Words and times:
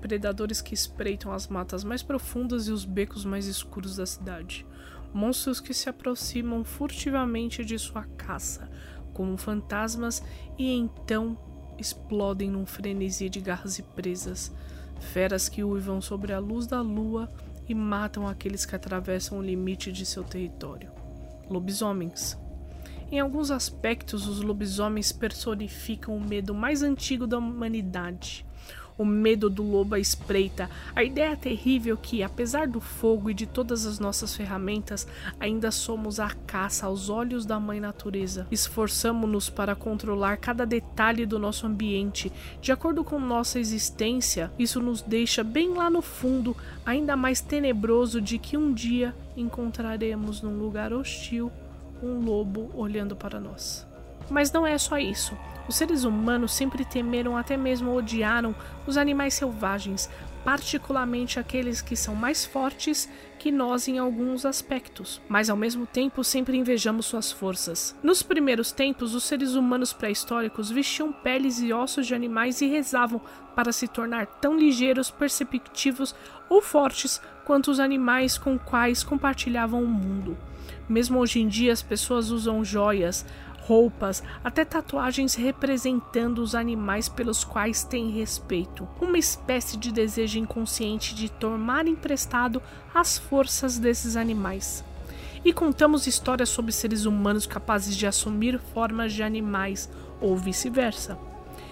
Predadores 0.00 0.60
que 0.60 0.74
espreitam 0.74 1.32
as 1.32 1.46
matas 1.46 1.84
mais 1.84 2.02
profundas 2.02 2.68
e 2.68 2.72
os 2.72 2.84
becos 2.84 3.24
mais 3.24 3.46
escuros 3.46 3.96
da 3.96 4.06
cidade. 4.06 4.66
Monstros 5.12 5.60
que 5.60 5.74
se 5.74 5.88
aproximam 5.88 6.64
furtivamente 6.64 7.64
de 7.64 7.78
sua 7.78 8.04
caça, 8.04 8.70
como 9.12 9.36
fantasmas, 9.36 10.22
e 10.58 10.72
então 10.72 11.36
explodem 11.78 12.50
num 12.50 12.64
frenesi 12.64 13.28
de 13.28 13.40
garras 13.40 13.78
e 13.78 13.82
presas. 13.82 14.52
Feras 15.12 15.48
que 15.48 15.64
uivam 15.64 16.00
sobre 16.00 16.32
a 16.32 16.38
luz 16.38 16.66
da 16.66 16.80
lua 16.80 17.30
e 17.68 17.74
matam 17.74 18.26
aqueles 18.26 18.66
que 18.66 18.76
atravessam 18.76 19.38
o 19.38 19.42
limite 19.42 19.92
de 19.92 20.04
seu 20.04 20.22
território. 20.22 20.90
Lobisomens. 21.48 22.38
Em 23.12 23.18
alguns 23.18 23.50
aspectos, 23.50 24.28
os 24.28 24.40
lobisomens 24.40 25.10
personificam 25.10 26.16
o 26.16 26.20
medo 26.20 26.54
mais 26.54 26.82
antigo 26.82 27.26
da 27.26 27.38
humanidade. 27.38 28.46
O 29.00 29.04
medo 29.06 29.48
do 29.48 29.62
lobo 29.62 29.94
à 29.94 29.98
espreita, 29.98 30.68
a 30.94 31.02
ideia 31.02 31.34
terrível 31.34 31.96
que, 31.96 32.22
apesar 32.22 32.68
do 32.68 32.82
fogo 32.82 33.30
e 33.30 33.34
de 33.34 33.46
todas 33.46 33.86
as 33.86 33.98
nossas 33.98 34.36
ferramentas, 34.36 35.08
ainda 35.40 35.70
somos 35.70 36.20
a 36.20 36.28
caça 36.46 36.84
aos 36.84 37.08
olhos 37.08 37.46
da 37.46 37.58
mãe 37.58 37.80
natureza. 37.80 38.46
Esforçamo-nos 38.50 39.48
para 39.48 39.74
controlar 39.74 40.36
cada 40.36 40.66
detalhe 40.66 41.24
do 41.24 41.38
nosso 41.38 41.66
ambiente, 41.66 42.30
de 42.60 42.72
acordo 42.72 43.02
com 43.02 43.18
nossa 43.18 43.58
existência. 43.58 44.52
Isso 44.58 44.82
nos 44.82 45.00
deixa 45.00 45.42
bem 45.42 45.72
lá 45.72 45.88
no 45.88 46.02
fundo, 46.02 46.54
ainda 46.84 47.16
mais 47.16 47.40
tenebroso 47.40 48.20
de 48.20 48.36
que 48.36 48.54
um 48.54 48.70
dia 48.70 49.14
encontraremos 49.34 50.42
num 50.42 50.58
lugar 50.58 50.92
hostil 50.92 51.50
um 52.02 52.22
lobo 52.22 52.70
olhando 52.74 53.16
para 53.16 53.40
nós. 53.40 53.88
Mas 54.30 54.52
não 54.52 54.66
é 54.66 54.78
só 54.78 54.96
isso. 54.96 55.36
Os 55.68 55.76
seres 55.76 56.04
humanos 56.04 56.52
sempre 56.52 56.84
temeram, 56.84 57.36
até 57.36 57.56
mesmo 57.56 57.94
odiaram, 57.94 58.54
os 58.86 58.96
animais 58.96 59.34
selvagens, 59.34 60.08
particularmente 60.44 61.38
aqueles 61.38 61.80
que 61.80 61.94
são 61.94 62.14
mais 62.14 62.44
fortes 62.44 63.08
que 63.38 63.52
nós 63.52 63.86
em 63.88 63.98
alguns 63.98 64.44
aspectos, 64.44 65.20
mas 65.28 65.48
ao 65.48 65.56
mesmo 65.56 65.86
tempo 65.86 66.24
sempre 66.24 66.56
invejamos 66.56 67.06
suas 67.06 67.30
forças. 67.30 67.96
Nos 68.02 68.22
primeiros 68.22 68.72
tempos, 68.72 69.14
os 69.14 69.24
seres 69.24 69.54
humanos 69.54 69.92
pré-históricos 69.92 70.70
vestiam 70.70 71.12
peles 71.12 71.60
e 71.60 71.72
ossos 71.72 72.06
de 72.06 72.14
animais 72.14 72.60
e 72.60 72.66
rezavam 72.66 73.20
para 73.54 73.72
se 73.72 73.86
tornar 73.86 74.26
tão 74.26 74.58
ligeiros, 74.58 75.10
perceptivos 75.10 76.14
ou 76.48 76.60
fortes 76.60 77.20
quanto 77.44 77.70
os 77.70 77.80
animais 77.80 78.36
com 78.36 78.58
quais 78.58 79.02
compartilhavam 79.02 79.82
o 79.82 79.88
mundo. 79.88 80.36
Mesmo 80.88 81.18
hoje 81.20 81.40
em 81.40 81.46
dia, 81.46 81.72
as 81.72 81.82
pessoas 81.82 82.30
usam 82.30 82.64
joias, 82.64 83.24
roupas, 83.70 84.20
até 84.42 84.64
tatuagens 84.64 85.36
representando 85.36 86.40
os 86.40 86.56
animais 86.56 87.08
pelos 87.08 87.44
quais 87.44 87.84
têm 87.84 88.10
respeito. 88.10 88.88
Uma 89.00 89.16
espécie 89.16 89.76
de 89.76 89.92
desejo 89.92 90.40
inconsciente 90.40 91.14
de 91.14 91.30
tomar 91.30 91.86
emprestado 91.86 92.60
as 92.92 93.16
forças 93.16 93.78
desses 93.78 94.16
animais. 94.16 94.84
E 95.44 95.52
contamos 95.52 96.08
histórias 96.08 96.48
sobre 96.48 96.72
seres 96.72 97.04
humanos 97.04 97.46
capazes 97.46 97.96
de 97.96 98.08
assumir 98.08 98.58
formas 98.74 99.12
de 99.12 99.22
animais, 99.22 99.88
ou 100.20 100.36
vice-versa. 100.36 101.16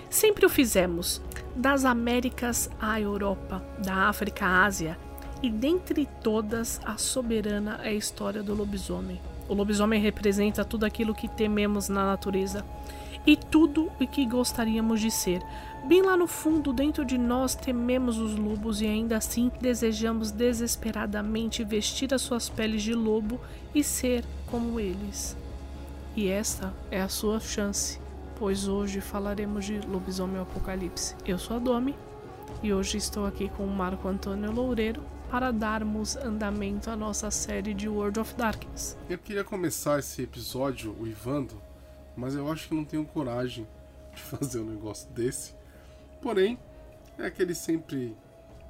Sempre 0.08 0.46
o 0.46 0.48
fizemos, 0.48 1.20
das 1.56 1.84
Américas 1.84 2.70
à 2.80 3.00
Europa, 3.00 3.60
da 3.84 4.08
África 4.08 4.46
à 4.46 4.64
Ásia, 4.64 4.96
e 5.42 5.50
dentre 5.50 6.08
todas, 6.22 6.80
a 6.84 6.96
soberana 6.96 7.80
é 7.82 7.88
a 7.88 7.92
história 7.92 8.40
do 8.40 8.54
lobisomem. 8.54 9.20
O 9.48 9.54
lobisomem 9.54 10.00
representa 10.00 10.64
tudo 10.64 10.84
aquilo 10.84 11.14
que 11.14 11.26
tememos 11.26 11.88
na 11.88 12.04
natureza 12.04 12.64
e 13.26 13.36
tudo 13.36 13.90
o 14.00 14.06
que 14.06 14.26
gostaríamos 14.26 15.00
de 15.00 15.10
ser. 15.10 15.42
Bem 15.86 16.02
lá 16.02 16.16
no 16.16 16.26
fundo, 16.26 16.72
dentro 16.72 17.04
de 17.04 17.16
nós, 17.16 17.54
tememos 17.54 18.18
os 18.18 18.36
lobos 18.36 18.82
e 18.82 18.86
ainda 18.86 19.16
assim 19.16 19.50
desejamos 19.60 20.30
desesperadamente 20.30 21.64
vestir 21.64 22.12
as 22.12 22.22
suas 22.22 22.48
peles 22.48 22.82
de 22.82 22.94
lobo 22.94 23.40
e 23.74 23.82
ser 23.82 24.24
como 24.50 24.78
eles. 24.78 25.36
E 26.14 26.28
esta 26.28 26.74
é 26.90 27.00
a 27.00 27.08
sua 27.08 27.40
chance, 27.40 27.98
pois 28.38 28.68
hoje 28.68 29.00
falaremos 29.00 29.64
de 29.64 29.78
Lobisomem 29.80 30.40
Apocalipse. 30.40 31.14
Eu 31.24 31.38
sou 31.38 31.56
a 31.56 31.60
Domi 31.60 31.94
e 32.62 32.72
hoje 32.72 32.98
estou 32.98 33.24
aqui 33.24 33.48
com 33.50 33.64
o 33.64 33.70
Marco 33.70 34.08
Antônio 34.08 34.50
Loureiro 34.50 35.02
para 35.30 35.52
darmos 35.52 36.16
andamento 36.16 36.90
à 36.90 36.96
nossa 36.96 37.30
série 37.30 37.74
de 37.74 37.88
World 37.88 38.18
of 38.18 38.34
Darkness. 38.34 38.96
Eu 39.08 39.18
queria 39.18 39.44
começar 39.44 39.98
esse 39.98 40.22
episódio 40.22 40.96
uivando, 40.98 41.60
mas 42.16 42.34
eu 42.34 42.50
acho 42.50 42.68
que 42.68 42.74
não 42.74 42.84
tenho 42.84 43.04
coragem 43.04 43.66
de 44.14 44.22
fazer 44.22 44.60
um 44.60 44.64
negócio 44.64 45.08
desse. 45.10 45.54
Porém, 46.22 46.58
é 47.18 47.26
aquele 47.26 47.54
sempre 47.54 48.16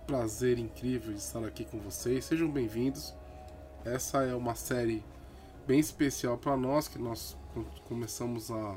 prazer 0.06 0.58
incrível 0.58 1.12
de 1.12 1.20
estar 1.20 1.44
aqui 1.44 1.64
com 1.64 1.78
vocês. 1.78 2.24
Sejam 2.24 2.50
bem-vindos. 2.50 3.14
Essa 3.84 4.24
é 4.24 4.34
uma 4.34 4.56
série 4.56 5.04
bem 5.66 5.78
especial 5.78 6.36
para 6.36 6.56
nós, 6.56 6.88
que 6.88 6.98
nós 6.98 7.36
começamos 7.84 8.50
a 8.50 8.76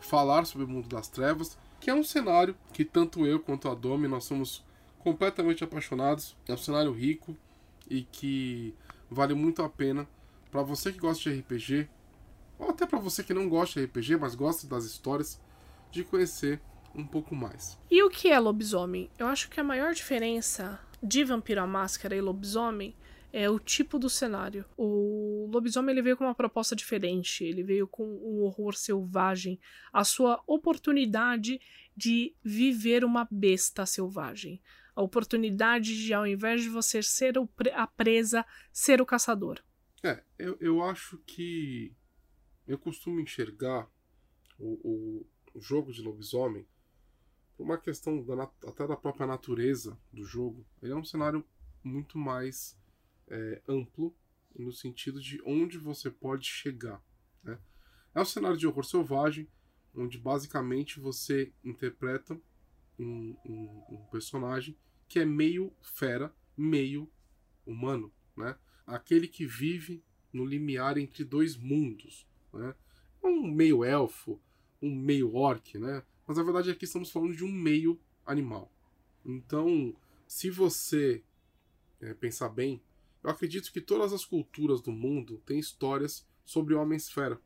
falar 0.00 0.44
sobre 0.46 0.64
o 0.64 0.68
mundo 0.68 0.88
das 0.88 1.06
trevas, 1.06 1.56
que 1.78 1.90
é 1.90 1.94
um 1.94 2.02
cenário 2.02 2.56
que 2.72 2.84
tanto 2.84 3.24
eu 3.24 3.38
quanto 3.38 3.68
a 3.68 3.74
Domi 3.74 4.08
nós 4.08 4.24
somos 4.24 4.64
completamente 5.00 5.64
apaixonados. 5.64 6.36
É 6.48 6.52
um 6.52 6.56
cenário 6.56 6.92
rico 6.92 7.36
e 7.88 8.02
que 8.02 8.74
vale 9.10 9.34
muito 9.34 9.62
a 9.62 9.68
pena 9.68 10.08
para 10.50 10.62
você 10.62 10.92
que 10.92 10.98
gosta 10.98 11.30
de 11.30 11.40
RPG, 11.40 11.88
ou 12.58 12.70
até 12.70 12.86
para 12.86 12.98
você 12.98 13.22
que 13.22 13.34
não 13.34 13.48
gosta 13.48 13.80
de 13.80 13.86
RPG, 13.86 14.16
mas 14.16 14.34
gosta 14.34 14.66
das 14.66 14.84
histórias, 14.84 15.40
de 15.90 16.04
conhecer 16.04 16.60
um 16.94 17.04
pouco 17.04 17.34
mais. 17.34 17.78
E 17.90 18.02
o 18.02 18.10
que 18.10 18.28
é 18.28 18.38
lobisomem? 18.38 19.10
Eu 19.18 19.26
acho 19.26 19.48
que 19.48 19.60
a 19.60 19.64
maior 19.64 19.92
diferença 19.92 20.80
de 21.02 21.24
Vampiro 21.24 21.60
à 21.60 21.66
Máscara 21.66 22.14
e 22.14 22.20
lobisomem 22.20 22.94
é 23.32 23.48
o 23.48 23.60
tipo 23.60 23.98
do 23.98 24.10
cenário. 24.10 24.64
O 24.76 25.48
lobisomem 25.52 25.92
ele 25.92 26.02
veio 26.02 26.16
com 26.16 26.24
uma 26.24 26.34
proposta 26.34 26.74
diferente, 26.74 27.44
ele 27.44 27.62
veio 27.62 27.86
com 27.86 28.04
um 28.04 28.42
horror 28.42 28.74
selvagem, 28.74 29.58
a 29.92 30.02
sua 30.02 30.42
oportunidade 30.46 31.60
de 31.96 32.34
viver 32.42 33.04
uma 33.04 33.26
besta 33.30 33.86
selvagem 33.86 34.60
a 35.00 35.02
oportunidade 35.02 35.96
de, 35.96 36.12
ao 36.12 36.26
invés 36.26 36.62
de 36.62 36.68
você 36.68 37.02
ser 37.02 37.34
a 37.72 37.86
presa, 37.86 38.44
ser 38.70 39.00
o 39.00 39.06
caçador. 39.06 39.58
É, 40.02 40.22
eu, 40.38 40.56
eu 40.60 40.82
acho 40.82 41.18
que 41.26 41.94
eu 42.66 42.78
costumo 42.78 43.18
enxergar 43.18 43.90
o, 44.58 44.78
o, 44.84 45.26
o 45.54 45.60
jogo 45.60 45.90
de 45.90 46.02
lobisomem 46.02 46.66
por 47.56 47.64
uma 47.64 47.78
questão 47.78 48.22
da, 48.22 48.44
até 48.66 48.86
da 48.86 48.96
própria 48.96 49.26
natureza 49.26 49.98
do 50.12 50.24
jogo. 50.24 50.66
Ele 50.82 50.92
é 50.92 50.96
um 50.96 51.04
cenário 51.04 51.44
muito 51.82 52.18
mais 52.18 52.78
é, 53.28 53.62
amplo 53.66 54.14
no 54.54 54.72
sentido 54.72 55.20
de 55.20 55.40
onde 55.46 55.78
você 55.78 56.10
pode 56.10 56.46
chegar. 56.46 57.02
Né? 57.42 57.58
É 58.14 58.20
um 58.20 58.24
cenário 58.24 58.58
de 58.58 58.66
horror 58.66 58.84
selvagem, 58.84 59.48
onde 59.94 60.18
basicamente 60.18 61.00
você 61.00 61.52
interpreta 61.64 62.38
um, 62.98 63.34
um, 63.46 63.84
um 63.90 64.06
personagem 64.10 64.76
que 65.10 65.18
é 65.18 65.24
meio 65.24 65.72
fera, 65.82 66.32
meio 66.56 67.10
humano, 67.66 68.12
né? 68.36 68.56
Aquele 68.86 69.26
que 69.26 69.44
vive 69.44 70.04
no 70.32 70.46
limiar 70.46 70.96
entre 70.96 71.24
dois 71.24 71.56
mundos, 71.56 72.28
né? 72.52 72.76
Um 73.20 73.50
meio 73.50 73.82
elfo, 73.82 74.40
um 74.80 74.94
meio 74.94 75.34
orc, 75.34 75.76
né? 75.76 76.04
Mas 76.24 76.38
a 76.38 76.44
verdade 76.44 76.70
é 76.70 76.74
que 76.76 76.84
estamos 76.84 77.10
falando 77.10 77.34
de 77.34 77.44
um 77.44 77.50
meio 77.50 78.00
animal. 78.24 78.72
Então, 79.26 79.96
se 80.28 80.48
você 80.48 81.24
é, 82.00 82.14
pensar 82.14 82.48
bem, 82.48 82.80
eu 83.20 83.30
acredito 83.30 83.72
que 83.72 83.80
todas 83.80 84.12
as 84.12 84.24
culturas 84.24 84.80
do 84.80 84.92
mundo 84.92 85.42
têm 85.44 85.58
histórias 85.58 86.24
sobre 86.44 86.72
homens-fera. 86.72 87.42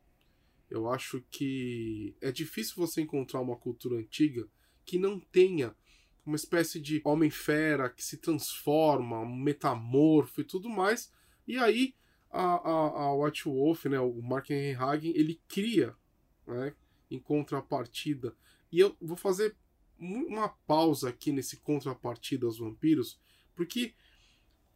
Eu 0.69 0.91
acho 0.91 1.25
que 1.31 2.15
é 2.21 2.31
difícil 2.31 2.75
você 2.77 3.01
encontrar 3.01 3.41
uma 3.41 3.57
cultura 3.57 3.97
antiga 3.97 4.47
que 4.85 4.99
não 4.99 5.19
tenha 5.19 5.75
uma 6.25 6.37
espécie 6.37 6.81
de 6.81 7.01
homem-fera 7.05 7.91
que 7.91 8.03
se 8.03 8.17
transforma, 8.19 9.21
um 9.21 9.37
metamorfo 9.37 10.41
e 10.41 10.45
tudo 10.45 10.69
mais. 10.69 11.13
E 11.47 11.59
aí 11.59 11.95
a, 12.31 12.43
a, 12.43 13.03
a 13.03 13.15
White 13.15 13.45
Wolf, 13.45 13.85
né, 13.87 14.01
o 14.01 14.21
Mark 14.23 14.51
Henry 14.51 14.75
Hagen, 14.75 15.13
ele 15.15 15.41
cria 15.47 15.95
né, 16.47 16.75
em 17.11 17.19
contrapartida. 17.19 18.37
E 18.73 18.81
eu 18.81 18.97
vou 19.01 19.17
fazer 19.17 19.57
uma 19.99 20.49
pausa 20.49 21.11
aqui 21.11 21.31
nesse 21.31 21.59
contrapartida 21.59 22.47
aos 22.47 22.59
vampiros, 22.59 23.21
porque 23.55 23.95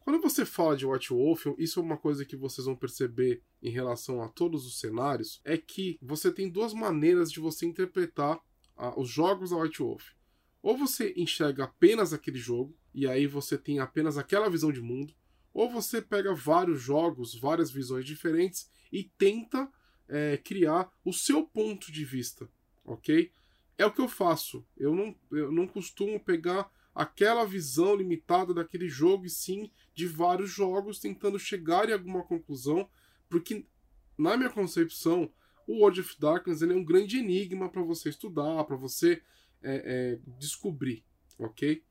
Quando 0.09 0.21
você 0.21 0.43
fala 0.43 0.75
de 0.75 0.87
White 0.87 1.13
Wolf, 1.13 1.45
isso 1.59 1.79
é 1.79 1.83
uma 1.83 1.97
coisa 1.97 2.25
que 2.25 2.35
vocês 2.35 2.65
vão 2.65 2.75
perceber 2.75 3.43
em 3.61 3.69
relação 3.69 4.23
a 4.23 4.27
todos 4.27 4.65
os 4.65 4.79
cenários, 4.79 5.39
é 5.43 5.55
que 5.55 5.99
você 6.01 6.31
tem 6.31 6.49
duas 6.49 6.73
maneiras 6.73 7.31
de 7.31 7.39
você 7.39 7.65
interpretar 7.67 8.39
os 8.97 9.07
jogos 9.07 9.51
da 9.51 9.57
White 9.57 9.83
Wolf. 9.83 10.03
Ou 10.61 10.77
você 10.77 11.13
enxerga 11.15 11.65
apenas 11.65 12.13
aquele 12.13 12.37
jogo, 12.37 12.75
e 12.93 13.07
aí 13.07 13.27
você 13.27 13.57
tem 13.57 13.79
apenas 13.79 14.17
aquela 14.17 14.49
visão 14.49 14.71
de 14.71 14.81
mundo, 14.81 15.13
ou 15.53 15.69
você 15.69 16.01
pega 16.01 16.33
vários 16.33 16.81
jogos, 16.81 17.35
várias 17.35 17.71
visões 17.71 18.05
diferentes 18.05 18.69
e 18.91 19.03
tenta 19.03 19.69
é, 20.07 20.37
criar 20.37 20.91
o 21.03 21.13
seu 21.13 21.45
ponto 21.45 21.91
de 21.91 22.03
vista, 22.03 22.49
ok? 22.83 23.31
É 23.77 23.85
o 23.85 23.91
que 23.91 24.01
eu 24.01 24.09
faço. 24.09 24.65
Eu 24.75 24.93
não, 24.93 25.15
eu 25.31 25.51
não 25.51 25.67
costumo 25.67 26.19
pegar 26.19 26.69
aquela 26.93 27.45
visão 27.45 27.95
limitada 27.95 28.53
daquele 28.53 28.89
jogo, 28.89 29.25
e 29.25 29.29
sim 29.29 29.71
de 29.93 30.05
vários 30.05 30.49
jogos, 30.49 30.99
tentando 30.99 31.39
chegar 31.39 31.87
em 31.87 31.93
alguma 31.93 32.23
conclusão, 32.23 32.89
porque 33.29 33.65
na 34.17 34.35
minha 34.35 34.49
concepção, 34.49 35.31
o 35.65 35.79
World 35.81 36.01
of 36.01 36.19
Darkness 36.19 36.61
ele 36.61 36.73
é 36.73 36.75
um 36.75 36.83
grande 36.83 37.17
enigma 37.19 37.69
para 37.69 37.81
você 37.81 38.09
estudar, 38.09 38.65
para 38.65 38.75
você 38.75 39.21
é, 39.63 39.75
é, 39.85 40.19
descobrir, 40.37 41.03
ok? 41.37 41.83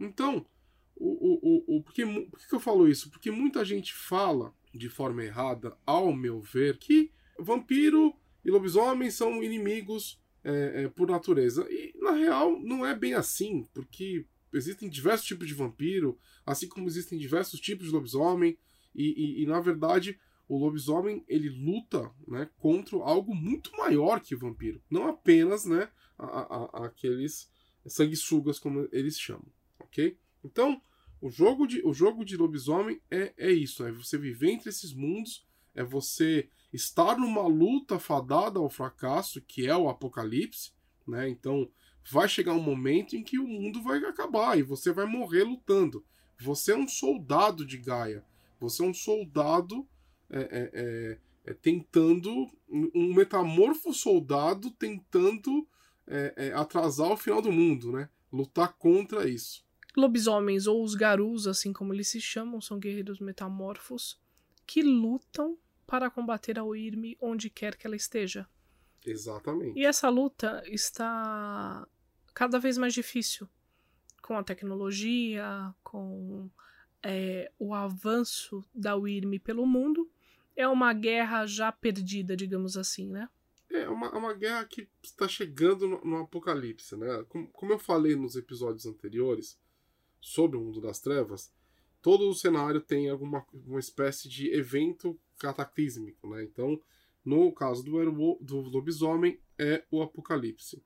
Então, 0.00 0.46
o, 0.94 1.06
o, 1.06 1.38
o, 1.42 1.76
o, 1.76 1.82
por, 1.82 1.92
que, 1.92 2.04
por 2.04 2.48
que 2.48 2.54
eu 2.54 2.60
falo 2.60 2.88
isso? 2.88 3.10
Porque 3.10 3.30
muita 3.30 3.64
gente 3.64 3.94
fala 3.94 4.54
de 4.72 4.88
forma 4.88 5.24
errada, 5.24 5.76
ao 5.84 6.12
meu 6.12 6.40
ver, 6.40 6.78
que 6.78 7.10
vampiro 7.38 8.14
e 8.44 8.50
lobisomem 8.50 9.10
são 9.10 9.42
inimigos 9.42 10.20
é, 10.44 10.84
é, 10.84 10.88
por 10.88 11.10
natureza. 11.10 11.66
E 11.70 11.92
na 12.00 12.12
real 12.12 12.58
não 12.60 12.84
é 12.84 12.94
bem 12.94 13.14
assim, 13.14 13.66
porque 13.74 14.24
existem 14.52 14.88
diversos 14.88 15.26
tipos 15.26 15.46
de 15.48 15.54
vampiro, 15.54 16.18
assim 16.44 16.68
como 16.68 16.86
existem 16.86 17.18
diversos 17.18 17.60
tipos 17.60 17.86
de 17.86 17.92
lobisomem, 17.92 18.58
e, 18.94 19.40
e, 19.40 19.42
e 19.42 19.46
na 19.46 19.60
verdade 19.60 20.18
o 20.48 20.56
lobisomem 20.56 21.24
ele 21.28 21.48
luta 21.48 22.10
né, 22.26 22.48
contra 22.56 22.96
algo 22.98 23.34
muito 23.34 23.70
maior 23.76 24.20
que 24.20 24.34
o 24.34 24.38
vampiro, 24.38 24.80
não 24.88 25.08
apenas 25.08 25.64
né, 25.64 25.90
a, 26.18 26.24
a, 26.24 26.86
aqueles 26.86 27.50
sanguessugas 27.86 28.58
como 28.58 28.88
eles 28.92 29.18
chamam, 29.18 29.46
ok? 29.78 30.16
Então 30.44 30.80
o 31.20 31.30
jogo 31.30 31.66
de, 31.66 31.84
o 31.84 31.94
jogo 31.94 32.24
de 32.24 32.36
lobisomem 32.36 33.00
é, 33.10 33.32
é 33.36 33.50
isso, 33.50 33.84
é 33.84 33.92
você 33.92 34.18
viver 34.18 34.50
entre 34.50 34.68
esses 34.68 34.92
mundos, 34.92 35.46
é 35.74 35.82
você 35.82 36.48
estar 36.72 37.18
numa 37.18 37.46
luta 37.46 37.98
fadada 37.98 38.58
ao 38.58 38.68
fracasso, 38.68 39.40
que 39.40 39.66
é 39.66 39.76
o 39.76 39.88
apocalipse, 39.88 40.72
né? 41.06 41.28
Então 41.28 41.70
vai 42.10 42.28
chegar 42.28 42.52
um 42.52 42.62
momento 42.62 43.16
em 43.16 43.22
que 43.22 43.38
o 43.38 43.46
mundo 43.46 43.82
vai 43.82 43.98
acabar 44.04 44.58
e 44.58 44.62
você 44.62 44.92
vai 44.92 45.06
morrer 45.06 45.44
lutando. 45.44 46.04
Você 46.40 46.72
é 46.72 46.76
um 46.76 46.86
soldado 46.86 47.64
de 47.64 47.78
Gaia. 47.78 48.24
Você 48.60 48.82
é 48.82 48.86
um 48.86 48.94
soldado 48.94 49.86
é, 50.30 50.40
é, 50.40 50.70
é, 50.74 51.18
é 51.46 51.54
tentando. 51.54 52.50
Um 52.68 53.14
metamorfo 53.14 53.94
soldado 53.94 54.70
tentando 54.72 55.66
é, 56.06 56.34
é, 56.36 56.52
atrasar 56.52 57.10
o 57.10 57.16
final 57.16 57.42
do 57.42 57.52
mundo, 57.52 57.92
né? 57.92 58.08
Lutar 58.32 58.72
contra 58.74 59.28
isso. 59.28 59.64
Lobisomens, 59.96 60.66
ou 60.66 60.82
os 60.82 60.94
garus, 60.94 61.46
assim 61.46 61.72
como 61.72 61.92
eles 61.92 62.08
se 62.08 62.20
chamam, 62.20 62.60
são 62.60 62.78
guerreiros 62.78 63.18
metamorfos 63.18 64.20
que 64.66 64.82
lutam 64.82 65.56
para 65.86 66.10
combater 66.10 66.58
a 66.58 66.64
Oirme 66.64 67.16
onde 67.20 67.48
quer 67.48 67.76
que 67.76 67.86
ela 67.86 67.96
esteja. 67.96 68.46
Exatamente. 69.04 69.78
E 69.78 69.86
essa 69.86 70.08
luta 70.08 70.62
está 70.66 71.86
cada 72.34 72.58
vez 72.58 72.76
mais 72.76 72.92
difícil 72.92 73.48
com 74.20 74.36
a 74.36 74.42
tecnologia, 74.42 75.72
com 75.84 76.50
é, 77.02 77.50
o 77.58 77.72
avanço 77.72 78.64
da 78.74 78.96
Wyrm 78.96 79.38
pelo 79.38 79.64
mundo. 79.64 80.10
É 80.56 80.66
uma 80.66 80.92
guerra 80.92 81.46
já 81.46 81.70
perdida, 81.70 82.36
digamos 82.36 82.76
assim, 82.76 83.08
né? 83.08 83.28
É 83.70 83.88
uma, 83.88 84.06
é 84.06 84.16
uma 84.16 84.34
guerra 84.34 84.64
que 84.64 84.88
está 85.02 85.26
chegando 85.26 85.88
no, 85.88 86.04
no 86.04 86.16
apocalipse, 86.18 86.96
né? 86.96 87.24
Como, 87.28 87.48
como, 87.48 87.72
eu 87.72 87.78
falei 87.78 88.14
nos 88.14 88.36
episódios 88.36 88.86
anteriores 88.86 89.58
sobre 90.20 90.56
o 90.56 90.60
mundo 90.60 90.80
das 90.80 91.00
trevas, 91.00 91.52
todo 92.00 92.28
o 92.28 92.34
cenário 92.34 92.80
tem 92.80 93.08
alguma 93.10 93.44
uma 93.52 93.80
espécie 93.80 94.28
de 94.28 94.52
evento 94.52 95.18
cataclísmico, 95.38 96.28
né? 96.28 96.44
Então, 96.44 96.80
no 97.24 97.52
caso 97.52 97.82
do, 97.82 98.38
do 98.40 98.60
lobisomem, 98.60 99.40
é 99.58 99.84
o 99.90 100.00
apocalipse. 100.00 100.82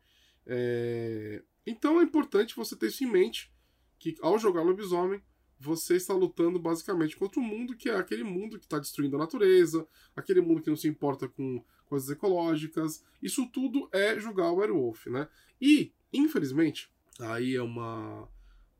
É... 0.47 1.43
Então 1.67 2.01
é 2.01 2.03
importante 2.03 2.57
você 2.57 2.75
ter 2.75 2.87
isso 2.87 3.05
em 3.05 3.11
mente, 3.11 3.53
que 3.99 4.17
ao 4.23 4.39
jogar 4.39 4.63
lobisomem, 4.63 5.23
você 5.61 5.97
está 5.97 6.15
lutando 6.15 6.59
basicamente 6.59 7.17
contra 7.17 7.39
o 7.39 7.43
um 7.43 7.47
mundo 7.47 7.77
que 7.77 7.91
é 7.91 7.97
aquele 7.97 8.25
mundo 8.25 8.59
que 8.59 8.65
está 8.65 8.79
destruindo 8.79 9.17
a 9.17 9.19
natureza, 9.19 9.87
aquele 10.17 10.41
mundo 10.41 10.63
que 10.63 10.71
não 10.71 10.77
se 10.77 10.89
importa 10.89 11.29
com 11.29 11.63
coisas 11.85 12.09
ecológicas. 12.09 13.05
Isso 13.23 13.47
tudo 13.47 13.87
é 13.93 14.19
jogar 14.19 14.51
o 14.51 14.57
Werewolf, 14.57 15.07
né? 15.09 15.29
E, 15.61 15.93
infelizmente, 16.11 16.91
aí 17.19 17.55
é 17.55 17.63
uma. 17.63 18.27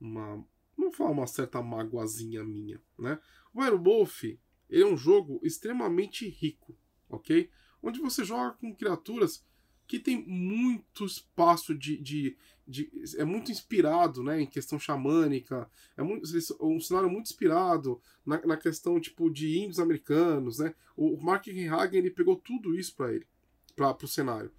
uma 0.01 0.43
não 0.77 0.91
falar 0.91 1.11
uma 1.11 1.27
certa 1.27 1.63
magoazinha 1.63 2.43
minha, 2.43 2.81
né? 2.99 3.21
O 3.53 3.61
Werewolf 3.61 4.25
é 4.71 4.85
um 4.85 4.97
jogo 4.97 5.39
extremamente 5.43 6.27
rico, 6.27 6.75
ok? 7.11 7.51
Onde 7.83 8.01
você 8.01 8.25
joga 8.25 8.53
com 8.53 8.75
criaturas 8.75 9.45
que 9.87 9.99
tem 9.99 10.25
muito 10.25 11.05
espaço 11.05 11.75
de, 11.75 11.99
de, 11.99 12.37
de, 12.71 12.89
é 13.17 13.25
muito 13.25 13.51
inspirado 13.51 14.23
né, 14.23 14.41
em 14.41 14.47
questão 14.47 14.79
xamânica, 14.79 15.69
é 15.97 16.03
muito, 16.03 16.25
um 16.61 16.79
cenário 16.79 17.11
muito 17.11 17.27
inspirado 17.27 18.01
na, 18.25 18.41
na 18.47 18.57
questão 18.57 19.01
tipo 19.01 19.29
de 19.29 19.59
índios 19.59 19.81
americanos, 19.81 20.61
né? 20.61 20.73
O 20.97 21.21
Mark 21.21 21.49
Hagen 21.49 21.99
ele 21.99 22.11
pegou 22.11 22.37
tudo 22.37 22.79
isso 22.79 22.95
para 22.95 23.13
ele, 23.13 23.27
para 23.75 23.97
o 24.01 24.09
cenário. 24.09 24.53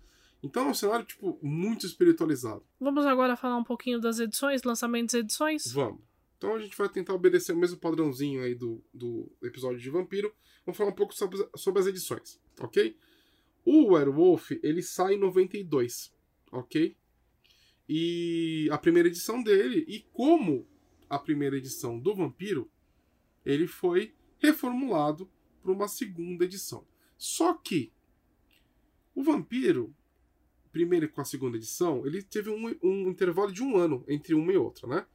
Então 0.44 0.68
é 0.68 0.72
um 0.72 0.74
cenário 0.74 1.06
tipo 1.06 1.40
muito 1.42 1.86
espiritualizado. 1.86 2.66
Vamos 2.80 3.06
agora 3.06 3.38
falar 3.38 3.58
um 3.58 3.64
pouquinho 3.64 4.02
das 4.02 4.20
edições, 4.20 4.64
lançamentos 4.64 5.14
e 5.14 5.20
edições? 5.20 5.72
Vamos. 5.72 6.02
Então 6.38 6.56
a 6.56 6.60
gente 6.60 6.76
vai 6.76 6.90
tentar 6.90 7.14
obedecer 7.14 7.54
o 7.54 7.58
mesmo 7.58 7.78
padrãozinho 7.78 8.44
aí 8.44 8.56
do, 8.56 8.84
do 8.94 9.32
episódio 9.42 9.80
de 9.80 9.90
Vampiro. 9.90 10.34
Vamos 10.66 10.78
falar 10.78 10.90
um 10.90 10.96
pouco 10.96 11.14
sobre, 11.14 11.38
sobre 11.56 11.80
as 11.80 11.88
edições, 11.88 12.42
ok? 12.60 12.98
O 13.64 13.94
Werewolf, 13.94 14.52
ele 14.64 14.82
sai 14.82 15.14
em 15.14 15.20
92, 15.20 16.12
ok? 16.52 16.98
E 17.94 18.70
a 18.72 18.78
primeira 18.78 19.10
edição 19.10 19.44
dele, 19.44 19.84
e 19.86 20.00
como 20.14 20.66
a 21.10 21.20
primeira 21.20 21.58
edição 21.58 22.00
do 22.00 22.16
Vampiro, 22.16 22.72
ele 23.46 23.68
foi 23.68 24.16
reformulado 24.40 25.30
para 25.62 25.74
uma 25.74 25.90
segunda 25.90 26.46
edição. 26.46 26.88
Só 27.18 27.54
que 27.54 27.92
o 29.14 29.22
Vampiro, 29.22 29.94
primeiro 30.72 31.10
com 31.10 31.20
a 31.20 31.26
segunda 31.26 31.58
edição, 31.58 32.08
ele 32.08 32.24
teve 32.24 32.50
um, 32.50 32.74
um 32.82 33.10
intervalo 33.10 33.52
de 33.52 33.62
um 33.62 33.76
ano 33.76 34.06
entre 34.08 34.34
uma 34.34 34.54
e 34.54 34.56
outra, 34.56 34.88
né? 34.88 35.06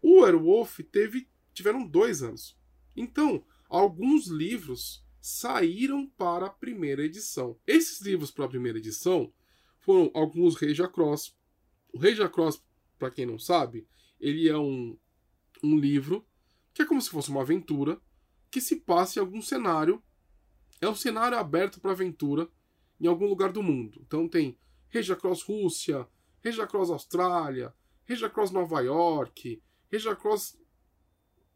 O 0.00 0.20
Werewolf 0.20 0.78
teve, 0.92 1.26
tiveram 1.52 1.84
dois 1.84 2.22
anos. 2.22 2.56
Então, 2.94 3.44
alguns 3.68 4.28
livros 4.28 5.04
saíram 5.20 6.06
para 6.06 6.46
a 6.46 6.50
primeira 6.50 7.04
edição. 7.04 7.58
Esses 7.66 8.00
livros 8.00 8.30
para 8.30 8.44
a 8.44 8.48
primeira 8.48 8.78
edição 8.78 9.32
foram 9.80 10.08
alguns 10.14 10.54
Rei 10.54 10.72
Cross. 10.76 11.34
O 11.92 11.98
Rei 11.98 12.16
Cross, 12.28 12.62
para 12.98 13.10
quem 13.10 13.26
não 13.26 13.38
sabe, 13.38 13.86
ele 14.18 14.48
é 14.48 14.56
um, 14.56 14.96
um 15.62 15.78
livro 15.78 16.26
que 16.72 16.82
é 16.82 16.86
como 16.86 17.00
se 17.00 17.10
fosse 17.10 17.30
uma 17.30 17.42
aventura 17.42 18.00
que 18.50 18.60
se 18.60 18.76
passa 18.76 19.18
em 19.18 19.22
algum 19.22 19.42
cenário. 19.42 20.02
É 20.80 20.88
um 20.88 20.94
cenário 20.94 21.38
aberto 21.38 21.80
para 21.80 21.92
aventura 21.92 22.48
em 23.00 23.06
algum 23.06 23.26
lugar 23.26 23.52
do 23.52 23.62
mundo. 23.62 24.00
Então 24.06 24.28
tem 24.28 24.58
Regia 24.88 25.16
Cross 25.16 25.42
Rússia, 25.42 26.06
Regia 26.40 26.66
Cross 26.66 26.90
Austrália, 26.90 27.74
Regia 28.04 28.30
Cross 28.30 28.50
Nova 28.50 28.80
York, 28.80 29.62
Regia 29.90 30.14
Cross 30.16 30.58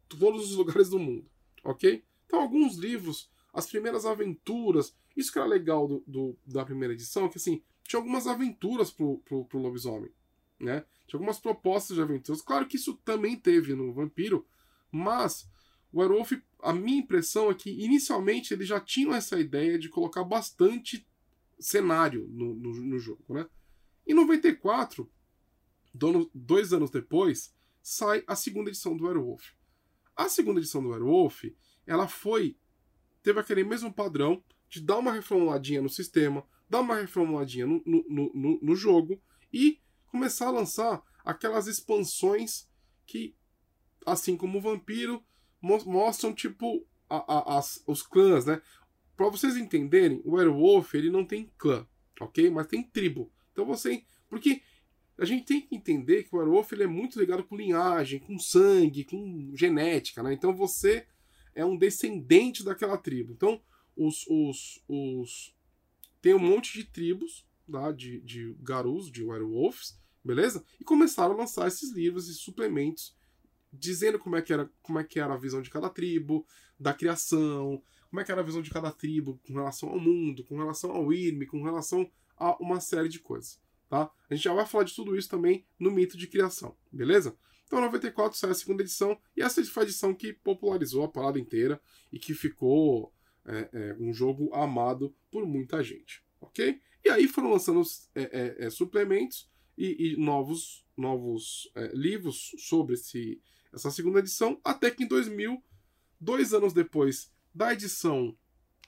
todos 0.07 0.51
os 0.51 0.55
lugares 0.57 0.89
do 0.89 0.99
mundo, 0.99 1.29
ok? 1.63 2.03
Então 2.25 2.41
alguns 2.41 2.77
livros, 2.77 3.29
as 3.53 3.67
primeiras 3.67 4.05
aventuras, 4.05 4.95
isso 5.15 5.31
que 5.31 5.39
era 5.39 5.47
legal 5.47 5.87
do, 5.87 6.03
do 6.05 6.37
da 6.45 6.65
primeira 6.65 6.93
edição, 6.93 7.29
que 7.29 7.37
assim, 7.37 7.61
tinha 7.83 7.99
algumas 7.99 8.27
aventuras 8.27 8.91
pro, 8.91 9.19
pro, 9.19 9.45
pro 9.45 9.59
lobisomem, 9.59 10.11
né? 10.59 10.85
Tinha 11.07 11.17
algumas 11.17 11.39
propostas 11.39 11.95
de 11.95 12.01
aventuras. 12.01 12.41
Claro 12.41 12.67
que 12.67 12.75
isso 12.75 12.95
também 13.05 13.35
teve 13.35 13.73
no 13.73 13.93
Vampiro, 13.93 14.45
mas 14.91 15.49
o 15.91 15.99
Werewolf, 15.99 16.33
a 16.61 16.73
minha 16.73 16.99
impressão 16.99 17.49
é 17.49 17.53
que 17.53 17.69
inicialmente 17.69 18.53
eles 18.53 18.67
já 18.67 18.79
tinham 18.79 19.13
essa 19.13 19.39
ideia 19.39 19.79
de 19.79 19.89
colocar 19.89 20.23
bastante 20.23 21.07
cenário 21.59 22.27
no, 22.29 22.53
no, 22.53 22.73
no 22.73 22.99
jogo, 22.99 23.23
né? 23.33 23.47
Em 24.05 24.13
94, 24.13 25.09
dois 26.33 26.71
anos 26.71 26.89
depois, 26.89 27.53
sai 27.81 28.23
a 28.27 28.35
segunda 28.35 28.69
edição 28.69 28.95
do 28.95 29.05
Werewolf. 29.05 29.51
A 30.15 30.29
segunda 30.29 30.59
edição 30.59 30.81
do 30.81 30.89
Werewolf, 30.89 31.45
ela 31.85 32.07
foi 32.07 32.57
teve 33.21 33.39
aquele 33.39 33.63
mesmo 33.63 33.91
padrão 33.91 34.41
de 34.69 34.81
dar 34.81 34.97
uma 34.97 35.11
reformuladinha 35.11 35.81
no 35.81 35.89
sistema, 35.89 36.45
dar 36.69 36.81
uma 36.81 36.95
reformuladinha 36.95 37.65
no, 37.65 37.81
no, 37.85 38.31
no, 38.33 38.59
no 38.61 38.75
jogo 38.75 39.21
e 39.51 39.81
começar 40.07 40.47
a 40.47 40.51
lançar 40.51 41.03
aquelas 41.23 41.67
expansões 41.67 42.67
que, 43.05 43.35
assim 44.05 44.35
como 44.35 44.57
o 44.57 44.61
Vampiro, 44.61 45.23
mostram, 45.61 46.33
tipo, 46.33 46.85
a, 47.09 47.17
a, 47.17 47.57
as, 47.57 47.83
os 47.85 48.01
clãs, 48.01 48.45
né? 48.45 48.61
Pra 49.15 49.29
vocês 49.29 49.57
entenderem, 49.57 50.21
o 50.23 50.35
Werewolf, 50.35 50.93
ele 50.93 51.09
não 51.09 51.25
tem 51.25 51.51
clã, 51.57 51.87
ok? 52.21 52.49
Mas 52.49 52.67
tem 52.67 52.83
tribo. 52.83 53.31
Então 53.51 53.65
você... 53.65 54.03
Porque 54.29 54.61
a 55.17 55.25
gente 55.25 55.45
tem 55.45 55.61
que 55.61 55.75
entender 55.75 56.23
que 56.23 56.35
o 56.35 56.37
Werewolf 56.37 56.71
ele 56.71 56.83
é 56.83 56.87
muito 56.87 57.19
ligado 57.19 57.43
com 57.43 57.55
linhagem, 57.55 58.19
com 58.19 58.37
sangue, 58.37 59.03
com 59.03 59.51
genética, 59.55 60.21
né? 60.21 60.33
Então 60.33 60.55
você 60.55 61.07
é 61.55 61.65
um 61.65 61.75
descendente 61.75 62.63
daquela 62.63 62.97
tribo. 62.97 63.33
Então, 63.33 63.59
os, 63.95 64.27
os, 64.27 64.83
os... 64.87 65.55
tem 66.21 66.35
um 66.35 66.39
monte 66.39 66.73
de 66.73 66.83
tribos 66.83 67.46
tá? 67.71 67.91
de, 67.91 68.21
de 68.21 68.55
garus, 68.59 69.11
de 69.11 69.23
werewolves, 69.23 69.99
beleza? 70.23 70.63
E 70.79 70.83
começaram 70.83 71.33
a 71.33 71.37
lançar 71.37 71.67
esses 71.67 71.91
livros 71.91 72.27
e 72.27 72.33
suplementos 72.33 73.15
dizendo 73.71 74.17
como 74.17 74.35
é 74.35 74.41
que 74.41 74.53
era, 74.53 74.69
como 74.81 74.99
é 74.99 75.03
que 75.03 75.19
era 75.19 75.33
a 75.33 75.37
visão 75.37 75.61
de 75.61 75.69
cada 75.69 75.89
tribo, 75.89 76.45
da 76.79 76.93
criação, 76.93 77.81
como 78.09 78.21
é 78.21 78.23
que 78.23 78.31
era 78.31 78.41
a 78.41 78.43
visão 78.43 78.61
de 78.61 78.69
cada 78.69 78.91
tribo 78.91 79.39
com 79.45 79.53
relação 79.53 79.89
ao 79.89 79.99
mundo, 79.99 80.43
com 80.43 80.57
relação 80.57 80.91
ao 80.91 81.11
Irme, 81.11 81.45
com 81.45 81.61
relação 81.63 82.09
a 82.37 82.55
uma 82.61 82.79
série 82.79 83.09
de 83.09 83.19
coisas, 83.19 83.59
tá? 83.89 84.09
A 84.29 84.35
gente 84.35 84.43
já 84.43 84.53
vai 84.53 84.65
falar 84.65 84.83
de 84.83 84.95
tudo 84.95 85.15
isso 85.15 85.29
também 85.29 85.65
no 85.79 85.91
mito 85.91 86.17
de 86.17 86.27
criação, 86.27 86.75
beleza? 86.91 87.35
Então, 87.65 87.81
94 87.81 88.37
sai 88.37 88.51
a 88.51 88.53
segunda 88.53 88.81
edição, 88.81 89.19
e 89.35 89.41
essa 89.41 89.63
foi 89.65 89.83
a 89.83 89.85
edição 89.85 90.13
que 90.13 90.31
popularizou 90.31 91.03
a 91.03 91.09
parada 91.09 91.37
inteira 91.37 91.81
e 92.11 92.17
que 92.17 92.33
ficou 92.33 93.11
é, 93.45 93.69
é, 93.73 93.97
um 93.99 94.13
jogo 94.13 94.53
amado 94.53 95.13
por 95.29 95.45
muita 95.45 95.83
gente, 95.83 96.23
ok? 96.39 96.79
E 97.07 97.09
aí 97.09 97.25
foram 97.25 97.51
lançando 97.51 97.81
é, 98.13 98.21
é, 98.21 98.65
é, 98.65 98.69
suplementos 98.69 99.49
e, 99.77 100.11
e, 100.11 100.17
novos, 100.17 100.85
novos 100.97 101.71
é, 101.73 101.89
livros 101.95 102.53
sobre 102.57 102.95
esse, 102.95 103.41
essa 103.71 103.89
segunda 103.89 104.19
edição, 104.19 104.59
até 104.61 104.91
que 104.91 105.05
em 105.05 105.07
2000, 105.07 105.63
dois 106.19 106.53
anos 106.53 106.73
depois 106.73 107.31
da 107.55 107.71
edição 107.71 108.37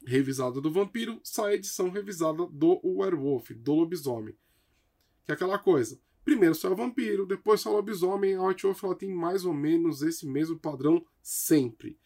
revisada 0.05 0.59
do 0.59 0.69
Vampiro, 0.69 1.21
sai 1.23 1.53
a 1.53 1.55
edição 1.55 1.89
revisada 1.89 2.45
do 2.47 2.81
Werewolf, 2.83 3.51
do 3.51 3.73
Lobisomem. 3.73 4.35
Que 5.23 5.31
é 5.31 5.35
aquela 5.35 5.57
coisa. 5.57 5.97
Primeiro 6.25 6.55
sai 6.55 6.71
o 6.71 6.75
Vampiro, 6.75 7.25
depois 7.25 7.61
sai 7.61 7.71
o 7.71 7.75
Lobisomem, 7.77 8.35
a 8.35 8.43
White 8.43 8.67
ela 8.83 8.95
tem 8.95 9.15
mais 9.15 9.45
ou 9.45 9.53
menos 9.53 10.01
esse 10.01 10.27
mesmo 10.27 10.59
padrão 10.59 11.05
sempre. 11.21 11.97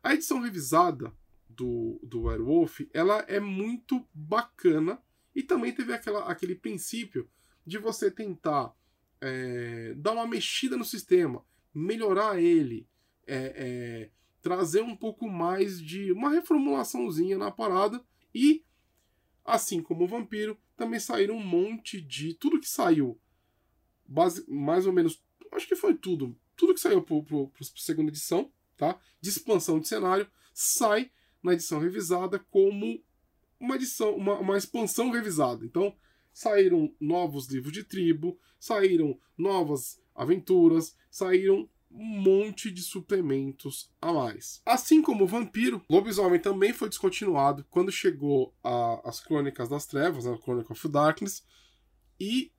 A 0.00 0.14
edição 0.14 0.40
revisada 0.40 1.12
do, 1.48 1.98
do 2.04 2.22
Werewolf, 2.22 2.82
ela 2.94 3.24
é 3.26 3.40
muito 3.40 4.06
bacana 4.14 5.02
e 5.36 5.42
também 5.42 5.70
teve 5.70 5.92
aquela, 5.92 6.20
aquele 6.24 6.54
princípio 6.54 7.28
de 7.66 7.76
você 7.76 8.10
tentar 8.10 8.74
é, 9.20 9.92
dar 9.94 10.12
uma 10.12 10.26
mexida 10.26 10.78
no 10.78 10.84
sistema, 10.84 11.44
melhorar 11.74 12.40
ele, 12.40 12.88
é, 13.26 13.52
é, 13.54 14.10
trazer 14.40 14.80
um 14.80 14.96
pouco 14.96 15.28
mais 15.28 15.78
de 15.78 16.10
uma 16.10 16.30
reformulaçãozinha 16.30 17.36
na 17.36 17.50
parada 17.50 18.02
e, 18.34 18.64
assim 19.44 19.82
como 19.82 20.04
o 20.04 20.08
Vampiro, 20.08 20.58
também 20.74 20.98
saíram 20.98 21.36
um 21.36 21.44
monte 21.44 22.00
de. 22.00 22.32
Tudo 22.32 22.58
que 22.58 22.68
saiu, 22.68 23.20
base, 24.06 24.42
mais 24.48 24.86
ou 24.86 24.92
menos, 24.92 25.22
acho 25.52 25.68
que 25.68 25.76
foi 25.76 25.94
tudo, 25.94 26.34
tudo 26.56 26.72
que 26.72 26.80
saiu 26.80 27.02
para 27.02 27.16
a 27.16 27.64
segunda 27.76 28.10
edição, 28.10 28.50
tá? 28.74 28.98
De 29.20 29.28
expansão 29.28 29.78
de 29.78 29.86
cenário, 29.86 30.30
sai 30.54 31.10
na 31.42 31.52
edição 31.52 31.78
revisada 31.78 32.38
como 32.38 33.04
uma 33.60 33.76
edição, 33.76 34.14
uma, 34.14 34.38
uma 34.38 34.56
expansão 34.56 35.10
revisada. 35.10 35.64
Então, 35.64 35.94
saíram 36.32 36.94
novos 37.00 37.48
livros 37.48 37.72
de 37.72 37.82
tribo, 37.82 38.38
saíram 38.58 39.18
novas 39.36 40.00
aventuras, 40.14 40.96
saíram 41.10 41.68
um 41.90 42.20
monte 42.20 42.70
de 42.70 42.82
suplementos 42.82 43.90
a 44.00 44.12
mais. 44.12 44.60
Assim 44.66 45.00
como 45.00 45.24
o 45.24 45.26
Vampiro, 45.26 45.82
Lobisomem 45.88 46.38
também 46.38 46.72
foi 46.72 46.88
descontinuado 46.88 47.64
quando 47.70 47.90
chegou 47.90 48.54
as 49.04 49.20
Crônicas 49.20 49.68
das 49.68 49.86
Trevas, 49.86 50.24
né, 50.24 50.34
a 50.34 50.36
Chronicle 50.36 50.72
of 50.72 50.88
Darkness, 50.88 51.42
e 52.20 52.52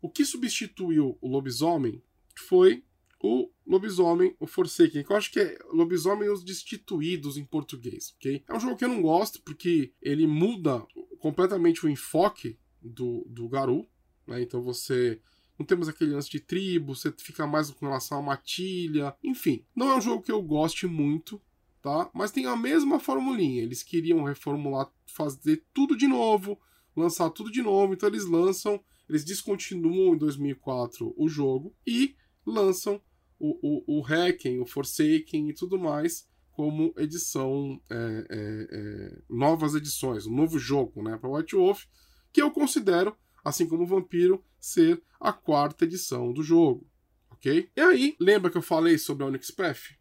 o 0.00 0.08
que 0.08 0.24
substituiu 0.24 1.18
o 1.20 1.28
Lobisomem 1.28 2.02
foi 2.34 2.84
o 3.20 3.50
Lobisomem, 3.66 4.34
o 4.38 4.46
Forsaken, 4.46 5.02
que 5.02 5.12
eu 5.12 5.16
acho 5.16 5.32
que 5.32 5.40
é 5.40 5.58
Lobisomem 5.72 6.30
os 6.30 6.44
Destituídos 6.44 7.36
em 7.36 7.44
português, 7.44 8.14
ok? 8.16 8.44
É 8.48 8.56
um 8.56 8.60
jogo 8.60 8.76
que 8.76 8.84
eu 8.84 8.88
não 8.88 9.02
gosto 9.02 9.42
porque 9.42 9.92
ele 10.00 10.26
muda 10.26 10.86
completamente 11.18 11.84
o 11.84 11.88
enfoque 11.88 12.58
do, 12.80 13.26
do 13.28 13.48
Garu, 13.48 13.86
né? 14.26 14.40
Então 14.42 14.62
você 14.62 15.20
não 15.58 15.66
temos 15.66 15.88
aquele 15.88 16.12
lance 16.12 16.30
de 16.30 16.38
tribo, 16.38 16.94
você 16.94 17.12
fica 17.18 17.46
mais 17.46 17.70
com 17.70 17.86
relação 17.86 18.18
à 18.18 18.22
matilha, 18.22 19.14
enfim. 19.22 19.64
Não 19.74 19.90
é 19.90 19.96
um 19.96 20.00
jogo 20.00 20.22
que 20.22 20.30
eu 20.30 20.40
goste 20.40 20.86
muito, 20.86 21.40
tá? 21.82 22.08
Mas 22.14 22.30
tem 22.30 22.46
a 22.46 22.56
mesma 22.56 23.00
formulinha. 23.00 23.62
Eles 23.62 23.82
queriam 23.82 24.22
reformular, 24.22 24.88
fazer 25.04 25.64
tudo 25.74 25.96
de 25.96 26.06
novo, 26.06 26.58
lançar 26.96 27.30
tudo 27.30 27.50
de 27.50 27.62
novo, 27.62 27.92
então 27.92 28.08
eles 28.08 28.24
lançam, 28.24 28.80
eles 29.08 29.24
descontinuam 29.24 30.14
em 30.14 30.18
2004 30.18 31.12
o 31.16 31.28
jogo 31.28 31.74
e 31.86 32.14
lançam 32.46 33.00
o, 33.38 33.58
o, 33.62 33.98
o 33.98 34.04
Hacken, 34.04 34.60
o 34.60 34.66
Forsaken 34.66 35.48
e 35.48 35.54
tudo 35.54 35.78
mais 35.78 36.26
como 36.58 36.92
edição, 36.96 37.80
é, 37.88 37.94
é, 37.94 38.68
é, 38.76 39.22
novas 39.30 39.76
edições, 39.76 40.26
um 40.26 40.34
novo 40.34 40.58
jogo 40.58 41.04
né, 41.04 41.16
para 41.16 41.30
White 41.30 41.54
Wolf, 41.54 41.84
que 42.32 42.42
eu 42.42 42.50
considero, 42.50 43.16
assim 43.44 43.68
como 43.68 43.86
Vampiro, 43.86 44.44
ser 44.58 45.00
a 45.20 45.32
quarta 45.32 45.84
edição 45.84 46.32
do 46.32 46.42
jogo. 46.42 46.84
Ok? 47.30 47.70
E 47.76 47.80
aí, 47.80 48.16
lembra 48.18 48.50
que 48.50 48.58
eu 48.58 48.62
falei 48.62 48.98
sobre 48.98 49.22
a 49.22 49.28
Onyx 49.28 49.52
Path 49.52 49.94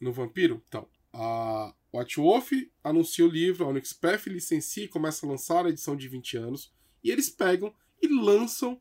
no 0.00 0.10
Vampiro? 0.10 0.62
Então, 0.66 0.88
a 1.12 1.74
White 1.92 2.16
Wolf 2.16 2.52
anuncia 2.82 3.26
o 3.26 3.28
livro, 3.28 3.66
a 3.66 3.68
Onyx 3.68 3.92
Path 3.92 4.28
licencia 4.28 4.84
e 4.84 4.88
começa 4.88 5.26
a 5.26 5.28
lançar 5.28 5.66
a 5.66 5.68
edição 5.68 5.94
de 5.94 6.08
20 6.08 6.38
anos, 6.38 6.72
e 7.04 7.10
eles 7.10 7.28
pegam 7.28 7.70
e 8.00 8.08
lançam 8.08 8.80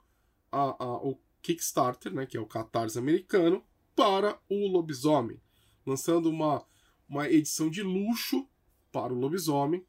a, 0.50 0.82
a, 0.82 0.96
o 1.06 1.20
Kickstarter, 1.42 2.14
né, 2.14 2.26
que 2.26 2.38
é 2.38 2.40
o 2.40 2.46
Catarse 2.46 2.98
americano, 2.98 3.62
para 3.98 4.40
o 4.48 4.68
lobisomem, 4.68 5.42
lançando 5.84 6.30
uma, 6.30 6.64
uma 7.10 7.28
edição 7.28 7.68
de 7.68 7.82
luxo 7.82 8.48
para 8.92 9.12
o 9.12 9.18
lobisomem 9.18 9.84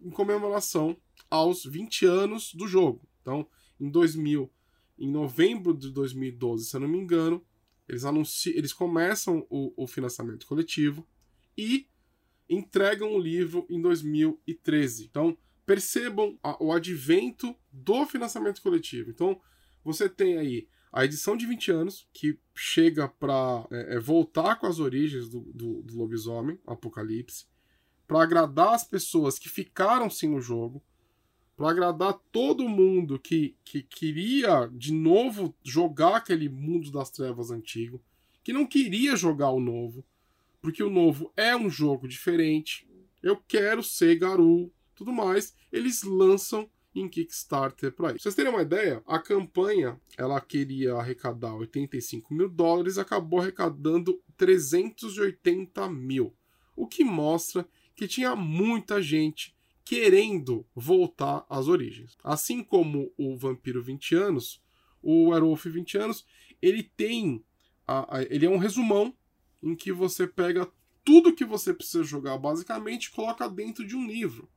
em 0.00 0.08
comemoração 0.08 0.96
aos 1.28 1.66
20 1.66 2.06
anos 2.06 2.54
do 2.54 2.66
jogo. 2.66 3.06
Então, 3.20 3.46
em 3.78 3.90
2000, 3.90 4.50
em 4.98 5.10
novembro 5.10 5.76
de 5.76 5.90
2012, 5.90 6.64
se 6.64 6.74
eu 6.74 6.80
não 6.80 6.88
me 6.88 6.96
engano, 6.96 7.44
eles 7.86 8.06
anunciam, 8.06 8.56
eles 8.56 8.72
começam 8.72 9.46
o, 9.50 9.74
o 9.76 9.86
financiamento 9.86 10.46
coletivo 10.46 11.06
e 11.54 11.86
entregam 12.48 13.12
o 13.12 13.18
livro 13.18 13.66
em 13.68 13.78
2013. 13.78 15.04
Então, 15.04 15.36
percebam 15.66 16.38
a, 16.42 16.56
o 16.64 16.72
advento 16.72 17.54
do 17.70 18.06
financiamento 18.06 18.62
coletivo. 18.62 19.10
Então, 19.10 19.38
você 19.84 20.08
tem 20.08 20.38
aí 20.38 20.66
a 20.92 21.04
edição 21.04 21.36
de 21.36 21.46
20 21.46 21.70
anos, 21.70 22.08
que 22.12 22.38
chega 22.54 23.08
para 23.08 23.66
é, 23.70 23.94
é, 23.94 23.98
voltar 24.00 24.56
com 24.56 24.66
as 24.66 24.80
origens 24.80 25.28
do, 25.28 25.40
do, 25.54 25.82
do 25.82 25.96
lobisomem, 25.96 26.58
Apocalipse, 26.66 27.46
para 28.06 28.22
agradar 28.22 28.74
as 28.74 28.84
pessoas 28.84 29.38
que 29.38 29.48
ficaram 29.48 30.10
sem 30.10 30.34
o 30.34 30.40
jogo, 30.40 30.82
para 31.56 31.70
agradar 31.70 32.14
todo 32.32 32.68
mundo 32.68 33.18
que, 33.18 33.54
que 33.64 33.82
queria 33.82 34.66
de 34.72 34.92
novo 34.92 35.54
jogar 35.62 36.16
aquele 36.16 36.48
mundo 36.48 36.90
das 36.90 37.10
trevas 37.10 37.50
antigo, 37.50 38.02
que 38.42 38.52
não 38.52 38.66
queria 38.66 39.14
jogar 39.14 39.50
o 39.50 39.60
novo, 39.60 40.04
porque 40.60 40.82
o 40.82 40.90
novo 40.90 41.32
é 41.36 41.54
um 41.54 41.70
jogo 41.70 42.08
diferente. 42.08 42.88
Eu 43.22 43.36
quero 43.36 43.82
ser 43.82 44.16
Garu, 44.16 44.72
tudo 44.94 45.12
mais. 45.12 45.54
Eles 45.70 46.02
lançam 46.02 46.68
em 46.94 47.08
Kickstarter 47.08 47.92
para 47.92 48.10
isso. 48.10 48.22
Vocês 48.22 48.34
terem 48.34 48.50
uma 48.50 48.62
ideia, 48.62 49.02
a 49.06 49.18
campanha 49.18 50.00
ela 50.16 50.40
queria 50.40 50.94
arrecadar 50.94 51.54
85 51.54 52.34
mil 52.34 52.48
dólares, 52.48 52.98
acabou 52.98 53.40
arrecadando 53.40 54.20
380 54.36 55.88
mil, 55.88 56.34
o 56.74 56.86
que 56.86 57.04
mostra 57.04 57.66
que 57.94 58.08
tinha 58.08 58.34
muita 58.34 59.00
gente 59.00 59.54
querendo 59.84 60.66
voltar 60.74 61.44
às 61.48 61.68
origens. 61.68 62.16
Assim 62.22 62.62
como 62.62 63.12
o 63.16 63.36
Vampiro 63.36 63.82
20 63.82 64.14
anos, 64.14 64.62
o 65.02 65.30
Werewolf 65.30 65.66
20 65.66 65.98
anos, 65.98 66.26
ele 66.62 66.82
tem 66.82 67.44
a, 67.86 68.18
a, 68.18 68.22
ele 68.22 68.46
é 68.46 68.50
um 68.50 68.56
resumão 68.56 69.14
em 69.62 69.74
que 69.74 69.92
você 69.92 70.26
pega 70.26 70.70
tudo 71.04 71.34
que 71.34 71.44
você 71.44 71.74
precisa 71.74 72.04
jogar 72.04 72.38
basicamente 72.38 73.10
coloca 73.10 73.48
dentro 73.48 73.86
de 73.86 73.96
um 73.96 74.06
livro. 74.06 74.48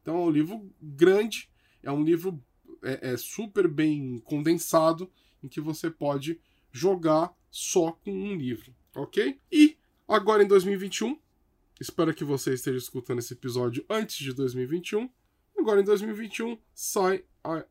Então 0.00 0.16
é 0.16 0.20
um 0.20 0.30
livro 0.30 0.72
grande 0.80 1.50
é 1.82 1.90
um 1.90 2.02
livro 2.02 2.42
é, 2.82 3.12
é 3.12 3.16
super 3.16 3.68
bem 3.68 4.18
condensado 4.24 5.10
em 5.42 5.48
que 5.48 5.60
você 5.60 5.90
pode 5.90 6.40
jogar 6.70 7.34
só 7.50 7.92
com 7.92 8.12
um 8.12 8.34
livro, 8.36 8.74
ok? 8.94 9.40
E 9.50 9.76
agora 10.06 10.42
em 10.42 10.46
2021, 10.46 11.18
espero 11.80 12.14
que 12.14 12.24
você 12.24 12.54
esteja 12.54 12.78
escutando 12.78 13.18
esse 13.20 13.32
episódio 13.32 13.84
antes 13.88 14.16
de 14.16 14.32
2021. 14.32 15.08
Agora 15.58 15.80
em 15.80 15.84
2021 15.84 16.58
sai 16.74 17.24
a, 17.42 17.64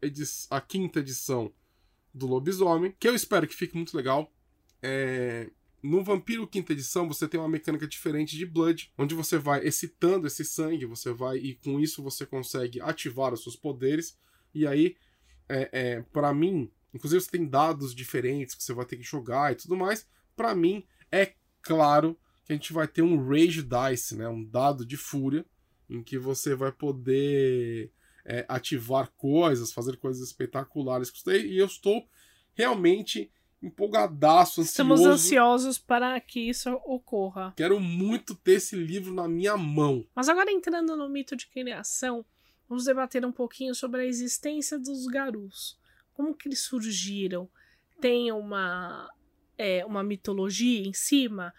a 0.49 0.61
quinta 0.61 0.99
edição 0.99 1.53
do 2.13 2.27
Lobisomem, 2.27 2.95
que 2.99 3.07
eu 3.07 3.15
espero 3.15 3.47
que 3.47 3.55
fique 3.55 3.75
muito 3.75 3.95
legal. 3.95 4.31
É... 4.81 5.49
No 5.87 6.03
Vampiro 6.03 6.45
Quinta 6.45 6.73
Edição, 6.73 7.07
você 7.07 7.29
tem 7.29 7.39
uma 7.39 7.47
mecânica 7.47 7.87
diferente 7.87 8.35
de 8.35 8.45
Blood, 8.45 8.91
onde 8.97 9.15
você 9.15 9.37
vai 9.37 9.65
excitando 9.65 10.27
esse 10.27 10.43
sangue, 10.43 10.85
você 10.85 11.13
vai 11.13 11.37
e 11.37 11.55
com 11.55 11.79
isso 11.79 12.03
você 12.03 12.25
consegue 12.25 12.81
ativar 12.81 13.33
os 13.33 13.41
seus 13.41 13.55
poderes. 13.55 14.19
E 14.53 14.67
aí, 14.67 14.97
é, 15.47 15.69
é 15.71 16.01
para 16.11 16.33
mim, 16.33 16.69
inclusive 16.93 17.21
você 17.21 17.31
tem 17.31 17.47
dados 17.47 17.95
diferentes 17.95 18.53
que 18.53 18.61
você 18.61 18.73
vai 18.73 18.85
ter 18.85 18.97
que 18.97 19.03
jogar 19.03 19.53
e 19.53 19.55
tudo 19.55 19.77
mais. 19.77 20.05
Para 20.35 20.53
mim, 20.53 20.85
é 21.09 21.31
claro 21.61 22.19
que 22.43 22.51
a 22.51 22.55
gente 22.57 22.73
vai 22.73 22.85
ter 22.85 23.01
um 23.01 23.25
Rage 23.25 23.63
Dice, 23.63 24.17
né? 24.17 24.27
Um 24.27 24.43
dado 24.43 24.85
de 24.85 24.97
fúria, 24.97 25.45
em 25.89 26.03
que 26.03 26.17
você 26.17 26.53
vai 26.53 26.73
poder 26.73 27.93
é, 28.25 28.45
ativar 28.49 29.09
coisas, 29.15 29.71
fazer 29.71 29.95
coisas 29.95 30.21
espetaculares. 30.27 31.13
E 31.27 31.57
eu 31.57 31.65
estou 31.65 32.05
realmente 32.53 33.31
empolgadaço, 33.61 34.61
ansioso. 34.61 34.69
Estamos 34.69 35.01
ansiosos 35.01 35.77
para 35.77 36.19
que 36.19 36.49
isso 36.49 36.69
ocorra. 36.85 37.53
Quero 37.55 37.79
muito 37.79 38.35
ter 38.35 38.53
esse 38.53 38.75
livro 38.75 39.13
na 39.13 39.27
minha 39.27 39.57
mão. 39.57 40.05
Mas 40.15 40.29
agora 40.29 40.51
entrando 40.51 40.95
no 40.95 41.09
mito 41.09 41.35
de 41.35 41.47
criação, 41.47 42.25
vamos 42.69 42.85
debater 42.85 43.25
um 43.25 43.31
pouquinho 43.31 43.73
sobre 43.73 44.01
a 44.01 44.05
existência 44.05 44.77
dos 44.77 45.07
garus. 45.07 45.77
Como 46.13 46.35
que 46.35 46.47
eles 46.47 46.59
surgiram? 46.59 47.49
Tem 47.99 48.31
uma 48.31 49.09
é, 49.57 49.83
uma 49.85 50.03
mitologia 50.03 50.87
em 50.87 50.93
cima? 50.93 51.53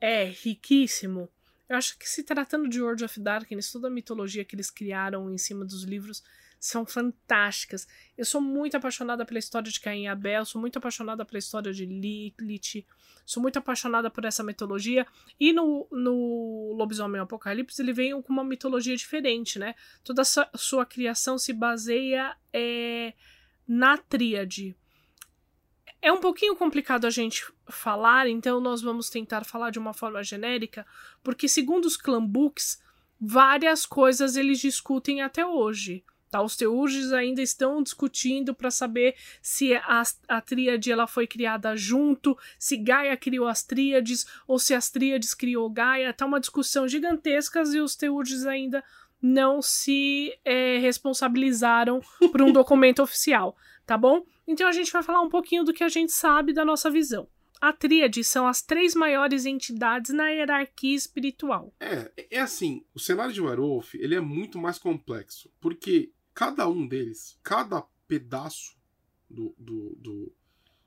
É 0.00 0.24
riquíssimo. 0.24 1.28
Eu 1.68 1.76
acho 1.76 1.98
que 1.98 2.08
se 2.08 2.22
tratando 2.22 2.68
de 2.68 2.82
World 2.82 3.04
of 3.04 3.18
Darkness, 3.20 3.72
toda 3.72 3.88
a 3.88 3.90
mitologia 3.90 4.44
que 4.44 4.54
eles 4.54 4.70
criaram 4.70 5.30
em 5.30 5.38
cima 5.38 5.64
dos 5.64 5.84
livros 5.84 6.22
são 6.62 6.86
fantásticas. 6.86 7.88
Eu 8.16 8.24
sou 8.24 8.40
muito 8.40 8.76
apaixonada 8.76 9.26
pela 9.26 9.40
história 9.40 9.68
de 9.68 9.80
Caim 9.80 10.04
e 10.04 10.06
Abel, 10.06 10.44
sou 10.44 10.60
muito 10.60 10.78
apaixonada 10.78 11.24
pela 11.24 11.40
história 11.40 11.72
de 11.72 11.84
Lilith, 11.84 12.86
sou 13.26 13.42
muito 13.42 13.58
apaixonada 13.58 14.08
por 14.08 14.24
essa 14.24 14.44
mitologia. 14.44 15.04
E 15.40 15.52
no, 15.52 15.88
no 15.90 16.72
Lobisomem 16.78 17.20
Apocalipse 17.20 17.82
ele 17.82 17.92
vem 17.92 18.22
com 18.22 18.32
uma 18.32 18.44
mitologia 18.44 18.96
diferente, 18.96 19.58
né? 19.58 19.74
Toda 20.04 20.22
sua 20.54 20.86
criação 20.86 21.36
se 21.36 21.52
baseia 21.52 22.36
é, 22.52 23.12
na 23.66 23.98
tríade. 23.98 24.76
É 26.00 26.12
um 26.12 26.20
pouquinho 26.20 26.54
complicado 26.54 27.08
a 27.08 27.10
gente 27.10 27.44
falar, 27.68 28.28
então 28.28 28.60
nós 28.60 28.80
vamos 28.80 29.10
tentar 29.10 29.44
falar 29.44 29.70
de 29.70 29.80
uma 29.80 29.92
forma 29.92 30.22
genérica, 30.22 30.86
porque 31.24 31.48
segundo 31.48 31.86
os 31.86 31.96
clan 31.96 32.24
books, 32.24 32.80
várias 33.20 33.84
coisas 33.84 34.36
eles 34.36 34.60
discutem 34.60 35.22
até 35.22 35.44
hoje. 35.44 36.04
Tá? 36.32 36.40
Os 36.40 36.56
teurges 36.56 37.12
ainda 37.12 37.42
estão 37.42 37.82
discutindo 37.82 38.54
para 38.54 38.70
saber 38.70 39.14
se 39.42 39.74
a, 39.74 40.02
a 40.26 40.40
tríade 40.40 40.90
ela 40.90 41.06
foi 41.06 41.26
criada 41.26 41.76
junto, 41.76 42.38
se 42.58 42.78
Gaia 42.78 43.14
criou 43.18 43.46
as 43.46 43.62
tríades 43.62 44.24
ou 44.48 44.58
se 44.58 44.72
as 44.72 44.88
tríades 44.88 45.34
criou 45.34 45.68
Gaia. 45.68 46.10
Tá 46.10 46.24
uma 46.24 46.40
discussão 46.40 46.88
gigantesca 46.88 47.62
e 47.74 47.80
os 47.80 47.94
teurges 47.94 48.46
ainda 48.46 48.82
não 49.20 49.60
se 49.60 50.32
é, 50.42 50.78
responsabilizaram 50.78 52.00
por 52.30 52.40
um 52.40 52.50
documento 52.50 53.02
oficial, 53.02 53.54
tá 53.84 53.98
bom? 53.98 54.24
Então 54.48 54.66
a 54.66 54.72
gente 54.72 54.90
vai 54.90 55.02
falar 55.02 55.20
um 55.20 55.28
pouquinho 55.28 55.64
do 55.64 55.72
que 55.74 55.84
a 55.84 55.88
gente 55.90 56.12
sabe 56.12 56.54
da 56.54 56.64
nossa 56.64 56.90
visão. 56.90 57.28
A 57.60 57.74
tríade 57.74 58.24
são 58.24 58.46
as 58.48 58.62
três 58.62 58.94
maiores 58.94 59.44
entidades 59.44 60.12
na 60.14 60.30
hierarquia 60.30 60.96
espiritual. 60.96 61.74
É, 61.78 62.10
é 62.30 62.40
assim, 62.40 62.86
o 62.94 62.98
cenário 62.98 63.34
de 63.34 63.42
Werewolf 63.42 63.94
ele 63.96 64.14
é 64.14 64.20
muito 64.20 64.58
mais 64.58 64.78
complexo, 64.78 65.52
porque 65.60 66.10
cada 66.34 66.68
um 66.68 66.86
deles, 66.86 67.38
cada 67.42 67.82
pedaço 68.06 68.76
do, 69.28 69.54
do, 69.58 69.96
do, 69.96 70.32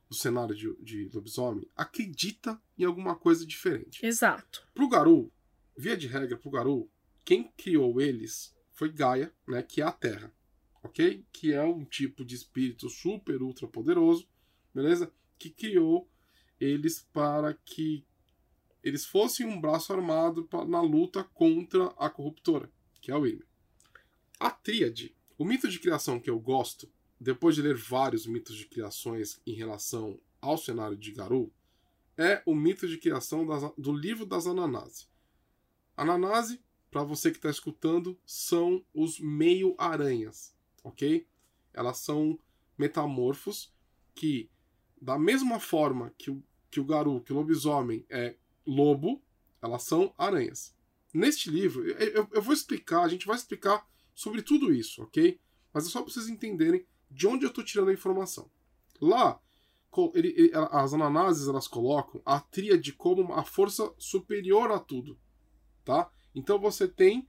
do 0.10 0.16
cenário 0.16 0.56
de, 0.56 0.76
de 0.82 1.10
lobisomem 1.14 1.68
acredita 1.76 2.62
em 2.78 2.84
alguma 2.84 3.16
coisa 3.16 3.46
diferente. 3.46 4.06
Exato. 4.06 4.68
Pro 4.74 4.90
Garou, 4.90 5.32
via 5.78 5.98
de 5.98 6.08
regra, 6.08 6.38
pro 6.38 6.52
Garou, 6.52 6.90
quem 7.24 7.52
criou 7.58 8.00
eles 8.00 8.56
foi 8.72 8.92
Gaia, 8.92 9.34
né, 9.48 9.64
que 9.64 9.82
é 9.82 9.86
a 9.86 9.92
Terra, 9.92 10.32
ok? 10.84 11.26
Que 11.32 11.54
é 11.54 11.64
um 11.64 11.84
tipo 11.84 12.24
de 12.24 12.36
espírito 12.36 12.90
super, 12.90 13.42
ultra 13.42 13.68
poderoso, 13.68 14.28
beleza? 14.74 15.12
Que 15.40 15.50
criou 15.50 16.10
eles 16.60 17.08
para 17.12 17.54
que 17.54 18.06
eles 18.84 19.06
fossem 19.06 19.46
um 19.46 19.60
braço 19.60 19.92
armado 19.92 20.48
na 20.68 20.82
luta 20.82 21.24
contra 21.24 21.88
a 21.98 22.10
corruptora, 22.10 22.72
que 23.02 23.12
é 23.12 23.16
o 23.16 23.26
Irme. 23.26 23.44
A 24.40 24.52
Tríade 24.52 25.16
o 25.38 25.46
mito 25.46 25.68
de 25.68 25.80
criação 25.80 26.20
que 26.20 26.30
eu 26.30 26.40
gosto, 26.40 26.90
depois 27.20 27.56
de 27.56 27.62
ler 27.62 27.76
vários 27.76 28.26
mitos 28.26 28.56
de 28.56 28.66
criações 28.66 29.42
em 29.46 29.54
relação 29.54 30.20
ao 30.42 30.58
cenário 30.58 30.98
de 30.98 31.12
Garou, 31.12 31.52
é 32.18 32.42
o 32.46 32.56
mito 32.56 32.88
de 32.88 32.98
criação 32.98 33.46
das, 33.46 33.74
do 33.78 33.92
livro 33.92 34.26
das 34.26 34.48
Ananase. 34.48 35.08
Ananase, 35.98 36.62
para 36.90 37.04
você 37.04 37.32
que 37.32 37.38
está 37.38 37.50
escutando, 37.50 38.18
são 38.26 38.84
os 38.94 39.20
meio-aranhas, 39.20 40.56
ok? 40.84 41.28
Elas 41.74 41.98
são 41.98 42.40
metamorfos 42.78 43.74
que, 44.14 44.50
da 45.02 45.20
mesma 45.20 45.60
forma 45.60 46.14
que 46.18 46.32
o, 46.32 46.42
que 46.72 46.80
o 46.80 46.86
Garou, 46.86 47.20
que 47.20 47.34
o 47.34 47.36
lobisomem 47.36 48.06
é 48.10 48.36
lobo, 48.66 49.22
elas 49.62 49.84
são 49.84 50.14
aranhas. 50.18 50.74
Neste 51.14 51.50
livro, 51.50 51.86
eu, 51.86 51.98
eu, 51.98 52.30
eu 52.32 52.42
vou 52.42 52.54
explicar, 52.54 53.04
a 53.04 53.08
gente 53.10 53.26
vai 53.26 53.36
explicar 53.36 53.86
sobre 54.16 54.42
tudo 54.42 54.74
isso, 54.74 55.04
ok? 55.04 55.40
Mas 55.74 55.86
é 55.86 55.90
só 55.90 56.02
para 56.02 56.12
vocês 56.12 56.30
entenderem 56.30 56.86
de 57.12 57.28
onde 57.28 57.46
eu 57.46 57.50
estou 57.50 57.64
tirando 57.64 57.90
a 57.90 57.94
informação. 57.94 58.50
Lá, 59.00 59.40
ele, 60.14 60.34
ele, 60.36 60.52
as 60.72 60.94
ananases 60.94 61.48
elas 61.48 61.68
colocam 61.68 62.22
a 62.26 62.40
tríade 62.40 62.94
como 62.94 63.34
a 63.34 63.44
força 63.44 63.94
superior 63.98 64.72
a 64.72 64.80
tudo, 64.80 65.20
tá? 65.84 66.10
Então 66.34 66.58
você 66.58 66.88
tem 66.88 67.28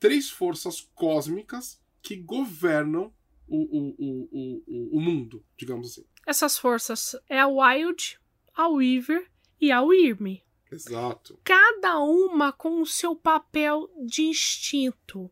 três 0.00 0.30
forças 0.30 0.80
cósmicas 0.94 1.80
que 2.02 2.16
governam 2.16 3.12
o, 3.46 3.56
o, 3.56 4.28
o, 4.30 4.96
o, 4.96 5.00
mundo, 5.00 5.44
digamos 5.56 5.88
assim. 5.88 6.04
Essas 6.26 6.58
forças 6.58 7.14
é 7.28 7.38
a 7.38 7.46
Wild, 7.46 8.18
a 8.54 8.68
Weaver 8.68 9.30
e 9.60 9.70
a 9.70 9.82
Wyrm. 9.82 10.40
Exato. 10.70 11.38
Cada 11.44 12.00
uma 12.00 12.50
com 12.50 12.80
o 12.80 12.86
seu 12.86 13.14
papel 13.14 13.90
distinto. 14.06 15.30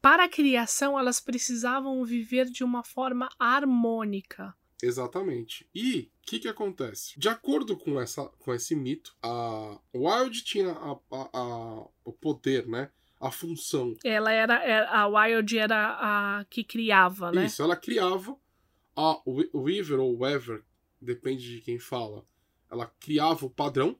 Para 0.00 0.24
a 0.24 0.28
criação, 0.28 0.98
elas 0.98 1.20
precisavam 1.20 2.04
viver 2.04 2.46
de 2.46 2.62
uma 2.62 2.84
forma 2.84 3.28
harmônica. 3.38 4.54
Exatamente. 4.82 5.68
E 5.74 6.10
o 6.22 6.26
que, 6.30 6.38
que 6.38 6.48
acontece? 6.48 7.18
De 7.18 7.28
acordo 7.28 7.76
com, 7.76 8.00
essa, 8.00 8.24
com 8.38 8.54
esse 8.54 8.76
mito, 8.76 9.16
a 9.22 9.78
Wild 9.94 10.44
tinha 10.44 10.70
a, 10.70 10.92
a, 10.92 11.30
a, 11.32 11.88
o 12.04 12.12
poder, 12.12 12.66
né? 12.68 12.90
A 13.20 13.32
função. 13.32 13.94
Ela 14.04 14.30
era, 14.30 14.62
era. 14.62 14.84
É, 14.84 14.96
a 14.96 15.06
Wild 15.08 15.58
era 15.58 15.98
a 16.00 16.44
que 16.44 16.62
criava, 16.62 17.32
né? 17.32 17.46
Isso, 17.46 17.62
ela 17.62 17.74
criava. 17.74 18.36
A 18.94 19.20
Weaver 19.54 19.98
ou 19.98 20.20
Weaver, 20.20 20.64
depende 21.00 21.56
de 21.56 21.60
quem 21.60 21.78
fala, 21.78 22.24
ela 22.70 22.86
criava 23.00 23.46
o 23.46 23.50
padrão. 23.50 23.98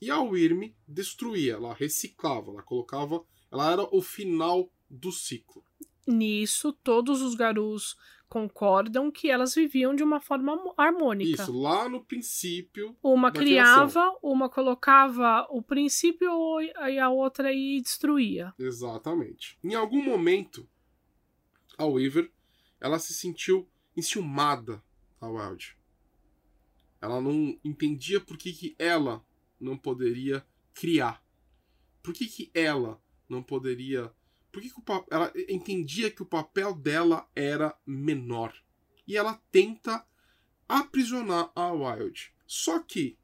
E 0.00 0.10
a 0.10 0.20
Wyrm 0.20 0.74
destruía, 0.86 1.54
ela 1.54 1.72
reciclava, 1.72 2.50
ela 2.50 2.62
colocava. 2.62 3.24
Ela 3.50 3.72
era 3.72 3.82
o 3.90 4.02
final 4.02 4.70
do 4.88 5.10
ciclo. 5.12 5.64
Nisso, 6.06 6.72
todos 6.72 7.22
os 7.22 7.34
garus 7.34 7.96
concordam 8.28 9.10
que 9.10 9.30
elas 9.30 9.54
viviam 9.54 9.94
de 9.94 10.02
uma 10.02 10.20
forma 10.20 10.58
harmônica. 10.76 11.42
Isso, 11.42 11.52
lá 11.52 11.88
no 11.88 12.04
princípio. 12.04 12.96
Uma 13.02 13.30
criava, 13.30 13.90
criação. 13.90 14.18
uma 14.22 14.48
colocava 14.48 15.46
o 15.50 15.62
princípio 15.62 16.28
e 16.60 16.98
a 16.98 17.08
outra 17.08 17.48
aí 17.48 17.80
destruía. 17.80 18.52
Exatamente. 18.58 19.58
Em 19.62 19.74
algum 19.74 20.02
momento, 20.02 20.68
a 21.78 21.86
Weaver 21.86 22.30
ela 22.80 22.98
se 22.98 23.14
sentiu 23.14 23.68
enciumada 23.96 24.82
a 25.20 25.28
Wild. 25.28 25.76
Ela 27.00 27.20
não 27.20 27.58
entendia 27.64 28.20
por 28.20 28.36
que, 28.36 28.52
que 28.52 28.74
ela 28.78 29.24
não 29.60 29.76
poderia 29.76 30.44
criar. 30.74 31.22
Por 32.02 32.12
que, 32.12 32.26
que 32.26 32.50
ela 32.52 33.00
não 33.28 33.42
poderia 33.42 34.12
por 34.54 34.62
que, 34.62 34.70
que 34.70 34.80
ela 35.10 35.32
entendia 35.48 36.12
que 36.12 36.22
o 36.22 36.26
papel 36.26 36.72
dela 36.74 37.28
era 37.34 37.76
menor. 37.84 38.54
E 39.04 39.16
ela 39.16 39.42
tenta 39.50 40.06
aprisionar 40.68 41.50
a 41.56 41.72
Wild. 41.72 42.32
Só 42.46 42.78
que, 42.78 43.18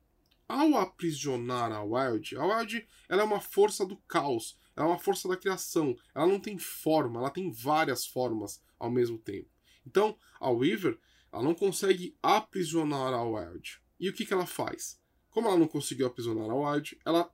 ao 0.49 0.77
aprisionar 0.77 1.71
a 1.71 1.85
Wild, 1.85 2.37
a 2.37 2.45
Wild 2.45 2.85
ela 3.09 3.23
é 3.23 3.25
uma 3.25 3.41
força 3.41 3.87
do 3.87 3.97
caos, 3.97 4.59
ela 4.75 4.89
é 4.89 4.91
uma 4.91 4.99
força 4.99 5.29
da 5.29 5.37
criação. 5.37 5.97
Ela 6.13 6.27
não 6.27 6.41
tem 6.41 6.59
forma, 6.59 7.21
ela 7.21 7.31
tem 7.31 7.53
várias 7.53 8.05
formas 8.05 8.61
ao 8.77 8.91
mesmo 8.91 9.17
tempo. 9.17 9.49
Então, 9.87 10.19
a 10.41 10.51
Weaver 10.51 10.99
ela 11.33 11.45
não 11.45 11.55
consegue 11.55 12.19
aprisionar 12.21 13.15
a 13.15 13.23
Wild. 13.23 13.81
E 14.01 14.09
o 14.09 14.13
que, 14.13 14.27
que 14.27 14.35
ela 14.35 14.47
faz? 14.47 15.01
Como 15.31 15.47
ela 15.47 15.57
não 15.57 15.69
conseguiu 15.69 16.09
aprisionar 16.09 16.51
a 16.51 16.55
Wild, 16.57 16.99
ela 17.05 17.33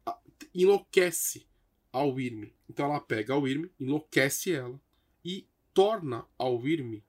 enlouquece 0.54 1.48
a 1.96 2.04
Wyrm. 2.04 2.50
Então 2.68 2.87
ela 2.87 3.00
pega 3.00 3.32
a 3.32 3.38
Wyrm, 3.38 3.70
enlouquece 3.80 4.52
ela 4.52 4.78
e 5.24 5.48
torna 5.72 6.26
a 6.38 6.44
Wyrm 6.44 7.02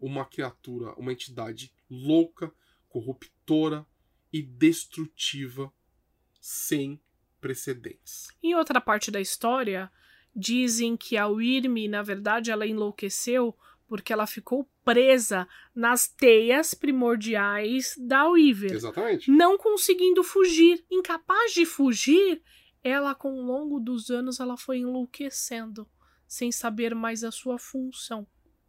uma 0.00 0.24
criatura, 0.24 0.92
uma 0.94 1.12
entidade 1.12 1.72
louca, 1.90 2.52
corruptora 2.88 3.84
e 4.32 4.40
destrutiva 4.40 5.72
sem 6.40 7.00
precedentes. 7.40 8.28
Em 8.40 8.54
outra 8.54 8.80
parte 8.80 9.10
da 9.10 9.20
história, 9.20 9.90
dizem 10.34 10.96
que 10.96 11.16
a 11.16 11.26
Wyrm, 11.26 11.88
na 11.88 12.02
verdade, 12.02 12.52
ela 12.52 12.66
enlouqueceu 12.66 13.56
porque 13.88 14.12
ela 14.12 14.26
ficou 14.26 14.68
presa 14.84 15.48
nas 15.74 16.06
teias 16.06 16.74
primordiais 16.74 17.94
da 17.98 18.28
Weaver. 18.28 18.72
Exatamente. 18.72 19.30
Não 19.30 19.58
conseguindo 19.58 20.22
fugir, 20.22 20.84
incapaz 20.90 21.54
de 21.54 21.64
fugir, 21.64 22.42
ela 22.88 23.14
com 23.14 23.32
o 23.32 23.42
longo 23.42 23.78
dos 23.78 24.10
anos 24.10 24.40
ela 24.40 24.56
foi 24.56 24.78
enlouquecendo, 24.78 25.88
sem 26.26 26.50
saber 26.50 26.94
mais 26.94 27.22
a 27.22 27.30
sua 27.30 27.58
função. 27.58 28.26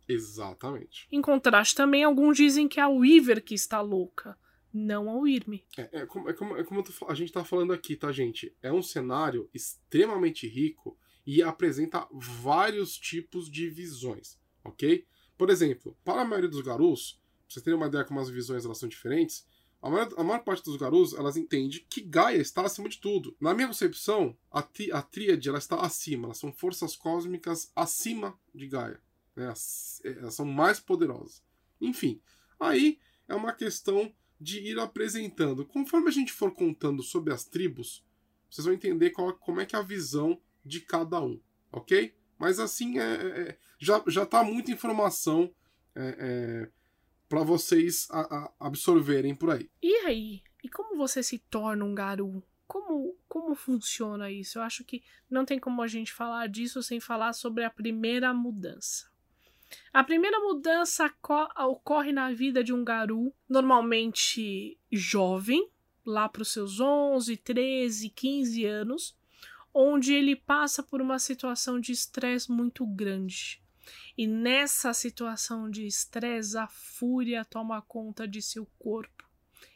Exatamente. 0.07 1.07
Em 1.11 1.21
contraste 1.21 1.75
também, 1.75 2.03
alguns 2.03 2.37
dizem 2.37 2.67
que 2.67 2.79
é 2.79 2.83
a 2.83 2.89
Weaver 2.89 3.43
que 3.43 3.53
está 3.53 3.79
louca, 3.79 4.37
não 4.73 5.09
a 5.09 5.15
Wyrm. 5.15 5.59
É, 5.77 6.01
é 6.01 6.05
como, 6.05 6.29
é 6.29 6.33
como, 6.33 6.57
é 6.57 6.63
como 6.63 6.83
a 7.07 7.13
gente 7.13 7.31
tá 7.31 7.43
falando 7.43 7.73
aqui, 7.73 7.95
tá, 7.95 8.11
gente? 8.11 8.55
É 8.61 8.71
um 8.71 8.81
cenário 8.81 9.49
extremamente 9.53 10.47
rico 10.47 10.97
e 11.25 11.43
apresenta 11.43 12.07
vários 12.11 12.97
tipos 12.97 13.49
de 13.49 13.69
visões, 13.69 14.39
ok? 14.63 15.05
Por 15.37 15.49
exemplo, 15.49 15.95
para 16.03 16.21
a 16.21 16.25
maioria 16.25 16.49
dos 16.49 16.61
garus, 16.61 17.13
pra 17.13 17.53
vocês 17.53 17.63
terem 17.63 17.77
uma 17.77 17.87
ideia 17.87 18.03
como 18.03 18.19
as 18.19 18.29
visões 18.29 18.65
elas 18.65 18.79
são 18.79 18.89
diferentes, 18.89 19.45
a 19.81 19.89
maior, 19.89 20.09
a 20.17 20.23
maior 20.23 20.43
parte 20.43 20.63
dos 20.63 20.75
garus 20.75 21.13
elas 21.13 21.37
entende 21.37 21.85
que 21.89 22.01
Gaia 22.01 22.37
está 22.37 22.63
acima 22.63 22.89
de 22.89 22.99
tudo. 22.99 23.35
Na 23.39 23.53
minha 23.53 23.67
concepção, 23.67 24.37
a, 24.51 24.61
tri, 24.61 24.91
a 24.91 25.01
tríade 25.01 25.47
ela 25.47 25.57
está 25.57 25.77
acima, 25.77 26.27
elas 26.27 26.37
são 26.37 26.51
forças 26.51 26.95
cósmicas 26.95 27.71
acima 27.75 28.37
de 28.53 28.67
Gaia. 28.67 29.01
Né? 29.35 29.45
Elas 29.45 30.33
são 30.33 30.45
mais 30.45 30.79
poderosas. 30.79 31.41
Enfim, 31.79 32.21
aí 32.59 32.99
é 33.27 33.33
uma 33.33 33.53
questão 33.53 34.13
de 34.39 34.59
ir 34.59 34.79
apresentando. 34.79 35.65
Conforme 35.65 36.09
a 36.09 36.11
gente 36.11 36.33
for 36.33 36.51
contando 36.53 37.01
sobre 37.01 37.33
as 37.33 37.45
tribos, 37.45 38.03
vocês 38.49 38.65
vão 38.65 38.73
entender 38.73 39.11
qual, 39.11 39.33
como 39.33 39.61
é 39.61 39.65
que 39.65 39.75
é 39.75 39.79
a 39.79 39.83
visão 39.83 40.41
de 40.65 40.81
cada 40.81 41.21
um, 41.21 41.39
ok? 41.71 42.13
Mas 42.37 42.59
assim, 42.59 42.99
é, 42.99 43.03
é, 43.03 43.41
é 43.41 43.57
já, 43.77 44.03
já 44.07 44.25
tá 44.25 44.43
muita 44.43 44.71
informação 44.71 45.53
é, 45.95 46.15
é 46.19 46.78
para 47.29 47.43
vocês 47.43 48.07
a, 48.09 48.21
a 48.21 48.51
absorverem 48.59 49.35
por 49.35 49.51
aí. 49.51 49.69
E 49.81 49.95
aí? 50.07 50.41
E 50.63 50.67
como 50.67 50.97
você 50.97 51.21
se 51.23 51.37
torna 51.37 51.85
um 51.85 51.93
garu? 51.95 52.43
Como, 52.67 53.15
como 53.27 53.55
funciona 53.55 54.29
isso? 54.29 54.57
Eu 54.57 54.63
acho 54.63 54.83
que 54.83 55.03
não 55.29 55.45
tem 55.45 55.59
como 55.59 55.81
a 55.81 55.87
gente 55.87 56.11
falar 56.11 56.47
disso 56.47 56.83
sem 56.83 56.99
falar 56.99 57.33
sobre 57.33 57.63
a 57.63 57.69
primeira 57.69 58.33
mudança. 58.33 59.09
A 59.93 60.03
primeira 60.03 60.39
mudança 60.39 61.11
ocorre 61.67 62.11
na 62.11 62.31
vida 62.31 62.63
de 62.63 62.73
um 62.73 62.83
garu, 62.83 63.33
normalmente 63.47 64.77
jovem, 64.91 65.69
lá 66.05 66.27
para 66.27 66.41
os 66.41 66.51
seus 66.51 66.79
11, 66.79 67.37
13, 67.37 68.09
15 68.09 68.65
anos, 68.65 69.15
onde 69.73 70.13
ele 70.13 70.35
passa 70.35 70.81
por 70.81 71.01
uma 71.01 71.19
situação 71.19 71.79
de 71.79 71.91
estresse 71.91 72.51
muito 72.51 72.85
grande. 72.85 73.61
E 74.17 74.27
nessa 74.27 74.93
situação 74.93 75.69
de 75.69 75.85
estresse, 75.85 76.57
a 76.57 76.67
fúria 76.67 77.45
toma 77.45 77.81
conta 77.81 78.27
de 78.27 78.41
seu 78.41 78.65
corpo 78.77 79.27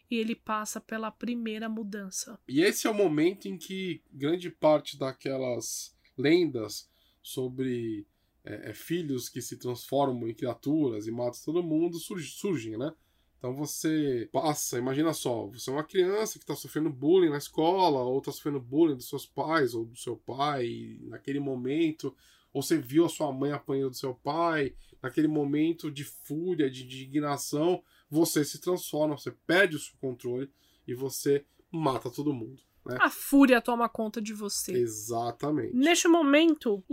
e 0.10 0.18
ele 0.18 0.36
passa 0.36 0.80
pela 0.80 1.10
primeira 1.10 1.68
mudança. 1.68 2.40
E 2.48 2.62
esse 2.62 2.86
é 2.86 2.90
o 2.90 2.94
momento 2.94 3.48
em 3.48 3.58
que 3.58 4.02
grande 4.12 4.50
parte 4.50 4.98
daquelas 4.98 5.96
lendas 6.18 6.90
sobre 7.22 8.06
é, 8.46 8.70
é, 8.70 8.74
filhos 8.74 9.30
que 9.30 9.42
se 9.42 9.58
transformam 9.58 10.28
em 10.28 10.34
criaturas 10.34 11.08
e 11.08 11.12
matam 11.12 11.40
todo 11.44 11.64
mundo 11.64 11.98
surgem, 11.98 12.30
surgem, 12.30 12.78
né? 12.78 12.94
Então 13.38 13.56
você 13.56 14.30
passa, 14.32 14.78
imagina 14.78 15.14
só, 15.14 15.48
você 15.48 15.70
é 15.70 15.74
uma 15.74 15.84
criança 15.84 16.40
que 16.40 16.44
está 16.44 16.56
sofrendo 16.56 16.90
bullying 16.90 17.30
na 17.30 17.38
escola, 17.38 18.02
ou 18.02 18.20
está 18.20 18.32
sofrendo 18.32 18.60
bullying 18.60 18.96
dos 18.96 19.10
seus 19.10 19.26
pais 19.26 19.74
ou 19.74 19.84
do 19.84 19.98
seu 19.98 20.16
pai, 20.16 20.98
naquele 21.02 21.42
momento, 21.42 22.16
ou 22.54 22.62
você 22.62 22.78
viu 22.78 23.06
a 23.06 23.10
sua 23.10 23.32
mãe 23.32 23.52
apanhando 23.52 23.90
do 23.90 23.98
seu 23.98 24.14
pai, 24.14 24.76
naquele 25.02 25.28
momento 25.28 25.92
de 25.92 26.04
fúria, 26.04 26.70
de 26.70 26.84
indignação, 26.84 27.84
você 28.10 28.46
se 28.46 28.62
transforma, 28.62 29.18
você 29.18 29.32
perde 29.32 29.76
o 29.76 29.80
seu 29.80 29.96
controle 30.00 30.50
e 30.88 30.94
você 30.94 31.46
mata 31.72 32.10
todo 32.10 32.34
mundo. 32.34 32.62
Né? 32.86 32.98
A 33.02 33.10
fúria 33.10 33.62
toma 33.62 33.90
conta 33.90 34.22
de 34.22 34.34
você. 34.34 34.74
Exatamente. 34.74 35.76
Neste 35.76 36.08
momento, 36.08 36.84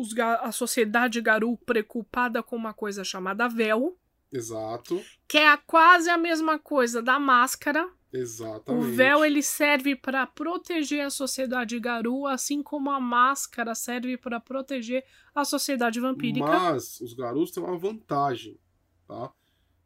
a 0.41 0.51
sociedade 0.51 1.21
Garu 1.21 1.57
preocupada 1.59 2.43
com 2.43 2.57
uma 2.57 2.73
coisa 2.73 3.05
chamada 3.05 3.49
véu, 3.49 3.97
Exato. 4.33 5.03
Que 5.27 5.39
é 5.39 5.57
quase 5.57 6.09
a 6.09 6.17
mesma 6.17 6.59
coisa 6.59 7.03
da 7.03 7.19
máscara. 7.19 7.89
Exatamente. 8.13 8.85
O 8.85 8.93
véu 8.93 9.25
ele 9.25 9.43
serve 9.43 9.95
para 9.95 10.27
proteger 10.27 11.05
a 11.07 11.11
sociedade 11.11 11.79
Garu, 11.79 12.27
assim 12.27 12.63
como 12.63 12.91
a 12.91 12.99
máscara 12.99 13.75
serve 13.75 14.17
para 14.17 14.41
proteger 14.41 15.05
a 15.35 15.45
sociedade 15.45 16.01
vampírica. 16.01 16.47
Mas 16.47 17.01
os 17.01 17.15
Garus 17.15 17.51
têm 17.51 17.63
uma 17.63 17.79
vantagem, 17.79 18.59
tá? 19.07 19.33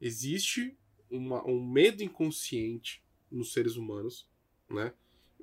Existe 0.00 0.76
uma, 1.10 1.46
um 1.46 1.62
medo 1.64 2.02
inconsciente 2.02 3.02
nos 3.30 3.52
seres 3.52 3.76
humanos, 3.76 4.26
né? 4.70 4.92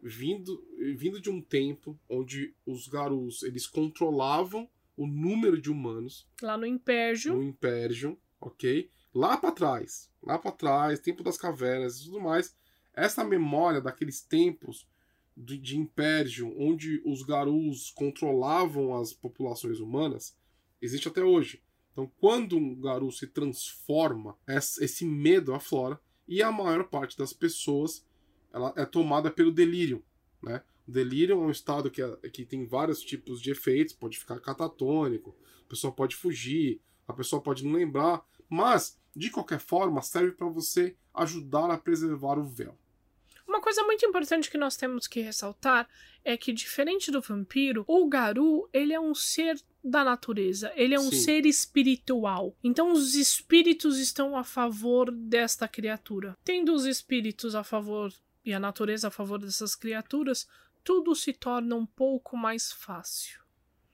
Vindo, 0.04 0.66
vindo 0.96 1.22
de 1.22 1.30
um 1.30 1.40
tempo 1.40 2.00
onde 2.10 2.56
os 2.66 2.88
Garus 2.88 3.44
eles 3.44 3.68
controlavam 3.68 4.68
o 4.98 5.06
número 5.06 5.62
de 5.62 5.70
humanos. 5.70 6.28
Lá 6.42 6.58
no 6.58 6.66
Impérgio. 6.66 7.36
No 7.36 7.44
Impérgio, 7.44 8.18
ok? 8.40 8.90
Lá 9.14 9.38
para 9.38 9.52
trás, 9.52 10.10
lá 10.24 10.40
para 10.40 10.52
trás, 10.52 11.00
tempo 11.00 11.22
das 11.22 11.38
cavernas 11.38 12.00
e 12.00 12.06
tudo 12.06 12.20
mais, 12.20 12.56
essa 12.94 13.24
memória 13.24 13.82
daqueles 13.82 14.22
tempos 14.22 14.88
de, 15.36 15.58
de 15.58 15.78
império, 15.78 16.54
onde 16.58 17.02
os 17.06 17.24
garus 17.24 17.92
controlavam 17.92 18.96
as 18.96 19.14
populações 19.14 19.80
humanas, 19.80 20.36
existe 20.82 21.08
até 21.08 21.24
hoje. 21.24 21.62
Então, 21.92 22.12
quando 22.20 22.58
um 22.58 22.80
garu 22.80 23.12
se 23.12 23.28
transforma, 23.28 24.38
esse 24.48 25.06
medo 25.06 25.54
aflora 25.54 26.00
e 26.28 26.42
a 26.42 26.52
maior 26.52 26.86
parte 26.86 27.18
das 27.18 27.34
pessoas 27.34 28.06
ela 28.54 28.74
é 28.76 28.86
tomada 28.86 29.32
pelo 29.32 29.52
delírio, 29.52 30.04
né? 30.42 30.62
O 30.88 30.92
delírio 30.92 31.34
é 31.34 31.38
um 31.38 31.52
estado 31.52 31.90
que, 31.90 32.02
é, 32.02 32.16
que 32.30 32.46
tem 32.46 32.66
vários 32.66 33.02
tipos 33.02 33.42
de 33.42 33.52
efeitos, 33.52 33.94
pode 33.94 34.18
ficar 34.18 34.40
catatônico, 34.40 35.36
a 35.66 35.70
pessoa 35.70 35.94
pode 35.94 36.16
fugir, 36.16 36.82
a 37.08 37.14
pessoa 37.14 37.42
pode 37.42 37.64
não 37.64 37.74
lembrar, 37.74 38.26
mas 38.50 39.00
de 39.16 39.30
qualquer 39.30 39.60
forma 39.60 40.02
serve 40.02 40.32
para 40.32 40.48
você 40.48 40.96
ajudar 41.14 41.70
a 41.70 41.78
preservar 41.78 42.38
o 42.40 42.44
véu. 42.44 42.78
Uma 43.48 43.62
coisa 43.62 43.84
muito 43.84 44.06
importante 44.06 44.50
que 44.50 44.58
nós 44.58 44.76
temos 44.78 45.08
que 45.08 45.22
ressaltar 45.22 45.88
é 46.24 46.38
que 46.38 46.54
diferente 46.54 47.12
do 47.12 47.22
vampiro, 47.22 47.84
o 47.88 48.08
Garu, 48.08 48.70
ele 48.72 48.94
é 48.94 49.00
um 49.00 49.14
ser 49.16 49.62
da 49.84 50.04
natureza, 50.04 50.72
ele 50.76 50.94
é 50.94 51.00
um 51.00 51.10
Sim. 51.10 51.20
ser 51.20 51.46
espiritual. 51.46 52.56
Então 52.64 52.92
os 52.92 53.16
espíritos 53.16 53.98
estão 53.98 54.38
a 54.38 54.44
favor 54.44 55.12
desta 55.12 55.68
criatura. 55.68 56.38
Tendo 56.44 56.74
os 56.74 56.86
espíritos 56.86 57.56
a 57.56 57.64
favor 57.64 58.14
e 58.46 58.54
a 58.54 58.60
natureza 58.60 59.08
a 59.08 59.12
favor 59.12 59.40
dessas 59.40 59.76
criaturas, 59.76 60.48
tudo 60.84 61.16
se 61.16 61.34
torna 61.34 61.76
um 61.76 61.86
pouco 61.86 62.38
mais 62.38 62.72
fácil. 62.72 63.42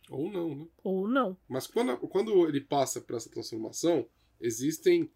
Ou 0.09 0.31
não, 0.31 0.55
né? 0.55 0.67
Ou 0.83 1.07
não. 1.07 1.37
Mas 1.47 1.67
quando, 1.67 1.97
quando 1.97 2.47
ele 2.47 2.61
passa 2.61 3.01
por 3.01 3.15
essa 3.15 3.29
transformação, 3.29 4.07
existem. 4.39 5.11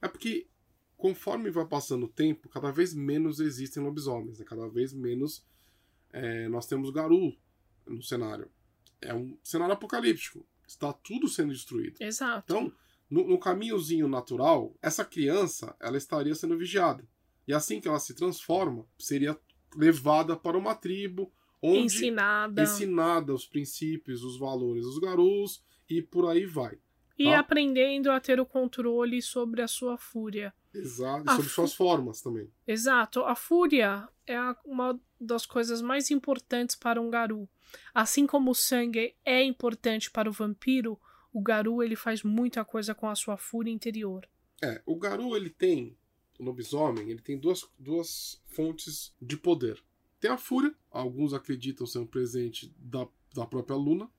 É 0.00 0.08
porque 0.08 0.46
conforme 1.00 1.50
vai 1.50 1.64
passando 1.64 2.04
o 2.04 2.08
tempo, 2.08 2.46
cada 2.50 2.70
vez 2.70 2.92
menos 2.92 3.40
existem 3.40 3.82
lobisomens, 3.82 4.38
né? 4.38 4.44
cada 4.44 4.68
vez 4.68 4.92
menos 4.92 5.42
é, 6.12 6.46
nós 6.48 6.66
temos 6.66 6.90
Garu 6.90 7.34
no 7.86 8.02
cenário. 8.02 8.50
É 9.00 9.14
um 9.14 9.36
cenário 9.42 9.72
apocalíptico. 9.72 10.46
Está 10.68 10.92
tudo 10.92 11.26
sendo 11.26 11.54
destruído. 11.54 11.96
Exato. 12.00 12.44
Então, 12.44 12.72
no, 13.08 13.26
no 13.26 13.38
caminhozinho 13.38 14.06
natural, 14.06 14.76
essa 14.82 15.02
criança 15.02 15.74
ela 15.80 15.96
estaria 15.96 16.34
sendo 16.34 16.58
vigiada. 16.58 17.02
E 17.48 17.54
assim 17.54 17.80
que 17.80 17.88
ela 17.88 17.98
se 17.98 18.12
transforma, 18.12 18.86
seria 18.98 19.40
levada 19.74 20.36
para 20.36 20.58
uma 20.58 20.74
tribo 20.74 21.32
onde 21.62 21.96
ensinada, 21.96 22.62
ensinada 22.62 23.32
os 23.32 23.46
princípios, 23.46 24.22
os 24.22 24.38
valores 24.38 24.84
dos 24.84 24.98
garus 24.98 25.64
e 25.88 26.02
por 26.02 26.28
aí 26.28 26.44
vai. 26.44 26.78
E 27.20 27.24
tá? 27.24 27.38
aprendendo 27.38 28.10
a 28.10 28.18
ter 28.18 28.40
o 28.40 28.46
controle 28.46 29.20
sobre 29.20 29.60
a 29.60 29.68
sua 29.68 29.98
fúria. 29.98 30.54
Exato, 30.72 31.26
e 31.26 31.30
sobre 31.36 31.50
suas 31.50 31.74
formas 31.74 32.22
também. 32.22 32.50
Exato. 32.66 33.20
A 33.24 33.34
fúria 33.34 34.08
é 34.26 34.38
uma 34.64 34.98
das 35.20 35.44
coisas 35.44 35.82
mais 35.82 36.10
importantes 36.10 36.74
para 36.74 36.98
um 36.98 37.10
garu. 37.10 37.46
Assim 37.92 38.26
como 38.26 38.52
o 38.52 38.54
sangue 38.54 39.14
é 39.22 39.44
importante 39.44 40.10
para 40.10 40.30
o 40.30 40.32
vampiro, 40.32 40.98
o 41.30 41.42
garu 41.42 41.82
ele 41.82 41.94
faz 41.94 42.22
muita 42.22 42.64
coisa 42.64 42.94
com 42.94 43.06
a 43.06 43.14
sua 43.14 43.36
fúria 43.36 43.70
interior. 43.70 44.26
É, 44.62 44.80
o 44.86 44.96
garu 44.96 45.36
ele 45.36 45.50
tem, 45.50 45.94
o 46.38 46.42
lobisomem, 46.44 47.10
ele 47.10 47.20
tem 47.20 47.38
duas, 47.38 47.68
duas 47.78 48.42
fontes 48.46 49.14
de 49.20 49.36
poder. 49.36 49.78
Tem 50.18 50.30
a 50.30 50.38
fúria, 50.38 50.74
alguns 50.90 51.34
acreditam 51.34 51.86
ser 51.86 51.98
um 51.98 52.06
presente 52.06 52.74
da, 52.78 53.06
da 53.34 53.44
própria 53.44 53.76
Luna, 53.76 54.10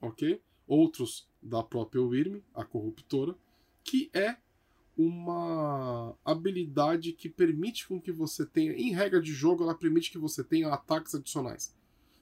ok? 0.00 0.40
Outros 0.66 1.28
da 1.42 1.62
própria 1.62 2.02
Wyrm, 2.02 2.40
a 2.54 2.64
corruptora, 2.64 3.34
que 3.84 4.10
é 4.12 4.36
uma 4.96 6.16
habilidade 6.24 7.12
que 7.12 7.28
permite 7.28 7.86
com 7.86 8.00
que 8.00 8.10
você 8.10 8.46
tenha, 8.46 8.72
em 8.72 8.92
regra 8.92 9.20
de 9.20 9.32
jogo, 9.32 9.62
ela 9.62 9.74
permite 9.74 10.10
que 10.10 10.18
você 10.18 10.42
tenha 10.42 10.68
ataques 10.72 11.14
adicionais. 11.14 11.74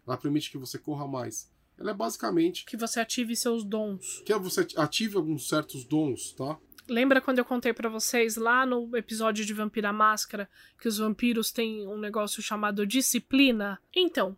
Ela 0.07 0.17
permite 0.17 0.51
que 0.51 0.59
você 0.59 0.79
corra 0.79 1.07
mais. 1.07 1.51
Ela 1.79 1.91
é 1.93 1.95
basicamente 1.95 2.65
Que 2.67 2.77
você 2.77 3.01
ative 3.01 3.35
seus 3.35 3.65
dons. 3.65 4.23
que 4.25 4.35
você 4.35 4.67
ative 4.77 5.17
alguns 5.17 5.49
certos 5.49 5.85
dons, 5.85 6.33
tá? 6.33 6.59
Lembra 6.87 7.21
quando 7.21 7.39
eu 7.39 7.45
contei 7.45 7.73
pra 7.73 7.89
vocês 7.89 8.37
lá 8.37 8.67
no 8.67 8.95
episódio 8.97 9.45
de 9.45 9.55
Vampira 9.55 9.93
Máscara 9.93 10.49
que 10.79 10.87
os 10.87 10.99
vampiros 10.99 11.51
têm 11.51 11.87
um 11.89 11.99
negócio 11.99 12.43
chamado 12.43 12.87
disciplina? 12.87 13.81
Então, 13.95 14.37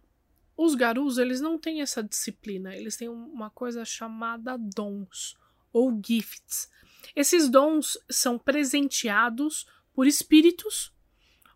os 0.56 0.74
garus, 0.74 1.18
eles 1.18 1.40
não 1.40 1.58
têm 1.58 1.82
essa 1.82 2.02
disciplina, 2.02 2.74
eles 2.74 2.96
têm 2.96 3.08
uma 3.08 3.50
coisa 3.50 3.84
chamada 3.84 4.56
dons 4.56 5.36
ou 5.72 6.00
gifts. 6.04 6.70
Esses 7.14 7.48
dons 7.48 7.98
são 8.10 8.38
presenteados 8.38 9.66
por 9.92 10.06
espíritos 10.06 10.92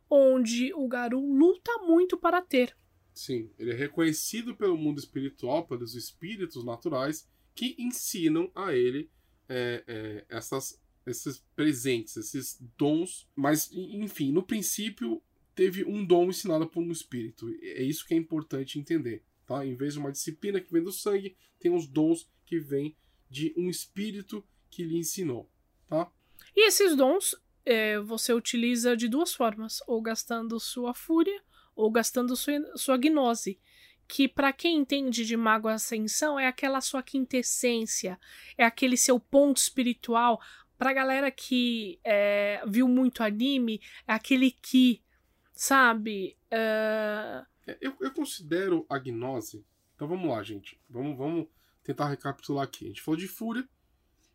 onde 0.08 0.74
o 0.74 0.86
garu 0.88 1.20
luta 1.20 1.70
muito 1.78 2.18
para 2.18 2.42
ter. 2.42 2.76
Sim, 3.14 3.50
ele 3.58 3.72
é 3.72 3.74
reconhecido 3.74 4.56
pelo 4.56 4.76
mundo 4.76 4.98
espiritual, 4.98 5.66
pelos 5.66 5.94
espíritos 5.94 6.64
naturais 6.64 7.28
que 7.54 7.76
ensinam 7.78 8.50
a 8.54 8.72
ele 8.72 9.10
é, 9.48 9.84
é, 9.86 10.24
essas, 10.28 10.80
esses 11.06 11.44
presentes, 11.54 12.16
esses 12.16 12.58
dons. 12.76 13.28
Mas, 13.36 13.70
enfim, 13.72 14.32
no 14.32 14.42
princípio 14.42 15.22
teve 15.54 15.84
um 15.84 16.04
dom 16.04 16.30
ensinado 16.30 16.66
por 16.66 16.82
um 16.82 16.90
espírito. 16.90 17.48
É 17.62 17.82
isso 17.82 18.06
que 18.06 18.14
é 18.14 18.16
importante 18.16 18.78
entender. 18.78 19.22
Tá? 19.46 19.64
Em 19.66 19.74
vez 19.74 19.94
de 19.94 19.98
uma 19.98 20.12
disciplina 20.12 20.60
que 20.60 20.72
vem 20.72 20.82
do 20.82 20.92
sangue, 20.92 21.36
tem 21.58 21.74
os 21.74 21.86
dons 21.86 22.28
que 22.46 22.58
vêm 22.58 22.96
de 23.28 23.54
um 23.56 23.68
espírito 23.68 24.44
que 24.70 24.84
lhe 24.84 24.96
ensinou. 24.96 25.50
Tá? 25.88 26.10
E 26.56 26.66
esses 26.66 26.96
dons 26.96 27.34
é, 27.64 27.98
você 28.00 28.32
utiliza 28.32 28.96
de 28.96 29.08
duas 29.08 29.34
formas: 29.34 29.82
ou 29.86 30.00
gastando 30.00 30.58
sua 30.58 30.94
fúria, 30.94 31.42
ou 31.74 31.90
gastando 31.90 32.36
sua, 32.36 32.76
sua 32.76 32.96
gnose. 32.96 33.58
Que, 34.08 34.26
para 34.26 34.52
quem 34.52 34.78
entende 34.78 35.24
de 35.24 35.36
Mago 35.36 35.68
Ascensão, 35.68 36.38
é 36.38 36.48
aquela 36.48 36.80
sua 36.80 37.00
quintessência, 37.00 38.18
é 38.58 38.64
aquele 38.64 38.96
seu 38.96 39.20
ponto 39.20 39.58
espiritual. 39.58 40.40
Pra 40.76 40.92
galera 40.92 41.30
que 41.30 42.00
é, 42.02 42.60
viu 42.66 42.88
muito 42.88 43.22
anime, 43.22 43.80
é 44.08 44.12
aquele 44.12 44.50
que, 44.50 45.00
sabe? 45.60 46.38
Uh... 46.50 47.46
Eu, 47.82 47.94
eu 48.00 48.10
considero 48.14 48.86
a 48.88 48.98
gnose. 48.98 49.62
Então 49.94 50.08
vamos 50.08 50.30
lá, 50.30 50.42
gente. 50.42 50.80
Vamos, 50.88 51.18
vamos 51.18 51.48
tentar 51.84 52.08
recapitular 52.08 52.64
aqui. 52.64 52.86
A 52.86 52.88
gente 52.88 53.02
falou 53.02 53.20
de 53.20 53.28
fúria, 53.28 53.68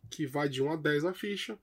que 0.08 0.24
vai 0.24 0.48
de 0.48 0.62
1 0.62 0.70
a 0.70 0.76
10 0.76 1.04
a 1.04 1.12
ficha, 1.12 1.58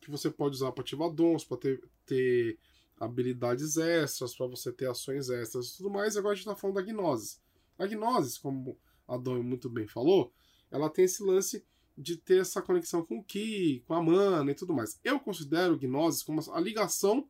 que 0.00 0.10
você 0.10 0.28
pode 0.28 0.56
usar 0.56 0.72
para 0.72 0.82
ativar 0.82 1.10
dons, 1.10 1.44
para 1.44 1.58
ter, 1.58 1.80
ter 2.04 2.58
habilidades 2.98 3.76
extras, 3.76 4.34
para 4.34 4.48
você 4.48 4.72
ter 4.72 4.90
ações 4.90 5.30
extras 5.30 5.68
e 5.68 5.76
tudo 5.76 5.90
mais. 5.90 6.16
Agora 6.16 6.32
a 6.32 6.34
gente 6.34 6.48
está 6.48 6.56
falando 6.56 6.76
da 6.76 6.82
gnose. 6.82 7.38
A 7.78 7.86
gnose, 7.86 8.40
como 8.40 8.76
a 9.06 9.16
Dom 9.16 9.44
muito 9.44 9.70
bem 9.70 9.86
falou, 9.86 10.32
ela 10.72 10.90
tem 10.90 11.04
esse 11.04 11.22
lance 11.22 11.64
de 11.96 12.16
ter 12.16 12.40
essa 12.40 12.60
conexão 12.60 13.04
com 13.04 13.18
o 13.18 13.24
Ki, 13.24 13.84
com 13.86 13.94
a 13.94 14.02
mana 14.02 14.50
e 14.50 14.54
tudo 14.56 14.74
mais. 14.74 14.98
Eu 15.04 15.20
considero 15.20 15.78
gnose 15.78 16.24
como 16.24 16.40
a 16.52 16.58
ligação 16.58 17.28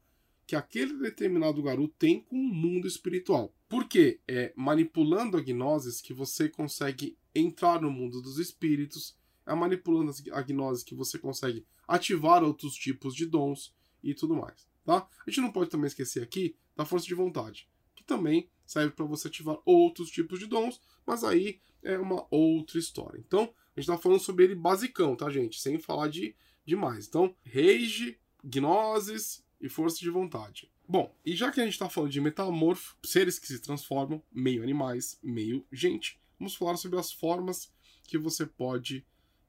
que 0.48 0.56
aquele 0.56 0.94
determinado 0.94 1.62
garoto 1.62 1.92
tem 1.98 2.22
com 2.22 2.34
o 2.34 2.54
mundo 2.54 2.88
espiritual. 2.88 3.52
Porque 3.68 4.18
é 4.26 4.50
manipulando 4.56 5.36
a 5.36 5.42
gnoses 5.42 6.00
que 6.00 6.14
você 6.14 6.48
consegue 6.48 7.18
entrar 7.34 7.82
no 7.82 7.90
mundo 7.90 8.22
dos 8.22 8.38
espíritos, 8.38 9.14
é 9.44 9.54
manipulando 9.54 10.10
a 10.32 10.40
gnose 10.40 10.86
que 10.86 10.94
você 10.94 11.18
consegue 11.18 11.66
ativar 11.86 12.42
outros 12.42 12.74
tipos 12.74 13.14
de 13.14 13.26
dons 13.26 13.74
e 14.02 14.14
tudo 14.14 14.34
mais. 14.34 14.66
Tá? 14.86 15.06
A 15.26 15.30
gente 15.30 15.42
não 15.42 15.52
pode 15.52 15.68
também 15.68 15.86
esquecer 15.86 16.22
aqui 16.22 16.56
da 16.74 16.86
força 16.86 17.06
de 17.06 17.14
vontade, 17.14 17.68
que 17.94 18.02
também 18.02 18.48
serve 18.64 18.94
para 18.94 19.04
você 19.04 19.28
ativar 19.28 19.58
outros 19.66 20.08
tipos 20.08 20.38
de 20.38 20.46
dons, 20.46 20.80
mas 21.06 21.24
aí 21.24 21.60
é 21.82 21.98
uma 21.98 22.26
outra 22.30 22.78
história. 22.78 23.18
Então, 23.18 23.42
a 23.42 23.80
gente 23.80 23.90
está 23.90 23.98
falando 23.98 24.20
sobre 24.20 24.44
ele 24.44 24.54
basicão, 24.54 25.14
tá, 25.14 25.28
gente? 25.28 25.60
Sem 25.60 25.78
falar 25.78 26.08
de 26.08 26.34
demais. 26.64 27.06
Então, 27.06 27.36
rage, 27.44 28.18
gnoses 28.42 29.46
e 29.60 29.68
força 29.68 29.98
de 29.98 30.10
vontade. 30.10 30.70
Bom, 30.86 31.14
e 31.24 31.34
já 31.36 31.50
que 31.50 31.60
a 31.60 31.64
gente 31.64 31.74
está 31.74 31.88
falando 31.88 32.10
de 32.10 32.20
metamorfo, 32.20 32.96
seres 33.04 33.38
que 33.38 33.46
se 33.46 33.60
transformam, 33.60 34.22
meio 34.32 34.62
animais, 34.62 35.18
meio 35.22 35.66
gente, 35.72 36.18
vamos 36.38 36.54
falar 36.54 36.76
sobre 36.76 36.98
as 36.98 37.12
formas 37.12 37.72
que 38.04 38.16
você 38.16 38.46
pode 38.46 39.06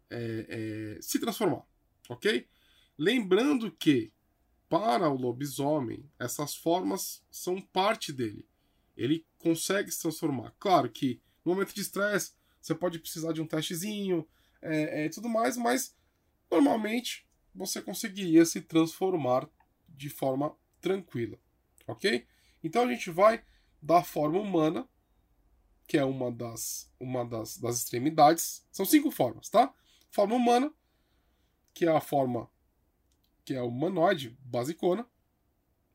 é, 0.09 0.97
é, 0.97 1.01
se 1.01 1.19
transformar, 1.19 1.63
ok? 2.09 2.47
Lembrando 2.97 3.71
que 3.71 4.11
para 4.67 5.09
o 5.09 5.15
lobisomem, 5.15 6.03
essas 6.19 6.55
formas 6.55 7.23
são 7.31 7.61
parte 7.61 8.11
dele. 8.11 8.45
Ele 8.95 9.25
consegue 9.37 9.91
se 9.91 10.01
transformar. 10.01 10.53
Claro 10.59 10.89
que 10.89 11.21
no 11.43 11.53
momento 11.53 11.73
de 11.73 11.81
estresse 11.81 12.33
você 12.61 12.75
pode 12.75 12.99
precisar 12.99 13.31
de 13.31 13.41
um 13.41 13.47
testezinho 13.47 14.27
é, 14.61 15.05
é, 15.05 15.09
tudo 15.09 15.29
mais, 15.29 15.55
mas 15.55 15.95
normalmente 16.51 17.25
você 17.55 17.81
conseguiria 17.81 18.45
se 18.45 18.61
transformar 18.61 19.49
de 19.99 20.09
forma 20.09 20.55
tranquila, 20.79 21.37
ok? 21.85 22.25
Então 22.63 22.83
a 22.83 22.87
gente 22.87 23.11
vai 23.11 23.43
da 23.81 24.01
forma 24.01 24.39
humana, 24.39 24.87
que 25.85 25.97
é 25.97 26.05
uma 26.05 26.31
das, 26.31 26.89
uma 26.97 27.25
das, 27.25 27.57
das 27.57 27.79
extremidades. 27.79 28.65
São 28.71 28.85
cinco 28.85 29.11
formas, 29.11 29.49
tá? 29.49 29.73
Forma 30.09 30.35
humana, 30.35 30.73
que 31.73 31.85
é 31.85 31.89
a 31.89 31.99
forma 31.99 32.49
que 33.43 33.53
é 33.53 33.61
o 33.61 33.67
humanoide, 33.67 34.37
basicona. 34.39 35.05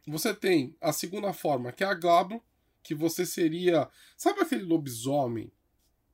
Você 0.07 0.35
tem 0.35 0.77
a 0.83 0.93
segunda 0.93 1.33
forma, 1.33 1.73
que 1.73 1.83
é 1.83 1.87
a 1.87 1.95
Glabro, 1.95 2.43
que 2.83 2.95
você 2.95 3.25
seria. 3.25 3.89
Sabe 4.19 4.41
aquele 4.41 4.65
lobisomem 4.65 5.51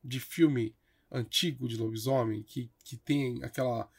de 0.04 0.20
filme 0.20 0.76
antigo 1.10 1.66
de 1.66 1.76
lobisomem, 1.76 2.44
que, 2.44 2.70
que 2.84 2.96
tem 2.96 3.42
aquela. 3.42 3.90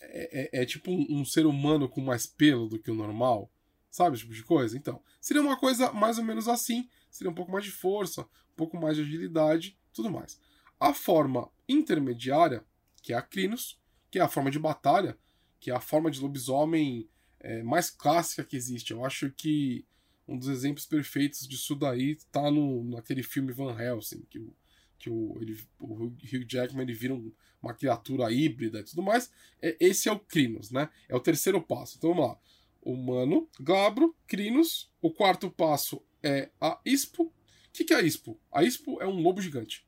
É, 0.00 0.58
é, 0.58 0.62
é 0.62 0.66
tipo 0.66 0.90
um, 0.90 1.06
um, 1.10 1.24
ser 1.24 1.46
humano 1.46 1.88
com 1.88 2.00
mais 2.00 2.26
pelo 2.26 2.68
do 2.68 2.78
que 2.78 2.90
o 2.90 2.94
normal? 2.94 3.50
Sabe 3.90 4.16
esse 4.16 4.22
tipo 4.22 4.34
de 4.34 4.44
coisa? 4.44 4.76
Então, 4.76 5.02
seria 5.20 5.42
uma 5.42 5.58
coisa 5.58 5.92
mais 5.92 6.18
ou 6.18 6.24
menos 6.24 6.48
assim. 6.48 6.88
Seria 7.10 7.30
um 7.30 7.34
pouco 7.34 7.52
mais 7.52 7.64
de 7.64 7.70
força, 7.70 8.22
um 8.22 8.56
pouco 8.56 8.78
mais 8.78 8.96
de 8.96 9.02
agilidade, 9.02 9.76
tudo 9.92 10.10
mais. 10.10 10.40
A 10.78 10.94
forma 10.94 11.50
intermediária, 11.68 12.64
que 13.02 13.12
é 13.12 13.16
a 13.16 13.22
Crinos, 13.22 13.78
que 14.10 14.18
é 14.18 14.22
a 14.22 14.28
forma 14.28 14.50
de 14.50 14.58
batalha, 14.58 15.18
que 15.58 15.70
é 15.70 15.74
a 15.74 15.80
forma 15.80 16.10
de 16.10 16.20
lobisomem 16.20 17.08
é, 17.38 17.62
mais 17.62 17.90
clássica 17.90 18.44
que 18.44 18.56
existe. 18.56 18.92
Eu 18.92 19.04
acho 19.04 19.30
que 19.30 19.84
um 20.26 20.38
dos 20.38 20.48
exemplos 20.48 20.86
perfeitos 20.86 21.46
disso 21.46 21.74
daí 21.74 22.16
tá 22.30 22.50
no, 22.50 22.84
naquele 22.84 23.22
filme 23.22 23.52
Van 23.52 23.76
Helsing, 23.78 24.24
que 24.30 24.38
o, 24.38 24.54
que 25.00 25.10
o, 25.10 25.36
ele, 25.40 25.58
o 25.80 26.04
Hugh 26.04 26.44
Jackman 26.46 26.82
ele 26.82 26.94
vira 26.94 27.14
um, 27.14 27.32
uma 27.60 27.74
criatura 27.74 28.30
híbrida 28.30 28.80
e 28.80 28.84
tudo 28.84 29.02
mais. 29.02 29.32
É, 29.60 29.76
esse 29.80 30.08
é 30.08 30.12
o 30.12 30.20
Crinos, 30.20 30.70
né? 30.70 30.88
É 31.08 31.16
o 31.16 31.20
terceiro 31.20 31.60
passo. 31.60 31.96
Então 31.96 32.14
vamos 32.14 32.30
lá. 32.30 32.38
Humano, 32.82 33.48
Glabro, 33.58 34.14
Crinos. 34.26 34.92
O 35.00 35.10
quarto 35.10 35.50
passo 35.50 36.02
é 36.22 36.50
a 36.60 36.78
Ispo. 36.84 37.24
O 37.24 37.32
que, 37.72 37.84
que 37.84 37.94
é 37.94 37.96
a 37.96 38.02
Ispo? 38.02 38.38
A 38.52 38.62
Ispo 38.62 39.00
é 39.00 39.06
um 39.06 39.20
lobo 39.20 39.40
gigante, 39.40 39.86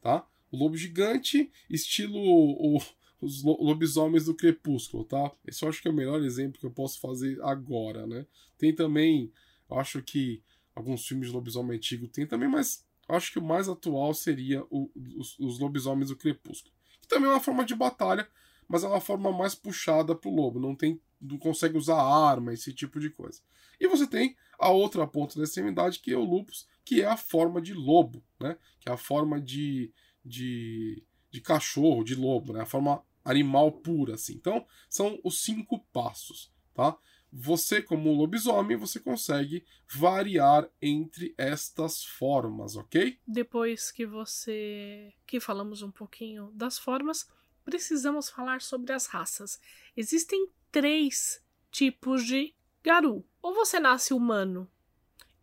tá? 0.00 0.26
O 0.50 0.56
lobo 0.56 0.76
gigante, 0.76 1.50
estilo 1.68 2.18
o, 2.18 2.78
os 3.20 3.42
lobisomens 3.42 4.26
do 4.26 4.34
Crepúsculo, 4.34 5.04
tá? 5.04 5.32
Esse 5.46 5.64
eu 5.64 5.68
acho 5.68 5.80
que 5.80 5.88
é 5.88 5.90
o 5.90 5.94
melhor 5.94 6.22
exemplo 6.22 6.60
que 6.60 6.66
eu 6.66 6.70
posso 6.70 7.00
fazer 7.00 7.40
agora, 7.42 8.06
né? 8.06 8.26
Tem 8.58 8.74
também, 8.74 9.32
eu 9.70 9.78
acho 9.78 10.02
que 10.02 10.42
alguns 10.74 11.06
filmes 11.06 11.28
de 11.28 11.34
lobisomem 11.34 11.76
antigo 11.76 12.08
tem 12.08 12.26
também, 12.26 12.48
mas 12.48 12.84
acho 13.08 13.32
que 13.32 13.38
o 13.38 13.44
mais 13.44 13.68
atual 13.68 14.14
seria 14.14 14.64
o, 14.70 14.90
os, 15.16 15.38
os, 15.38 15.58
lobisomens 15.58 16.08
do 16.08 16.16
Crepúsculo. 16.16 16.74
Que 17.00 17.08
também 17.08 17.28
é 17.28 17.32
uma 17.32 17.40
forma 17.40 17.64
de 17.64 17.74
batalha, 17.74 18.28
mas 18.68 18.84
é 18.84 18.88
uma 18.88 19.00
forma 19.00 19.32
mais 19.32 19.54
puxada 19.54 20.14
pro 20.14 20.30
lobo, 20.30 20.60
não 20.60 20.74
tem 20.74 21.00
não 21.22 21.38
consegue 21.38 21.76
usar 21.78 22.02
arma, 22.02 22.52
esse 22.52 22.72
tipo 22.72 22.98
de 22.98 23.08
coisa. 23.08 23.40
E 23.78 23.86
você 23.86 24.06
tem 24.06 24.36
a 24.58 24.70
outra 24.70 25.06
ponta 25.06 25.38
da 25.38 25.44
extremidade, 25.44 26.00
que 26.00 26.12
é 26.12 26.16
o 26.16 26.24
lupus, 26.24 26.66
que 26.84 27.00
é 27.00 27.06
a 27.06 27.16
forma 27.16 27.60
de 27.60 27.72
lobo, 27.72 28.22
né? 28.40 28.56
Que 28.80 28.88
é 28.88 28.92
a 28.92 28.96
forma 28.96 29.40
de, 29.40 29.92
de, 30.24 31.02
de 31.30 31.40
cachorro, 31.40 32.02
de 32.02 32.14
lobo, 32.14 32.52
né? 32.52 32.62
A 32.62 32.66
forma 32.66 33.02
animal 33.24 33.70
pura, 33.70 34.14
assim. 34.14 34.34
Então, 34.34 34.66
são 34.88 35.18
os 35.22 35.42
cinco 35.42 35.78
passos, 35.92 36.52
tá? 36.74 36.96
Você, 37.32 37.80
como 37.80 38.12
lobisomem, 38.12 38.76
você 38.76 39.00
consegue 39.00 39.64
variar 39.90 40.68
entre 40.82 41.34
estas 41.38 42.04
formas, 42.04 42.76
ok? 42.76 43.18
Depois 43.26 43.90
que 43.90 44.04
você. 44.04 45.14
que 45.26 45.40
falamos 45.40 45.80
um 45.80 45.90
pouquinho 45.90 46.50
das 46.54 46.78
formas, 46.78 47.26
precisamos 47.64 48.28
falar 48.28 48.60
sobre 48.60 48.92
as 48.92 49.06
raças. 49.06 49.58
Existem 49.96 50.46
três 50.70 51.42
tipos 51.70 52.26
de 52.26 52.54
Garu. 52.82 53.24
Ou 53.40 53.54
você 53.54 53.80
nasce 53.80 54.12
humano 54.12 54.70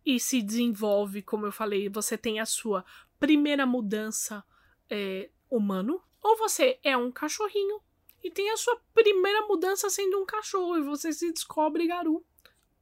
e 0.05 0.19
se 0.19 0.41
desenvolve, 0.41 1.21
como 1.21 1.45
eu 1.45 1.51
falei, 1.51 1.89
você 1.89 2.17
tem 2.17 2.39
a 2.39 2.45
sua 2.45 2.85
primeira 3.19 3.65
mudança 3.65 4.43
é, 4.89 5.29
humano, 5.49 6.01
ou 6.21 6.37
você 6.37 6.79
é 6.83 6.95
um 6.95 7.11
cachorrinho 7.11 7.81
e 8.23 8.29
tem 8.29 8.49
a 8.51 8.57
sua 8.57 8.79
primeira 8.93 9.47
mudança 9.47 9.89
sendo 9.89 10.21
um 10.21 10.25
cachorro 10.25 10.77
e 10.77 10.83
você 10.83 11.13
se 11.13 11.31
descobre 11.31 11.87
Garu. 11.87 12.25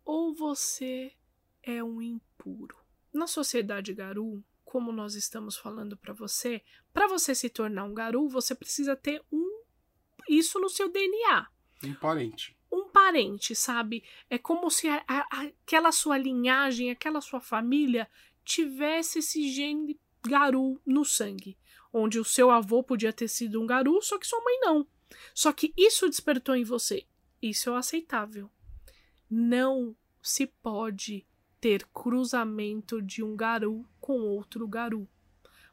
Ou 0.04 0.34
você 0.34 1.14
é 1.62 1.84
um 1.84 2.02
impuro. 2.02 2.78
Na 3.14 3.28
sociedade 3.28 3.94
Garu, 3.94 4.44
como 4.64 4.92
nós 4.92 5.16
estamos 5.16 5.58
falando 5.58 5.98
para 5.98 6.14
você, 6.14 6.62
para 6.94 7.08
você 7.08 7.34
se 7.36 7.50
tornar 7.50 7.84
um 7.84 7.94
Garu, 7.94 8.28
você 8.28 8.56
precisa 8.56 8.96
ter 8.96 9.24
um 9.32 9.64
isso 10.30 10.60
no 10.60 10.70
seu 10.70 10.90
DNA. 10.90 11.48
Um 11.84 11.94
parente. 11.94 12.58
Um 12.72 12.90
parente, 12.90 13.56
sabe? 13.56 14.04
É 14.30 14.38
como 14.38 14.70
se 14.70 14.88
a, 14.90 15.04
a, 15.08 15.44
aquela 15.44 15.92
sua 15.92 16.18
linhagem, 16.18 16.92
aquela 16.92 17.22
sua 17.22 17.40
família 17.40 18.10
tivesse 18.44 19.20
esse 19.20 19.50
gene 19.50 20.00
Garu 20.22 20.82
no 20.86 21.06
sangue. 21.06 21.58
Onde 21.94 22.20
o 22.20 22.26
seu 22.26 22.52
avô 22.52 22.84
podia 22.84 23.14
ter 23.14 23.28
sido 23.28 23.62
um 23.62 23.68
Garu, 23.68 24.02
só 24.02 24.18
que 24.18 24.28
sua 24.28 24.44
mãe 24.44 24.60
não. 24.60 24.88
Só 25.34 25.52
que 25.52 25.74
isso 25.78 26.10
despertou 26.10 26.56
em 26.56 26.64
você. 26.64 27.06
Isso 27.42 27.70
é 27.70 27.78
aceitável. 27.78 28.50
Não 29.30 29.96
se 30.22 30.48
pode 30.48 31.26
ter 31.60 31.86
cruzamento 31.88 33.02
de 33.02 33.24
um 33.24 33.36
garu 33.36 33.88
com 34.00 34.20
outro 34.20 34.68
garu. 34.68 35.08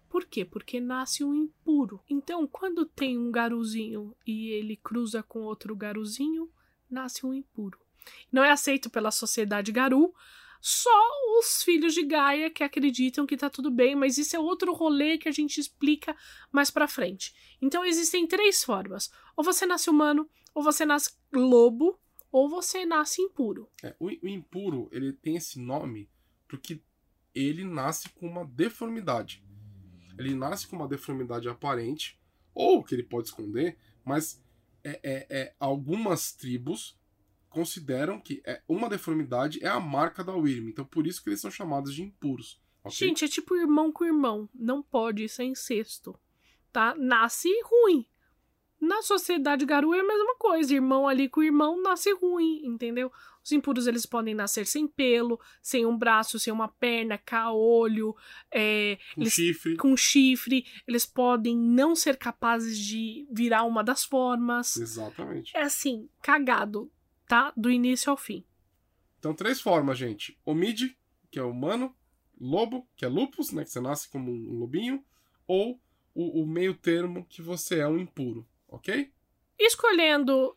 Por 0.08 0.24
quê? 0.26 0.44
Porque 0.44 0.78
nasce 0.78 1.24
um 1.24 1.34
impuro. 1.34 2.00
Então, 2.08 2.46
quando 2.46 2.86
tem 2.86 3.18
um 3.18 3.32
garuzinho 3.32 4.16
e 4.26 4.50
ele 4.50 4.76
cruza 4.76 5.22
com 5.22 5.40
outro 5.40 5.74
garuzinho, 5.74 6.48
nasce 6.88 7.26
um 7.26 7.34
impuro. 7.34 7.78
Não 8.30 8.44
é 8.44 8.50
aceito 8.50 8.88
pela 8.88 9.10
sociedade 9.10 9.72
garu, 9.72 10.14
só 10.66 10.88
os 11.38 11.62
filhos 11.62 11.92
de 11.92 12.02
Gaia 12.02 12.48
que 12.48 12.64
acreditam 12.64 13.26
que 13.26 13.36
tá 13.36 13.50
tudo 13.50 13.70
bem, 13.70 13.94
mas 13.94 14.16
isso 14.16 14.34
é 14.34 14.38
outro 14.38 14.72
rolê 14.72 15.18
que 15.18 15.28
a 15.28 15.30
gente 15.30 15.60
explica 15.60 16.16
mais 16.50 16.70
pra 16.70 16.88
frente. 16.88 17.34
Então 17.60 17.84
existem 17.84 18.26
três 18.26 18.64
formas: 18.64 19.10
ou 19.36 19.44
você 19.44 19.66
nasce 19.66 19.90
humano, 19.90 20.26
ou 20.54 20.62
você 20.62 20.86
nasce 20.86 21.10
lobo, 21.30 22.00
ou 22.32 22.48
você 22.48 22.86
nasce 22.86 23.20
impuro. 23.20 23.68
É, 23.82 23.94
o, 24.00 24.06
o 24.06 24.26
impuro, 24.26 24.88
ele 24.90 25.12
tem 25.12 25.36
esse 25.36 25.60
nome 25.60 26.08
porque 26.48 26.80
ele 27.34 27.62
nasce 27.62 28.08
com 28.08 28.26
uma 28.26 28.46
deformidade. 28.46 29.44
Ele 30.18 30.34
nasce 30.34 30.66
com 30.66 30.76
uma 30.76 30.88
deformidade 30.88 31.46
aparente, 31.46 32.18
ou 32.54 32.82
que 32.82 32.94
ele 32.94 33.02
pode 33.02 33.28
esconder, 33.28 33.76
mas 34.02 34.42
é, 34.82 34.98
é, 35.02 35.26
é 35.28 35.54
algumas 35.60 36.32
tribos 36.32 36.96
consideram 37.54 38.20
que 38.20 38.42
é 38.44 38.60
uma 38.68 38.88
deformidade 38.88 39.64
é 39.64 39.68
a 39.68 39.78
marca 39.78 40.24
da 40.24 40.34
Wyrm. 40.34 40.68
Então 40.68 40.84
por 40.84 41.06
isso 41.06 41.22
que 41.22 41.30
eles 41.30 41.40
são 41.40 41.50
chamados 41.50 41.94
de 41.94 42.02
impuros. 42.02 42.60
Okay? 42.82 43.08
Gente, 43.08 43.24
é 43.24 43.28
tipo 43.28 43.54
irmão 43.54 43.92
com 43.92 44.04
irmão. 44.04 44.48
Não 44.52 44.82
pode, 44.82 45.24
isso 45.24 45.40
é 45.40 45.44
incesto. 45.44 46.18
Tá? 46.72 46.94
Nasce 46.98 47.48
ruim. 47.62 48.04
Na 48.80 49.00
sociedade 49.00 49.64
Garu 49.64 49.94
é 49.94 50.00
a 50.00 50.06
mesma 50.06 50.34
coisa. 50.36 50.74
Irmão 50.74 51.06
ali 51.06 51.28
com 51.28 51.42
irmão 51.42 51.80
nasce 51.80 52.12
ruim, 52.12 52.60
entendeu? 52.66 53.10
Os 53.42 53.52
impuros 53.52 53.86
eles 53.86 54.04
podem 54.04 54.34
nascer 54.34 54.66
sem 54.66 54.88
pelo, 54.88 55.40
sem 55.62 55.86
um 55.86 55.96
braço, 55.96 56.38
sem 56.38 56.52
uma 56.52 56.68
perna, 56.68 57.16
caolho, 57.16 58.14
é, 58.50 58.98
com 59.14 59.20
eles, 59.22 59.32
chifre. 59.32 59.76
Com 59.76 59.96
chifre. 59.96 60.66
Eles 60.88 61.06
podem 61.06 61.56
não 61.56 61.94
ser 61.94 62.16
capazes 62.16 62.76
de 62.76 63.26
virar 63.30 63.64
uma 63.64 63.84
das 63.84 64.04
formas. 64.04 64.76
Exatamente. 64.76 65.56
É 65.56 65.62
assim, 65.62 66.08
cagado 66.20 66.90
tá? 67.26 67.52
Do 67.56 67.70
início 67.70 68.10
ao 68.10 68.16
fim. 68.16 68.44
Então, 69.18 69.34
três 69.34 69.60
formas, 69.60 69.98
gente. 69.98 70.38
Omide, 70.44 70.96
que 71.30 71.38
é 71.38 71.42
humano, 71.42 71.94
lobo, 72.38 72.86
que 72.96 73.04
é 73.04 73.08
lupus, 73.08 73.52
né? 73.52 73.64
Que 73.64 73.70
você 73.70 73.80
nasce 73.80 74.08
como 74.08 74.30
um 74.30 74.58
lobinho, 74.58 75.04
ou 75.46 75.80
o, 76.14 76.42
o 76.42 76.46
meio 76.46 76.74
termo 76.74 77.24
que 77.24 77.42
você 77.42 77.80
é 77.80 77.88
um 77.88 77.98
impuro, 77.98 78.46
ok? 78.68 79.12
Escolhendo 79.58 80.56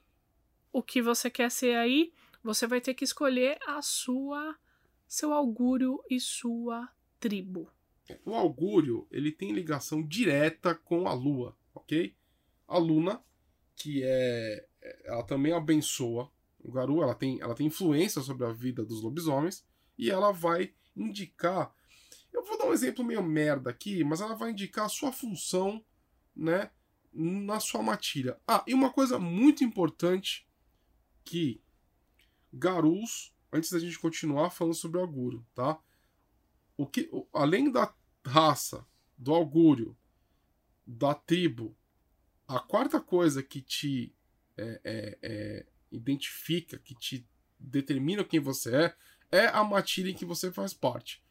o 0.72 0.84
que 0.84 1.02
você 1.02 1.30
quer 1.30 1.50
ser 1.50 1.76
aí, 1.76 2.14
você 2.44 2.68
vai 2.68 2.80
ter 2.82 2.94
que 2.94 3.04
escolher 3.04 3.58
a 3.66 3.82
sua 3.82 4.56
seu 5.08 5.34
augúrio 5.34 6.04
e 6.10 6.20
sua 6.20 6.90
tribo. 7.20 7.72
O 8.26 8.36
augúrio, 8.36 9.08
ele 9.10 9.32
tem 9.32 9.54
ligação 9.54 10.04
direta 10.04 10.76
com 10.76 11.08
a 11.08 11.14
lua, 11.14 11.58
ok? 11.74 12.14
A 12.68 12.78
luna, 12.78 13.24
que 13.76 14.02
é 14.04 14.68
ela 15.06 15.24
também 15.24 15.54
abençoa 15.54 16.32
o 16.68 16.72
Garu 16.72 17.02
ela 17.02 17.16
tem, 17.16 17.40
ela 17.42 17.56
tem 17.56 17.68
influência 17.68 18.22
sobre 18.22 18.46
a 18.46 18.52
vida 18.52 18.84
dos 18.84 19.02
lobisomens 19.02 19.66
e 19.98 20.12
ela 20.12 20.32
vai 20.32 20.74
indicar. 20.96 21.74
Eu 22.34 22.44
vou 22.44 22.58
dar 22.58 22.66
um 22.66 22.74
exemplo 22.74 23.06
meio 23.06 23.24
merda 23.24 23.70
aqui, 23.70 24.04
mas 24.04 24.20
ela 24.20 24.36
vai 24.36 24.52
indicar 24.52 24.86
a 24.86 24.90
sua 24.90 25.12
função, 25.12 25.84
né, 26.36 26.70
na 27.14 27.60
sua 27.60 27.82
matilha. 27.82 28.40
Ah, 28.46 28.64
e 28.68 28.74
uma 28.74 28.92
coisa 28.92 29.18
muito 29.18 29.64
importante 29.64 30.46
que 31.24 31.62
Garus, 32.52 33.34
antes 33.52 33.72
da 33.72 33.80
gente 33.80 33.98
continuar 33.98 34.50
falando 34.50 34.76
sobre 34.76 34.98
o 34.98 35.02
augúrio, 35.02 35.46
tá? 35.56 35.80
O 36.76 36.86
que, 36.86 37.10
além 37.34 37.72
da 37.72 37.94
raça, 38.26 38.86
do 39.18 39.34
augúrio, 39.34 39.98
da 40.86 41.14
tribo, 41.14 41.76
a 42.48 42.60
quarta 42.60 43.00
coisa 43.00 43.42
que 43.42 43.62
te 43.62 44.14
é, 44.58 44.82
é, 44.84 45.18
é, 45.22 45.66
identifica, 45.91 46.78
que 46.78 46.95
te 46.95 47.28
determina 47.60 48.23
quem 48.23 48.39
você 48.39 48.76
é, 48.76 48.95
é 49.32 49.47
a 49.47 49.63
matilha 49.63 50.10
em 50.10 50.15
que 50.15 50.26
você 50.26 50.52
faz 50.52 50.73
parte. 50.73 51.23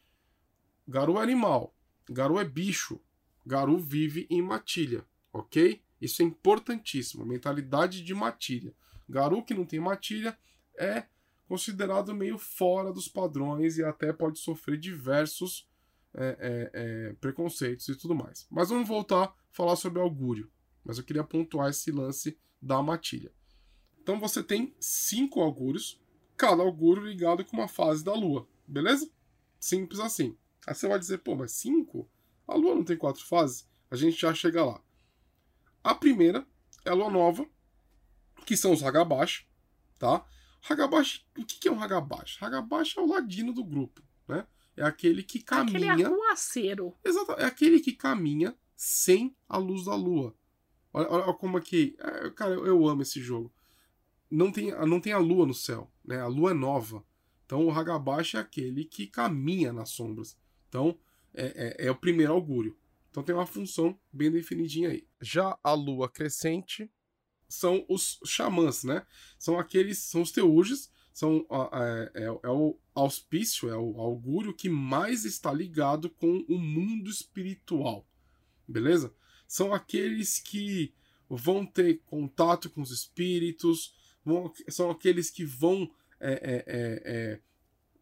Garu 0.87 1.19
é 1.19 1.23
animal, 1.23 1.75
Garu 2.09 2.39
é 2.39 2.45
bicho, 2.45 3.01
Garu 3.45 3.79
vive 3.79 4.27
em 4.31 4.43
matilha, 4.43 5.05
ok? 5.33 5.83
Isso 6.01 6.23
é 6.23 6.25
importantíssimo, 6.25 7.25
mentalidade 7.25 8.03
de 8.03 8.15
matilha. 8.15 8.75
Garu 9.09 9.45
que 9.45 9.55
não 9.55 9.65
tem 9.65 9.81
matilha 9.81 10.37
é 10.79 11.07
considerado 11.49 12.15
meio 12.15 12.39
fora 12.39 12.93
dos 12.93 13.09
padrões 13.09 13.79
e 13.79 13.85
até 13.85 14.13
pode 14.13 14.39
sofrer 14.39 14.79
diversos 14.79 15.69
é, 16.15 16.25
é, 16.25 16.71
é, 16.73 17.13
preconceitos 17.15 17.89
e 17.89 17.95
tudo 17.95 18.15
mais. 18.15 18.47
Mas 18.51 18.69
vamos 18.69 18.89
voltar 18.89 19.25
a 19.25 19.35
falar 19.51 19.77
sobre 19.77 20.01
augúrio. 20.01 20.51
Mas 20.85 20.99
eu 20.99 21.05
queria 21.05 21.25
pontuar 21.25 21.71
esse 21.71 21.91
lance 21.91 22.39
da 22.61 22.83
matilha. 22.83 23.33
Então 24.07 24.21
você 24.21 24.41
tem 24.41 24.73
cinco 24.79 25.41
augúrios, 25.41 26.01
cada 26.37 26.63
augúrio 26.63 27.09
ligado 27.09 27.45
com 27.45 27.57
uma 27.57 27.67
fase 27.67 28.05
da 28.05 28.15
Lua, 28.15 28.47
beleza? 28.65 29.11
Simples 29.59 29.99
assim. 29.99 30.39
Aí 30.65 30.77
você 30.77 30.87
vai 30.87 30.97
dizer, 30.97 31.19
pô, 31.19 31.35
mas 31.35 31.51
cinco? 31.51 32.09
A 32.47 32.55
Lua 32.55 32.77
não 32.77 32.85
tem 32.85 32.97
quatro 32.97 33.27
fases? 33.27 33.69
A 33.91 33.97
gente 33.97 34.17
já 34.17 34.33
chega 34.33 34.65
lá. 34.65 34.81
A 35.83 35.93
primeira 35.93 36.47
é 36.85 36.91
a 36.91 36.95
Lua 36.95 37.11
Nova, 37.11 37.45
que 38.45 38.57
são 38.57 38.73
os 38.73 38.85
Hagabash, 38.85 39.45
tá? 39.99 40.25
Hagabash, 40.71 41.27
o 41.37 41.45
que 41.45 41.67
é 41.67 41.73
um 41.73 41.83
Hagabash? 41.83 42.41
Hagabash 42.41 42.97
é 42.97 43.01
o 43.01 43.09
ladino 43.09 43.53
do 43.53 43.65
grupo, 43.65 44.01
né? 44.29 44.47
É 44.77 44.85
aquele 44.85 45.25
que 45.25 45.43
caminha. 45.43 45.95
Aquele 45.95 46.05
arruaceiro. 46.05 46.97
Exato, 47.05 47.33
é 47.33 47.45
aquele 47.45 47.81
que 47.81 47.91
caminha 47.91 48.57
sem 48.77 49.37
a 49.49 49.59
luz 49.59 49.87
da 49.87 49.97
lua. 49.97 50.33
Olha, 50.93 51.11
olha 51.11 51.33
como 51.35 51.57
aqui. 51.57 51.97
É, 51.99 52.31
cara, 52.31 52.55
eu, 52.55 52.65
eu 52.65 52.87
amo 52.87 53.03
esse 53.03 53.21
jogo 53.21 53.53
não 54.31 54.51
tem, 54.51 54.71
não 54.87 55.01
tem 55.01 55.13
a 55.13 55.19
lua 55.19 55.47
no 55.47 55.55
céu, 55.55 55.91
né? 56.05 56.21
A 56.21 56.27
lua 56.27 56.51
é 56.51 56.55
nova. 56.55 57.05
Então 57.45 57.65
o 57.65 57.71
Hagabashi 57.71 58.37
é 58.37 58.41
aquele 58.41 58.85
que 58.85 59.07
caminha 59.07 59.73
nas 59.73 59.91
sombras. 59.91 60.37
Então 60.69 60.99
é, 61.33 61.77
é, 61.81 61.87
é, 61.87 61.91
o 61.91 61.97
primeiro 61.97 62.33
augúrio. 62.33 62.77
Então 63.11 63.23
tem 63.23 63.35
uma 63.35 63.47
função 63.47 63.99
bem 64.13 64.31
definidinha 64.31 64.91
aí. 64.91 65.07
Já 65.21 65.59
a 65.63 65.73
lua 65.73 66.09
crescente 66.09 66.91
são 67.49 67.85
os 67.89 68.19
xamãs, 68.25 68.85
né? 68.85 69.07
São 69.39 69.59
aqueles, 69.59 69.99
são 69.99 70.23
os 70.23 70.33
teurges, 70.33 70.91
são 71.13 71.47
é, 71.73 72.13
é, 72.15 72.25
é, 72.25 72.51
o 72.51 72.79
auspício, 72.95 73.71
é 73.71 73.77
o 73.77 73.99
augúrio 74.01 74.53
que 74.53 74.69
mais 74.69 75.25
está 75.25 75.53
ligado 75.53 76.11
com 76.11 76.45
o 76.49 76.59
mundo 76.59 77.09
espiritual, 77.09 78.07
beleza? 78.69 79.15
São 79.49 79.73
aqueles 79.73 80.39
que 80.39 80.93
vão 81.29 81.65
ter 81.65 82.03
contato 82.05 82.69
com 82.69 82.83
os 82.83 82.91
espíritos, 82.91 83.95
vão, 84.27 84.53
são 84.69 84.91
aqueles 84.91 85.31
que 85.31 85.45
vão 85.45 85.89
é, 86.19 86.33
é, 86.33 86.65
é, 86.67 87.03
é 87.05 87.41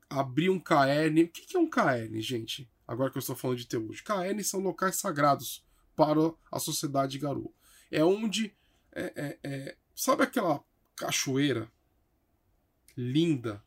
abrir 0.09 0.49
um 0.49 0.59
caerne. 0.59 1.25
O 1.25 1.29
que 1.29 1.55
é 1.55 1.61
um 1.61 1.69
caerne, 1.69 2.23
gente? 2.23 2.69
Agora 2.89 3.11
que 3.11 3.19
eu 3.19 3.21
estou 3.21 3.37
falando 3.37 3.59
de 3.59 3.67
Teúde. 3.67 4.03
Caernes 4.03 4.49
são 4.49 4.61
locais 4.61 4.97
sagrados 4.97 5.63
para 5.95 6.33
a 6.51 6.59
sociedade 6.59 7.19
Garou. 7.19 7.55
É 7.91 8.03
onde. 8.03 8.55
É, 8.97 9.77
sabe 9.95 10.23
aquela 10.23 10.65
cachoeira 10.95 11.71
linda, 12.97 13.63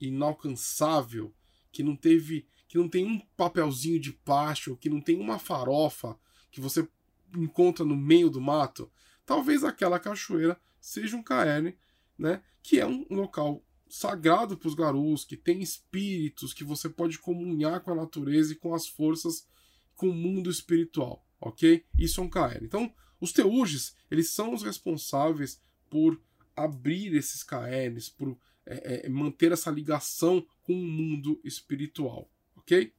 inalcançável, 0.00 1.32
que 1.70 1.82
não 1.82 1.94
teve. 1.94 2.46
que 2.66 2.76
não 2.76 2.88
tem 2.88 3.06
um 3.06 3.20
papelzinho 3.36 4.00
de 4.00 4.12
plástico, 4.12 4.76
que 4.76 4.90
não 4.90 5.00
tem 5.00 5.20
uma 5.20 5.38
farofa 5.38 6.18
que 6.50 6.60
você 6.60 6.88
encontra 7.36 7.84
no 7.84 7.96
meio 7.96 8.30
do 8.30 8.40
mato? 8.40 8.90
Talvez 9.24 9.62
aquela 9.62 10.00
cachoeira 10.00 10.58
seja 10.80 11.16
um 11.16 11.22
caerne, 11.22 11.76
né? 12.18 12.42
Que 12.62 12.80
é 12.80 12.86
um 12.86 13.06
local 13.10 13.64
sagrado 13.88 14.56
para 14.56 14.68
os 14.68 14.74
garus, 14.74 15.24
que 15.24 15.36
tem 15.36 15.62
espíritos, 15.62 16.52
que 16.52 16.64
você 16.64 16.88
pode 16.88 17.18
comunhar 17.18 17.80
com 17.80 17.92
a 17.92 17.94
natureza 17.94 18.52
e 18.52 18.56
com 18.56 18.74
as 18.74 18.86
forças, 18.86 19.46
com 19.94 20.10
o 20.10 20.14
mundo 20.14 20.50
espiritual, 20.50 21.24
ok? 21.40 21.84
Isso 21.98 22.20
é 22.20 22.24
um 22.24 22.28
caerne. 22.28 22.66
Então, 22.66 22.92
Os 23.20 23.32
teurges, 23.32 23.96
eles 24.10 24.30
são 24.30 24.54
os 24.54 24.62
responsáveis 24.62 25.60
por 25.90 26.20
abrir 26.54 27.14
esses 27.16 27.42
caernes, 27.42 28.08
por 28.08 28.38
é, 28.64 29.06
é, 29.06 29.08
manter 29.08 29.50
essa 29.50 29.70
ligação 29.70 30.46
com 30.62 30.72
o 30.72 30.86
mundo 30.86 31.40
espiritual, 31.42 32.30
ok? 32.56 32.92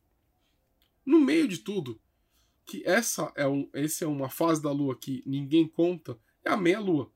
No 1.06 1.20
meio 1.20 1.48
de 1.48 1.60
tudo, 1.60 2.02
que 2.66 2.84
essa 2.86 3.32
é, 3.36 3.48
um, 3.48 3.70
essa 3.74 4.06
é 4.06 4.08
uma 4.08 4.30
fase 4.30 4.62
da 4.62 4.72
Lua 4.72 4.98
que 4.98 5.24
ninguém 5.26 5.68
conta, 5.68 6.20
é 6.44 6.50
a 6.50 6.58
meia-lua, 6.58 7.12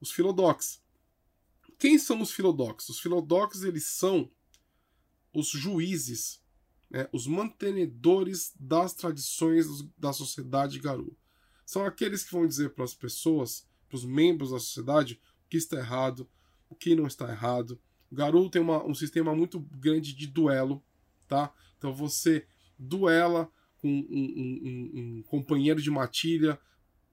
os 0.00 0.10
filodox. 0.10 0.82
Quem 1.78 1.98
são 1.98 2.20
os 2.20 2.32
filodox? 2.32 2.88
Os 2.88 3.00
filodox 3.00 3.62
eles 3.62 3.86
são 3.86 4.30
os 5.32 5.48
juízes, 5.48 6.42
né, 6.90 7.08
os 7.12 7.26
mantenedores 7.26 8.52
das 8.58 8.94
tradições 8.94 9.66
da 9.96 10.12
sociedade 10.12 10.78
Garu. 10.78 11.16
São 11.64 11.84
aqueles 11.84 12.24
que 12.24 12.32
vão 12.32 12.46
dizer 12.46 12.74
para 12.74 12.84
as 12.84 12.94
pessoas, 12.94 13.66
para 13.88 13.96
os 13.96 14.04
membros 14.04 14.50
da 14.50 14.58
sociedade, 14.58 15.20
o 15.44 15.48
que 15.48 15.56
está 15.56 15.78
errado, 15.78 16.28
o 16.68 16.74
que 16.74 16.94
não 16.94 17.06
está 17.06 17.30
errado, 17.30 17.80
Garou 18.12 18.50
tem 18.50 18.60
uma, 18.60 18.84
um 18.84 18.94
sistema 18.94 19.34
muito 19.34 19.60
grande 19.60 20.12
de 20.12 20.26
duelo, 20.26 20.82
tá? 21.28 21.52
Então 21.78 21.94
você 21.94 22.46
duela 22.78 23.50
com 23.78 23.88
um, 23.88 24.06
um, 24.10 24.60
um, 24.64 25.18
um 25.18 25.22
companheiro 25.22 25.80
de 25.80 25.90
matilha, 25.90 26.60